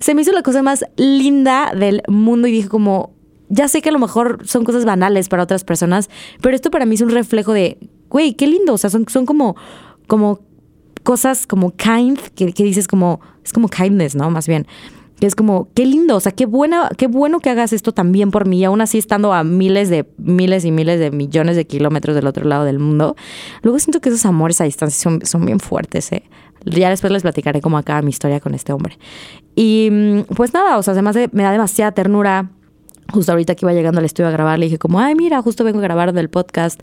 se 0.00 0.14
me 0.14 0.22
hizo 0.22 0.32
la 0.32 0.42
cosa 0.42 0.62
más 0.62 0.84
linda 0.96 1.72
del 1.76 2.02
mundo 2.08 2.48
y 2.48 2.52
dije 2.52 2.68
como, 2.68 3.12
ya 3.50 3.68
sé 3.68 3.82
que 3.82 3.90
a 3.90 3.92
lo 3.92 3.98
mejor 3.98 4.46
son 4.46 4.64
cosas 4.64 4.84
banales 4.84 5.28
para 5.28 5.42
otras 5.42 5.64
personas, 5.64 6.08
pero 6.40 6.54
esto 6.54 6.70
para 6.70 6.86
mí 6.86 6.94
es 6.94 7.00
un 7.02 7.10
reflejo 7.10 7.52
de, 7.52 7.78
güey, 8.08 8.34
qué 8.34 8.46
lindo, 8.46 8.72
o 8.72 8.78
sea, 8.78 8.88
son, 8.88 9.06
son 9.08 9.26
como, 9.26 9.56
como 10.06 10.40
cosas 11.02 11.46
como 11.46 11.72
kind, 11.72 12.18
que, 12.34 12.46
dices 12.52 12.86
como, 12.86 13.20
es 13.44 13.52
como 13.52 13.68
kindness, 13.68 14.14
¿no? 14.14 14.30
Más 14.30 14.46
bien. 14.46 14.66
Que 15.18 15.26
es 15.26 15.34
como, 15.34 15.68
qué 15.74 15.84
lindo, 15.84 16.16
o 16.16 16.20
sea, 16.20 16.32
qué 16.32 16.46
buena, 16.46 16.88
qué 16.96 17.06
bueno 17.06 17.40
que 17.40 17.50
hagas 17.50 17.74
esto 17.74 17.92
también 17.92 18.30
por 18.30 18.46
mí, 18.46 18.64
aún 18.64 18.80
así 18.80 18.96
estando 18.96 19.34
a 19.34 19.44
miles 19.44 19.90
de, 19.90 20.06
miles 20.16 20.64
y 20.64 20.70
miles 20.70 20.98
de 20.98 21.10
millones 21.10 21.56
de 21.56 21.66
kilómetros 21.66 22.14
del 22.14 22.26
otro 22.26 22.46
lado 22.46 22.64
del 22.64 22.78
mundo. 22.78 23.16
Luego 23.62 23.78
siento 23.78 24.00
que 24.00 24.08
esos 24.08 24.24
amores 24.24 24.62
a 24.62 24.64
distancia 24.64 24.98
son, 24.98 25.26
son 25.26 25.44
bien 25.44 25.60
fuertes, 25.60 26.10
¿eh? 26.12 26.22
Ya 26.64 26.90
después 26.90 27.12
les 27.12 27.22
platicaré 27.22 27.60
cómo 27.60 27.78
acaba 27.78 28.00
mi 28.02 28.10
historia 28.10 28.38
con 28.38 28.54
este 28.54 28.72
hombre. 28.72 28.98
Y 29.56 30.22
pues 30.36 30.54
nada, 30.54 30.78
o 30.78 30.82
sea, 30.82 30.92
además 30.92 31.16
de, 31.16 31.28
me 31.32 31.42
da 31.42 31.52
demasiada 31.52 31.92
ternura 31.92 32.50
justo 33.12 33.32
ahorita 33.32 33.54
que 33.54 33.64
iba 33.64 33.72
llegando 33.72 33.98
al 33.98 34.04
estudio 34.04 34.28
a 34.28 34.32
grabar, 34.32 34.58
le 34.58 34.66
dije 34.66 34.78
como, 34.78 35.00
ay, 35.00 35.14
mira, 35.14 35.40
justo 35.42 35.64
vengo 35.64 35.78
a 35.78 35.82
grabar 35.82 36.12
del 36.12 36.30
podcast. 36.30 36.80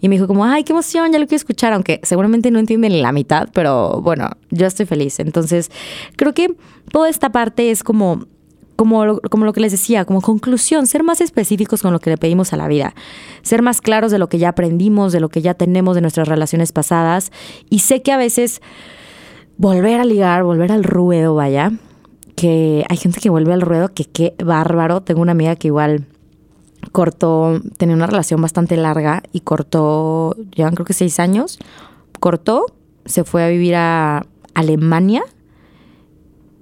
Y 0.00 0.08
me 0.08 0.16
dijo 0.16 0.26
como, 0.26 0.44
ay, 0.44 0.64
qué 0.64 0.72
emoción, 0.72 1.12
ya 1.12 1.18
lo 1.18 1.26
quiero 1.26 1.36
escuchar, 1.36 1.72
aunque 1.72 2.00
seguramente 2.02 2.50
no 2.50 2.58
entienden 2.58 3.00
la 3.00 3.12
mitad, 3.12 3.48
pero 3.52 4.00
bueno, 4.02 4.30
yo 4.50 4.66
estoy 4.66 4.86
feliz. 4.86 5.20
Entonces, 5.20 5.70
creo 6.16 6.34
que 6.34 6.54
toda 6.90 7.08
esta 7.08 7.30
parte 7.30 7.70
es 7.70 7.82
como... 7.82 8.26
Como, 8.76 9.18
como 9.28 9.44
lo 9.44 9.52
que 9.52 9.60
les 9.60 9.72
decía, 9.72 10.04
como 10.04 10.20
conclusión, 10.20 10.86
ser 10.86 11.02
más 11.02 11.20
específicos 11.20 11.82
con 11.82 11.92
lo 11.92 11.98
que 11.98 12.10
le 12.10 12.16
pedimos 12.16 12.52
a 12.52 12.56
la 12.56 12.68
vida, 12.68 12.94
ser 13.42 13.60
más 13.60 13.80
claros 13.80 14.12
de 14.12 14.20
lo 14.20 14.28
que 14.28 14.38
ya 14.38 14.50
aprendimos, 14.50 15.12
de 15.12 15.18
lo 15.18 15.30
que 15.30 15.42
ya 15.42 15.54
tenemos 15.54 15.96
de 15.96 16.00
nuestras 16.00 16.28
relaciones 16.28 16.70
pasadas. 16.70 17.32
Y 17.70 17.80
sé 17.80 18.02
que 18.02 18.12
a 18.12 18.16
veces 18.16 18.62
volver 19.56 19.98
a 19.98 20.04
ligar, 20.04 20.44
volver 20.44 20.70
al 20.70 20.84
ruedo, 20.84 21.34
vaya, 21.34 21.72
que 22.38 22.84
hay 22.88 22.96
gente 22.96 23.18
que 23.18 23.30
vuelve 23.30 23.52
al 23.52 23.60
ruedo, 23.60 23.92
que 23.92 24.04
qué 24.04 24.36
bárbaro. 24.42 25.00
Tengo 25.00 25.20
una 25.20 25.32
amiga 25.32 25.56
que 25.56 25.66
igual 25.66 26.06
cortó, 26.92 27.60
tenía 27.76 27.96
una 27.96 28.06
relación 28.06 28.40
bastante 28.40 28.76
larga 28.76 29.24
y 29.32 29.40
cortó, 29.40 30.36
llevan 30.54 30.74
creo 30.74 30.86
que 30.86 30.92
seis 30.92 31.18
años, 31.18 31.58
cortó, 32.20 32.66
se 33.06 33.24
fue 33.24 33.42
a 33.42 33.48
vivir 33.48 33.74
a 33.74 34.24
Alemania 34.54 35.24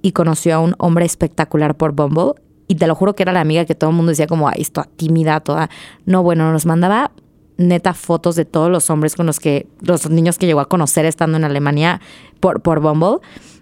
y 0.01 0.13
conoció 0.13 0.55
a 0.55 0.59
un 0.59 0.73
hombre 0.79 1.05
espectacular 1.05 1.77
por 1.77 1.91
Bumble. 1.91 2.33
Y 2.67 2.75
te 2.75 2.87
lo 2.87 2.95
juro 2.95 3.15
que 3.15 3.21
era 3.21 3.31
la 3.31 3.41
amiga 3.41 3.65
que 3.65 3.75
todo 3.75 3.91
el 3.91 3.95
mundo 3.95 4.09
decía 4.09 4.25
como, 4.25 4.49
ay, 4.49 4.61
esto 4.61 4.83
tímida, 4.95 5.39
toda. 5.41 5.69
No, 6.07 6.23
bueno, 6.23 6.51
nos 6.51 6.65
mandaba 6.65 7.11
neta 7.57 7.93
fotos 7.93 8.35
de 8.35 8.45
todos 8.45 8.71
los 8.71 8.89
hombres 8.89 9.15
con 9.15 9.27
los 9.27 9.39
que, 9.39 9.67
los 9.81 10.09
niños 10.09 10.39
que 10.39 10.47
llegó 10.47 10.59
a 10.59 10.69
conocer 10.69 11.05
estando 11.05 11.37
en 11.37 11.43
Alemania 11.43 12.01
por, 12.39 12.61
por 12.61 12.79
Bumble. 12.79 13.19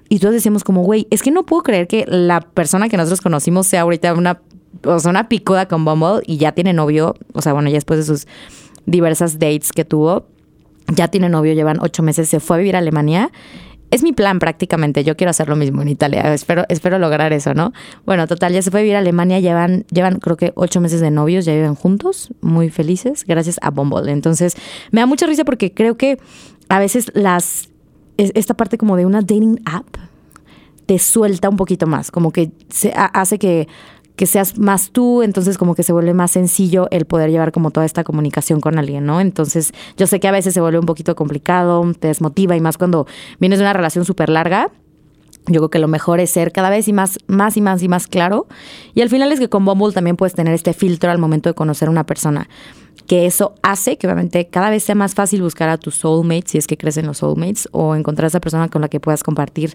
Y 0.10 0.20
todos 0.20 0.34
decíamos 0.34 0.64
como, 0.64 0.84
güey, 0.84 1.08
es 1.10 1.22
que 1.22 1.32
no 1.32 1.46
puedo 1.46 1.64
creer 1.64 1.88
que 1.88 2.06
la 2.08 2.42
persona 2.42 2.90
que 2.90 2.98
nosotros 2.98 3.22
conocimos 3.22 3.68
sea 3.68 3.82
ahorita 3.82 4.14
una, 4.14 4.42
o 4.84 4.98
una 5.10 5.30
picuda 5.30 5.68
con 5.68 5.84
Bumble 5.86 6.22
y 6.26 6.38
ya 6.38 6.52
tiene 6.52 6.74
novio. 6.74 7.16
O 7.34 7.42
sea, 7.42 7.54
bueno, 7.54 7.70
ya 7.70 7.76
después 7.76 8.00
de 8.00 8.06
sus 8.06 8.28
diversas 8.86 9.40
dates 9.40 9.72
que 9.72 9.86
tuvo, 9.86 10.28
ya 10.94 11.08
tiene 11.08 11.30
novio, 11.30 11.54
llevan 11.54 11.80
ocho 11.82 12.04
meses, 12.04 12.30
se 12.30 12.40
fue 12.40 12.58
a 12.58 12.60
vivir 12.60 12.76
a 12.76 12.80
Alemania. 12.80 13.32
Es 13.92 14.04
mi 14.04 14.14
plan 14.14 14.40
prácticamente, 14.40 15.04
yo 15.04 15.16
quiero 15.16 15.30
hacer 15.30 15.48
lo 15.48 15.56
mismo 15.56 15.82
en 15.82 15.88
Italia, 15.88 16.34
espero, 16.34 16.66
espero 16.70 16.98
lograr 16.98 17.32
eso, 17.34 17.54
¿no? 17.54 17.72
Bueno, 18.06 18.28
total, 18.28 18.52
ya 18.52 18.62
se 18.62 18.72
fue 18.72 18.80
a 18.82 18.84
vivir 18.84 18.96
a 18.96 19.00
Alemania, 19.00 19.40
llevan, 19.40 19.86
llevan 19.92 20.18
creo 20.20 20.38
que 20.38 20.54
ocho 20.56 20.82
meses 20.82 21.02
de 21.02 21.12
novios, 21.12 21.46
ya 21.46 21.54
viven 21.54 21.76
juntos, 21.76 22.34
muy 22.42 22.70
felices, 22.70 23.24
gracias 23.26 23.58
a 23.62 23.70
Bumble. 23.70 24.12
Entonces, 24.12 24.56
me 24.92 25.02
da 25.02 25.06
mucha 25.06 25.28
risa 25.28 25.46
porque 25.46 25.74
creo 25.74 25.98
que 25.98 26.18
a 26.68 26.80
veces 26.80 27.12
las 27.14 27.70
esta 28.18 28.54
parte 28.54 28.78
como 28.78 28.98
de 28.98 29.06
una 29.06 29.22
dating 29.22 29.62
app 29.66 29.86
te 30.86 31.00
suelta 31.00 31.50
un 31.50 31.58
poquito 31.58 31.88
más, 31.88 32.12
como 32.12 32.32
que 32.32 32.52
se 32.70 32.94
hace 32.96 33.40
que, 33.40 33.68
que 34.16 34.26
seas 34.26 34.58
más 34.58 34.92
tú, 34.92 35.24
entonces 35.24 35.58
como 35.58 35.76
que 35.76 35.84
se 35.84 35.94
vuelve 35.94 36.14
más 36.14 36.32
sencillo 36.32 36.88
el 36.92 37.06
poder 37.06 37.32
llevar 37.32 37.52
como 37.52 37.72
toda 37.72 37.86
esta 37.86 38.04
comunicación 38.04 38.62
con 38.62 38.78
alguien, 38.78 39.06
¿no? 39.06 39.20
Entonces 39.20 39.74
yo 39.98 40.08
sé 40.08 40.20
que 40.20 40.28
a 40.28 40.32
veces 40.32 40.54
se 40.54 40.62
vuelve 40.62 40.80
un 40.80 40.86
poquito 40.86 41.16
complicado, 41.16 41.84
te 42.00 42.08
desmotiva 42.08 42.56
y 42.56 42.62
más 42.62 42.78
cuando 42.78 43.08
vienes 43.40 43.60
de 43.60 43.66
una 43.66 43.74
relación 43.74 44.06
súper 44.06 44.30
larga. 44.30 44.70
Yo 45.48 45.60
creo 45.60 45.70
que 45.70 45.80
lo 45.80 45.88
mejor 45.88 46.20
es 46.20 46.32
ser 46.32 46.52
cada 46.52 46.72
vez 46.72 46.88
y 46.88 46.94
más, 46.94 47.20
más 47.28 47.56
y 47.56 47.62
más 47.62 47.84
y 47.84 47.88
más 47.88 48.08
claro. 48.08 48.48
Y 48.96 49.02
al 49.02 49.10
final 49.10 49.32
es 49.32 49.40
que 49.40 49.48
con 49.48 49.64
Bumble 49.64 49.94
también 49.94 50.16
puedes 50.16 50.34
tener 50.34 50.56
este 50.56 50.74
filtro 50.74 51.12
al 51.12 51.20
momento 51.20 51.50
de 51.50 51.54
conocer 51.54 51.88
a 51.88 51.92
una 51.92 52.04
persona 52.04 52.50
que 53.08 53.26
eso 53.26 53.54
hace 53.62 53.98
que 53.98 54.08
obviamente 54.08 54.48
cada 54.48 54.70
vez 54.70 54.84
sea 54.84 54.96
más 54.96 55.14
fácil 55.14 55.42
buscar 55.42 55.70
a 55.70 55.78
tu 55.78 55.92
soulmate, 55.92 56.48
si 56.48 56.58
es 56.58 56.68
que 56.68 56.78
crees 56.78 56.98
en 56.98 57.08
los 57.08 57.20
soulmates, 57.20 57.70
o 57.72 57.96
encontrar 57.96 58.26
a 58.26 58.28
esa 58.28 58.40
persona 58.40 58.68
con 58.70 58.82
la 58.82 58.90
que 58.90 59.00
puedas 59.00 59.24
compartir 59.24 59.74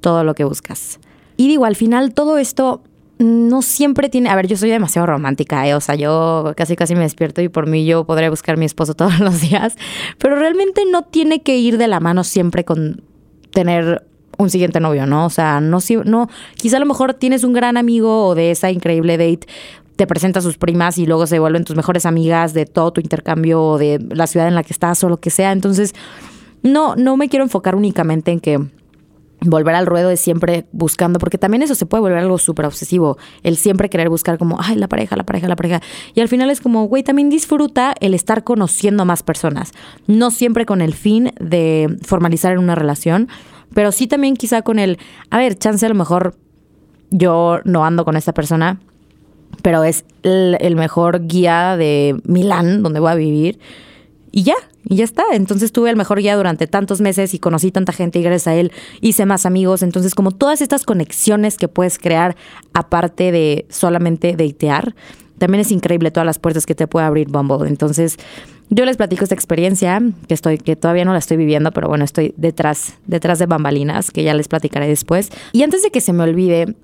todo 0.00 0.24
lo 0.24 0.34
que 0.34 0.44
buscas. 0.44 0.98
Y 1.36 1.48
digo, 1.48 1.64
al 1.64 1.76
final 1.76 2.12
todo 2.12 2.38
esto 2.38 2.82
no 3.18 3.62
siempre 3.62 4.08
tiene, 4.08 4.28
a 4.30 4.36
ver, 4.36 4.46
yo 4.46 4.56
soy 4.56 4.70
demasiado 4.70 5.06
romántica, 5.06 5.66
¿eh? 5.66 5.74
o 5.74 5.80
sea, 5.80 5.94
yo 5.94 6.52
casi 6.56 6.76
casi 6.76 6.94
me 6.94 7.02
despierto 7.02 7.40
y 7.40 7.48
por 7.48 7.66
mí 7.66 7.86
yo 7.86 8.04
podré 8.04 8.28
buscar 8.28 8.56
a 8.56 8.58
mi 8.58 8.64
esposo 8.64 8.94
todos 8.96 9.20
los 9.20 9.40
días, 9.40 9.76
pero 10.18 10.36
realmente 10.36 10.82
no 10.90 11.02
tiene 11.02 11.42
que 11.42 11.56
ir 11.56 11.78
de 11.78 11.88
la 11.88 12.00
mano 12.00 12.24
siempre 12.24 12.64
con 12.64 13.02
tener 13.50 14.06
un 14.38 14.50
siguiente 14.50 14.80
novio, 14.80 15.06
¿no? 15.06 15.26
O 15.26 15.30
sea, 15.30 15.60
no, 15.60 15.78
no, 16.04 16.28
quizá 16.56 16.78
a 16.78 16.80
lo 16.80 16.86
mejor 16.86 17.14
tienes 17.14 17.44
un 17.44 17.52
gran 17.52 17.76
amigo 17.76 18.26
o 18.26 18.34
de 18.34 18.50
esa 18.50 18.70
increíble 18.70 19.16
date 19.16 19.46
te 19.96 20.06
presenta 20.06 20.38
a 20.38 20.42
sus 20.42 20.58
primas 20.58 20.98
y 20.98 21.06
luego 21.06 21.26
se 21.26 21.38
vuelven 21.38 21.64
tus 21.64 21.76
mejores 21.76 22.06
amigas 22.06 22.54
de 22.54 22.66
todo 22.66 22.92
tu 22.92 23.00
intercambio 23.00 23.62
o 23.62 23.78
de 23.78 24.04
la 24.10 24.26
ciudad 24.26 24.48
en 24.48 24.54
la 24.54 24.62
que 24.62 24.72
estás 24.72 25.02
o 25.04 25.08
lo 25.08 25.18
que 25.18 25.30
sea. 25.30 25.52
Entonces, 25.52 25.94
no, 26.62 26.96
no 26.96 27.16
me 27.16 27.28
quiero 27.28 27.44
enfocar 27.44 27.74
únicamente 27.74 28.30
en 28.30 28.40
que 28.40 28.60
volver 29.44 29.74
al 29.74 29.86
ruedo 29.86 30.08
de 30.08 30.16
siempre 30.16 30.66
buscando, 30.72 31.18
porque 31.18 31.38
también 31.38 31.62
eso 31.62 31.74
se 31.74 31.86
puede 31.86 32.02
volver 32.02 32.18
algo 32.18 32.38
súper 32.38 32.66
obsesivo, 32.66 33.18
el 33.42 33.56
siempre 33.56 33.90
querer 33.90 34.08
buscar 34.08 34.38
como, 34.38 34.58
ay, 34.60 34.76
la 34.76 34.88
pareja, 34.88 35.16
la 35.16 35.24
pareja, 35.24 35.48
la 35.48 35.56
pareja. 35.56 35.80
Y 36.14 36.20
al 36.20 36.28
final 36.28 36.50
es 36.50 36.60
como, 36.60 36.84
güey, 36.84 37.02
también 37.02 37.30
disfruta 37.30 37.94
el 38.00 38.14
estar 38.14 38.44
conociendo 38.44 39.02
a 39.02 39.06
más 39.06 39.22
personas, 39.22 39.72
no 40.06 40.30
siempre 40.30 40.66
con 40.66 40.80
el 40.80 40.94
fin 40.94 41.32
de 41.40 41.96
formalizar 42.02 42.52
en 42.52 42.58
una 42.58 42.74
relación, 42.74 43.28
pero 43.74 43.92
sí 43.92 44.06
también 44.06 44.36
quizá 44.36 44.62
con 44.62 44.78
el, 44.78 44.98
a 45.30 45.38
ver, 45.38 45.56
chance 45.58 45.84
a 45.84 45.88
lo 45.88 45.94
mejor 45.94 46.36
yo 47.10 47.60
no 47.64 47.84
ando 47.84 48.04
con 48.04 48.16
esta 48.16 48.32
persona, 48.32 48.80
pero 49.62 49.84
es 49.84 50.04
el, 50.22 50.76
mejor 50.76 51.26
guía 51.26 51.76
de 51.76 52.20
Milán, 52.24 52.82
donde 52.82 53.00
voy 53.00 53.12
a 53.12 53.14
vivir. 53.14 53.58
Y 54.32 54.42
ya, 54.42 54.56
y 54.84 54.96
ya 54.96 55.04
está. 55.04 55.24
Entonces 55.32 55.72
tuve 55.72 55.90
el 55.90 55.96
mejor 55.96 56.18
guía 56.18 56.36
durante 56.36 56.66
tantos 56.66 57.00
meses 57.00 57.32
y 57.34 57.38
conocí 57.38 57.70
tanta 57.70 57.92
gente 57.92 58.18
y 58.18 58.22
gracias 58.22 58.48
a 58.48 58.54
él 58.54 58.72
hice 59.00 59.26
más 59.26 59.46
amigos. 59.46 59.82
Entonces, 59.82 60.14
como 60.14 60.32
todas 60.32 60.60
estas 60.60 60.84
conexiones 60.84 61.56
que 61.56 61.68
puedes 61.68 61.98
crear 61.98 62.36
aparte 62.72 63.30
de 63.30 63.66
solamente 63.68 64.34
deitear, 64.36 64.94
también 65.38 65.60
es 65.60 65.72
increíble 65.72 66.10
todas 66.10 66.26
las 66.26 66.38
puertas 66.38 66.66
que 66.66 66.74
te 66.74 66.86
puede 66.86 67.06
abrir 67.06 67.28
Bumble. 67.28 67.68
Entonces, 67.68 68.16
yo 68.70 68.84
les 68.84 68.96
platico 68.96 69.24
esta 69.24 69.34
experiencia, 69.34 70.00
que 70.26 70.34
estoy, 70.34 70.56
que 70.56 70.76
todavía 70.76 71.04
no 71.04 71.12
la 71.12 71.18
estoy 71.18 71.36
viviendo, 71.36 71.72
pero 71.72 71.88
bueno, 71.88 72.04
estoy 72.04 72.32
detrás, 72.36 72.94
detrás 73.06 73.38
de 73.38 73.46
bambalinas, 73.46 74.10
que 74.10 74.22
ya 74.22 74.34
les 74.34 74.48
platicaré 74.48 74.88
después. 74.88 75.30
Y 75.52 75.62
antes 75.62 75.82
de 75.82 75.90
que 75.90 76.00
se 76.00 76.12
me 76.12 76.22
olvide, 76.22 76.74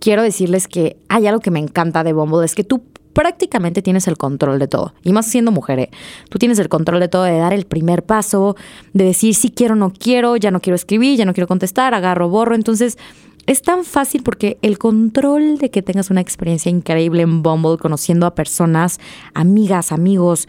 quiero 0.00 0.22
decirles 0.22 0.66
que 0.66 0.96
hay 1.08 1.26
algo 1.26 1.40
que 1.40 1.50
me 1.50 1.60
encanta 1.60 2.02
de 2.02 2.12
Bumble, 2.12 2.44
es 2.44 2.54
que 2.54 2.64
tú 2.64 2.82
prácticamente 3.12 3.82
tienes 3.82 4.08
el 4.08 4.16
control 4.16 4.58
de 4.58 4.68
todo. 4.68 4.94
Y 5.02 5.12
más 5.12 5.26
siendo 5.26 5.52
mujer, 5.52 5.78
¿eh? 5.78 5.90
tú 6.28 6.38
tienes 6.38 6.58
el 6.58 6.68
control 6.68 7.00
de 7.00 7.08
todo, 7.08 7.24
de 7.24 7.38
dar 7.38 7.52
el 7.52 7.66
primer 7.66 8.02
paso, 8.02 8.56
de 8.92 9.04
decir 9.04 9.34
si 9.34 9.50
quiero 9.50 9.74
o 9.74 9.76
no 9.76 9.92
quiero, 9.92 10.36
ya 10.36 10.50
no 10.50 10.60
quiero 10.60 10.74
escribir, 10.74 11.18
ya 11.18 11.24
no 11.24 11.34
quiero 11.34 11.46
contestar, 11.46 11.94
agarro, 11.94 12.28
borro. 12.28 12.54
Entonces, 12.54 12.98
es 13.46 13.62
tan 13.62 13.84
fácil 13.84 14.22
porque 14.22 14.58
el 14.62 14.78
control 14.78 15.58
de 15.58 15.70
que 15.70 15.82
tengas 15.82 16.10
una 16.10 16.20
experiencia 16.20 16.70
increíble 16.70 17.22
en 17.22 17.42
Bumble, 17.42 17.78
conociendo 17.78 18.26
a 18.26 18.34
personas, 18.34 19.00
amigas, 19.34 19.92
amigos, 19.92 20.46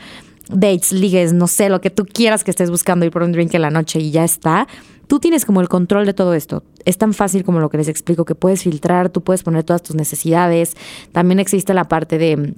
dates, 0.49 0.91
ligues, 0.91 1.33
no 1.33 1.47
sé, 1.47 1.69
lo 1.69 1.81
que 1.81 1.89
tú 1.89 2.05
quieras 2.05 2.43
que 2.43 2.51
estés 2.51 2.69
buscando 2.69 3.05
ir 3.05 3.11
por 3.11 3.23
un 3.23 3.31
drink 3.31 3.53
en 3.53 3.61
la 3.61 3.71
noche 3.71 3.99
y 3.99 4.11
ya 4.11 4.23
está. 4.23 4.67
Tú 5.11 5.19
tienes 5.19 5.43
como 5.43 5.59
el 5.59 5.67
control 5.67 6.05
de 6.05 6.13
todo 6.13 6.33
esto. 6.33 6.63
Es 6.85 6.97
tan 6.97 7.13
fácil 7.13 7.43
como 7.43 7.59
lo 7.59 7.69
que 7.69 7.75
les 7.75 7.89
explico, 7.89 8.23
que 8.23 8.33
puedes 8.33 8.63
filtrar, 8.63 9.09
tú 9.09 9.19
puedes 9.19 9.43
poner 9.43 9.65
todas 9.65 9.83
tus 9.83 9.93
necesidades. 9.93 10.77
También 11.11 11.37
existe 11.37 11.73
la 11.73 11.89
parte 11.89 12.17
de 12.17 12.55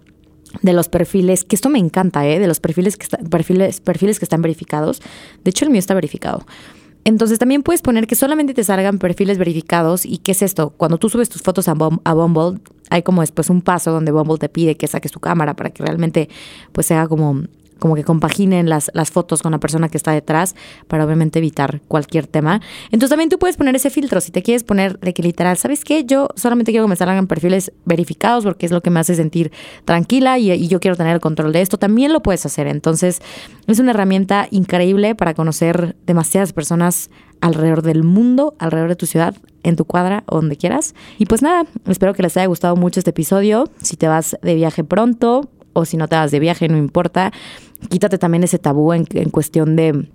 de 0.61 0.73
los 0.73 0.87
perfiles, 0.87 1.43
que 1.45 1.55
esto 1.55 1.69
me 1.69 1.79
encanta, 1.79 2.27
¿eh? 2.27 2.37
de 2.37 2.45
los 2.45 2.59
perfiles 2.59 2.95
que, 2.95 3.07
perfiles, 3.31 3.81
perfiles 3.81 4.19
que 4.19 4.25
están 4.25 4.43
verificados. 4.43 5.01
De 5.43 5.49
hecho, 5.49 5.65
el 5.65 5.71
mío 5.71 5.79
está 5.79 5.95
verificado. 5.95 6.45
Entonces 7.05 7.39
también 7.39 7.63
puedes 7.63 7.81
poner 7.81 8.05
que 8.05 8.13
solamente 8.13 8.53
te 8.53 8.63
salgan 8.63 8.99
perfiles 8.99 9.39
verificados. 9.39 10.05
¿Y 10.05 10.19
qué 10.19 10.33
es 10.33 10.43
esto? 10.43 10.69
Cuando 10.77 10.99
tú 10.99 11.09
subes 11.09 11.29
tus 11.29 11.41
fotos 11.41 11.67
a, 11.67 11.71
a 12.03 12.13
Bumble, 12.13 12.59
hay 12.91 13.01
como 13.01 13.21
después 13.21 13.49
un 13.49 13.63
paso 13.63 13.91
donde 13.91 14.11
Bumble 14.11 14.37
te 14.37 14.47
pide 14.47 14.77
que 14.77 14.85
saques 14.85 15.11
tu 15.11 15.19
cámara 15.19 15.55
para 15.55 15.71
que 15.71 15.81
realmente 15.81 16.29
pues 16.71 16.85
sea 16.85 17.07
como 17.07 17.45
como 17.83 17.95
que 17.95 18.05
compaginen 18.05 18.69
las, 18.69 18.89
las 18.93 19.11
fotos 19.11 19.41
con 19.41 19.51
la 19.51 19.59
persona 19.59 19.89
que 19.89 19.97
está 19.97 20.13
detrás 20.13 20.55
para 20.87 21.03
obviamente 21.03 21.39
evitar 21.39 21.81
cualquier 21.89 22.27
tema. 22.27 22.61
Entonces 22.85 23.09
también 23.09 23.29
tú 23.29 23.37
puedes 23.37 23.57
poner 23.57 23.75
ese 23.75 23.89
filtro. 23.89 24.21
Si 24.21 24.31
te 24.31 24.41
quieres 24.41 24.63
poner 24.63 24.97
de 25.01 25.13
que 25.13 25.21
literal, 25.21 25.57
¿sabes 25.57 25.83
qué? 25.83 26.05
Yo 26.05 26.29
solamente 26.37 26.71
quiero 26.71 26.85
que 26.85 26.91
me 26.91 26.95
salgan 26.95 27.27
perfiles 27.27 27.73
verificados 27.83 28.45
porque 28.45 28.65
es 28.65 28.71
lo 28.71 28.79
que 28.79 28.89
me 28.89 29.01
hace 29.01 29.15
sentir 29.15 29.51
tranquila 29.83 30.39
y, 30.39 30.49
y 30.49 30.69
yo 30.69 30.79
quiero 30.79 30.95
tener 30.95 31.13
el 31.13 31.19
control 31.19 31.51
de 31.51 31.59
esto. 31.59 31.77
También 31.77 32.13
lo 32.13 32.23
puedes 32.23 32.45
hacer. 32.45 32.67
Entonces 32.67 33.21
es 33.67 33.79
una 33.79 33.91
herramienta 33.91 34.47
increíble 34.49 35.13
para 35.13 35.33
conocer 35.33 35.97
demasiadas 36.05 36.53
personas 36.53 37.09
alrededor 37.41 37.81
del 37.81 38.03
mundo, 38.03 38.55
alrededor 38.59 38.91
de 38.91 38.95
tu 38.95 39.07
ciudad, 39.07 39.35
en 39.63 39.75
tu 39.75 39.83
cuadra 39.83 40.23
o 40.27 40.37
donde 40.37 40.55
quieras. 40.55 40.95
Y 41.17 41.25
pues 41.25 41.41
nada, 41.41 41.65
espero 41.87 42.13
que 42.13 42.23
les 42.23 42.37
haya 42.37 42.45
gustado 42.45 42.77
mucho 42.77 43.01
este 43.01 43.09
episodio. 43.09 43.69
Si 43.81 43.97
te 43.97 44.07
vas 44.07 44.37
de 44.41 44.55
viaje 44.55 44.85
pronto 44.85 45.49
o 45.73 45.85
si 45.85 45.97
no 45.97 46.07
te 46.07 46.15
vas 46.15 46.31
de 46.31 46.39
viaje, 46.39 46.69
no 46.69 46.77
importa 46.77 47.33
quítate 47.89 48.17
también 48.17 48.43
ese 48.43 48.59
tabú 48.59 48.93
en, 48.93 49.05
cuestión 49.31 49.75
de, 49.75 50.07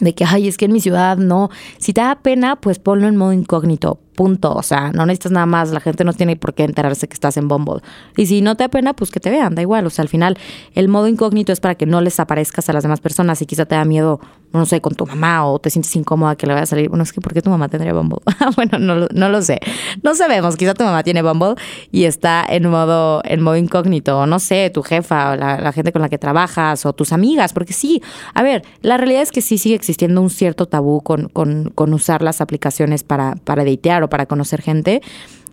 de 0.00 0.14
que, 0.14 0.24
ay, 0.24 0.48
es 0.48 0.56
que 0.56 0.66
en 0.66 0.72
mi 0.72 0.80
ciudad 0.80 1.16
no. 1.16 1.50
Si 1.78 1.92
te 1.92 2.00
da 2.00 2.16
pena, 2.16 2.56
pues 2.56 2.78
ponlo 2.78 3.08
en 3.08 3.16
modo 3.16 3.32
incógnito. 3.32 3.98
Punto. 4.14 4.54
O 4.54 4.62
sea, 4.62 4.92
no 4.92 5.06
necesitas 5.06 5.32
nada 5.32 5.46
más. 5.46 5.70
La 5.70 5.80
gente 5.80 6.04
no 6.04 6.12
tiene 6.12 6.36
por 6.36 6.54
qué 6.54 6.64
enterarse 6.64 7.08
que 7.08 7.14
estás 7.14 7.36
en 7.36 7.48
Bumble. 7.48 7.80
Y 8.16 8.26
si 8.26 8.40
no 8.42 8.56
te 8.56 8.64
da 8.64 8.68
pena, 8.68 8.94
pues 8.94 9.10
que 9.10 9.20
te 9.20 9.30
vean, 9.30 9.54
da 9.54 9.62
igual. 9.62 9.86
O 9.86 9.90
sea, 9.90 10.02
al 10.02 10.08
final, 10.08 10.38
el 10.74 10.88
modo 10.88 11.08
incógnito 11.08 11.52
es 11.52 11.60
para 11.60 11.74
que 11.74 11.86
no 11.86 12.00
les 12.00 12.20
aparezcas 12.20 12.68
a 12.68 12.72
las 12.72 12.82
demás 12.82 13.00
personas. 13.00 13.42
Y 13.42 13.46
quizá 13.46 13.64
te 13.66 13.74
da 13.74 13.84
miedo, 13.84 14.20
no 14.52 14.66
sé, 14.66 14.80
con 14.80 14.94
tu 14.94 15.06
mamá 15.06 15.46
o 15.46 15.58
te 15.58 15.70
sientes 15.70 15.94
incómoda 15.96 16.36
que 16.36 16.46
le 16.46 16.54
vaya 16.54 16.62
a 16.62 16.66
salir. 16.66 16.88
Bueno, 16.88 17.02
es 17.02 17.12
que 17.12 17.20
¿por 17.20 17.34
qué 17.34 17.42
tu 17.42 17.50
mamá 17.50 17.68
tendría 17.68 17.92
Bumble? 17.92 18.20
bueno, 18.56 18.78
no, 18.78 19.06
no 19.12 19.28
lo 19.28 19.42
sé. 19.42 19.60
No 20.02 20.14
sabemos. 20.14 20.56
Quizá 20.56 20.74
tu 20.74 20.84
mamá 20.84 21.02
tiene 21.02 21.22
Bumble 21.22 21.54
y 21.90 22.04
está 22.04 22.44
en 22.48 22.70
modo, 22.70 23.20
en 23.24 23.42
modo 23.42 23.56
incógnito. 23.56 24.20
O 24.20 24.26
no 24.26 24.38
sé, 24.38 24.70
tu 24.70 24.82
jefa 24.82 25.32
o 25.32 25.36
la, 25.36 25.58
la 25.60 25.72
gente 25.72 25.92
con 25.92 26.02
la 26.02 26.08
que 26.08 26.18
trabajas 26.18 26.86
o 26.86 26.92
tus 26.92 27.12
amigas. 27.12 27.52
Porque 27.52 27.72
sí, 27.72 28.02
a 28.34 28.42
ver, 28.42 28.62
la 28.82 28.96
realidad 28.96 29.22
es 29.22 29.32
que 29.32 29.42
sí 29.42 29.58
sigue 29.58 29.74
existiendo 29.74 30.20
un 30.20 30.30
cierto 30.30 30.66
tabú 30.66 31.00
con, 31.00 31.28
con, 31.28 31.70
con 31.74 31.92
usar 31.92 32.22
las 32.22 32.40
aplicaciones 32.40 33.02
para, 33.02 33.36
para 33.44 33.64
datear 33.64 34.03
para 34.08 34.26
conocer 34.26 34.62
gente. 34.62 35.02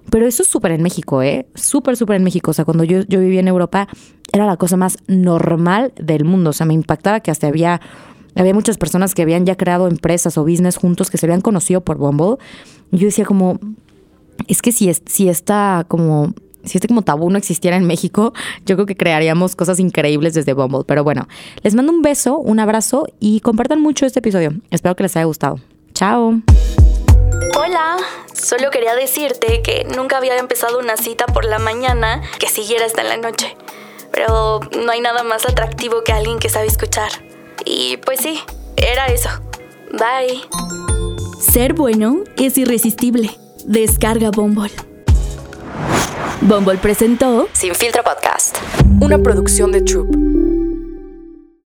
Pero 0.10 0.28
eso 0.28 0.44
es 0.44 0.50
súper 0.50 0.72
en 0.72 0.82
México, 0.82 1.22
¿eh? 1.22 1.46
Súper, 1.56 1.96
súper 1.96 2.18
en 2.18 2.24
México. 2.24 2.52
O 2.52 2.54
sea, 2.54 2.66
cuando 2.66 2.84
yo, 2.84 3.02
yo 3.08 3.20
vivía 3.20 3.40
en 3.40 3.48
Europa, 3.48 3.88
era 4.34 4.46
la 4.46 4.58
cosa 4.58 4.78
más 4.78 4.98
normal 5.08 5.94
del 5.96 6.26
mundo. 6.26 6.50
O 6.50 6.54
sea, 6.54 6.66
me 6.66 6.74
impactaba 6.74 7.20
que 7.20 7.32
hasta 7.32 7.48
había, 7.48 7.82
había 8.36 8.54
muchas 8.54 8.78
personas 8.78 9.14
que 9.14 9.22
habían 9.22 9.46
ya 9.46 9.56
creado 9.56 9.88
empresas 9.88 10.38
o 10.38 10.44
business 10.44 10.78
juntos 10.78 11.10
que 11.12 11.18
se 11.18 11.26
habían 11.26 11.42
conocido 11.42 11.82
por 11.82 11.98
Bumble. 11.98 12.38
Y 12.92 12.98
yo 12.98 13.06
decía 13.06 13.26
como, 13.26 13.60
es 14.48 14.62
que 14.62 14.72
si, 14.72 14.92
si 14.94 15.30
como 15.88 16.34
si 16.64 16.78
este 16.78 16.88
como 16.88 17.02
tabú 17.02 17.30
no 17.30 17.38
existiera 17.38 17.78
en 17.78 17.86
México, 17.86 18.34
yo 18.66 18.76
creo 18.76 18.86
que 18.86 18.96
crearíamos 18.96 19.56
cosas 19.56 19.80
increíbles 19.80 20.34
desde 20.34 20.54
Bumble. 20.54 20.84
Pero 20.86 21.04
bueno, 21.04 21.28
les 21.64 21.76
mando 21.76 21.92
un 21.92 22.02
beso, 22.02 22.38
un 22.38 22.60
abrazo 22.60 23.08
y 23.20 23.40
compartan 23.42 23.82
mucho 23.82 24.06
este 24.06 24.20
episodio. 24.20 24.54
Espero 24.72 24.96
que 24.96 25.04
les 25.04 25.16
haya 25.16 25.26
gustado. 25.26 25.60
Chao. 25.94 26.42
Hola, 27.50 27.98
solo 28.34 28.70
quería 28.70 28.96
decirte 28.96 29.62
que 29.62 29.84
nunca 29.96 30.18
había 30.18 30.38
empezado 30.38 30.80
una 30.80 30.96
cita 30.96 31.26
por 31.26 31.44
la 31.44 31.60
mañana 31.60 32.22
que 32.40 32.48
siguiera 32.48 32.86
hasta 32.86 33.02
en 33.02 33.10
la 33.10 33.18
noche. 33.18 33.58
Pero 34.12 34.60
no 34.84 34.92
hay 34.92 35.02
nada 35.02 35.24
más 35.24 35.46
atractivo 35.46 36.04
que 36.04 36.12
alguien 36.14 36.40
que 36.40 36.50
sabe 36.50 36.68
escuchar. 36.68 37.12
Y 37.66 37.98
pues 37.98 38.20
sí, 38.22 38.40
era 38.76 39.08
eso. 39.08 39.30
Bye. 39.92 40.42
Ser 41.40 41.74
bueno 41.74 42.24
es 42.38 42.58
irresistible. 42.58 43.32
Descarga 43.66 44.30
Bumble. 44.30 44.72
Bumble 46.42 46.78
presentó 46.78 47.48
Sin 47.54 47.76
Filtro 47.76 48.04
Podcast, 48.04 48.58
una 49.00 49.18
producción 49.18 49.72
de 49.72 49.82
Troop. 49.82 50.51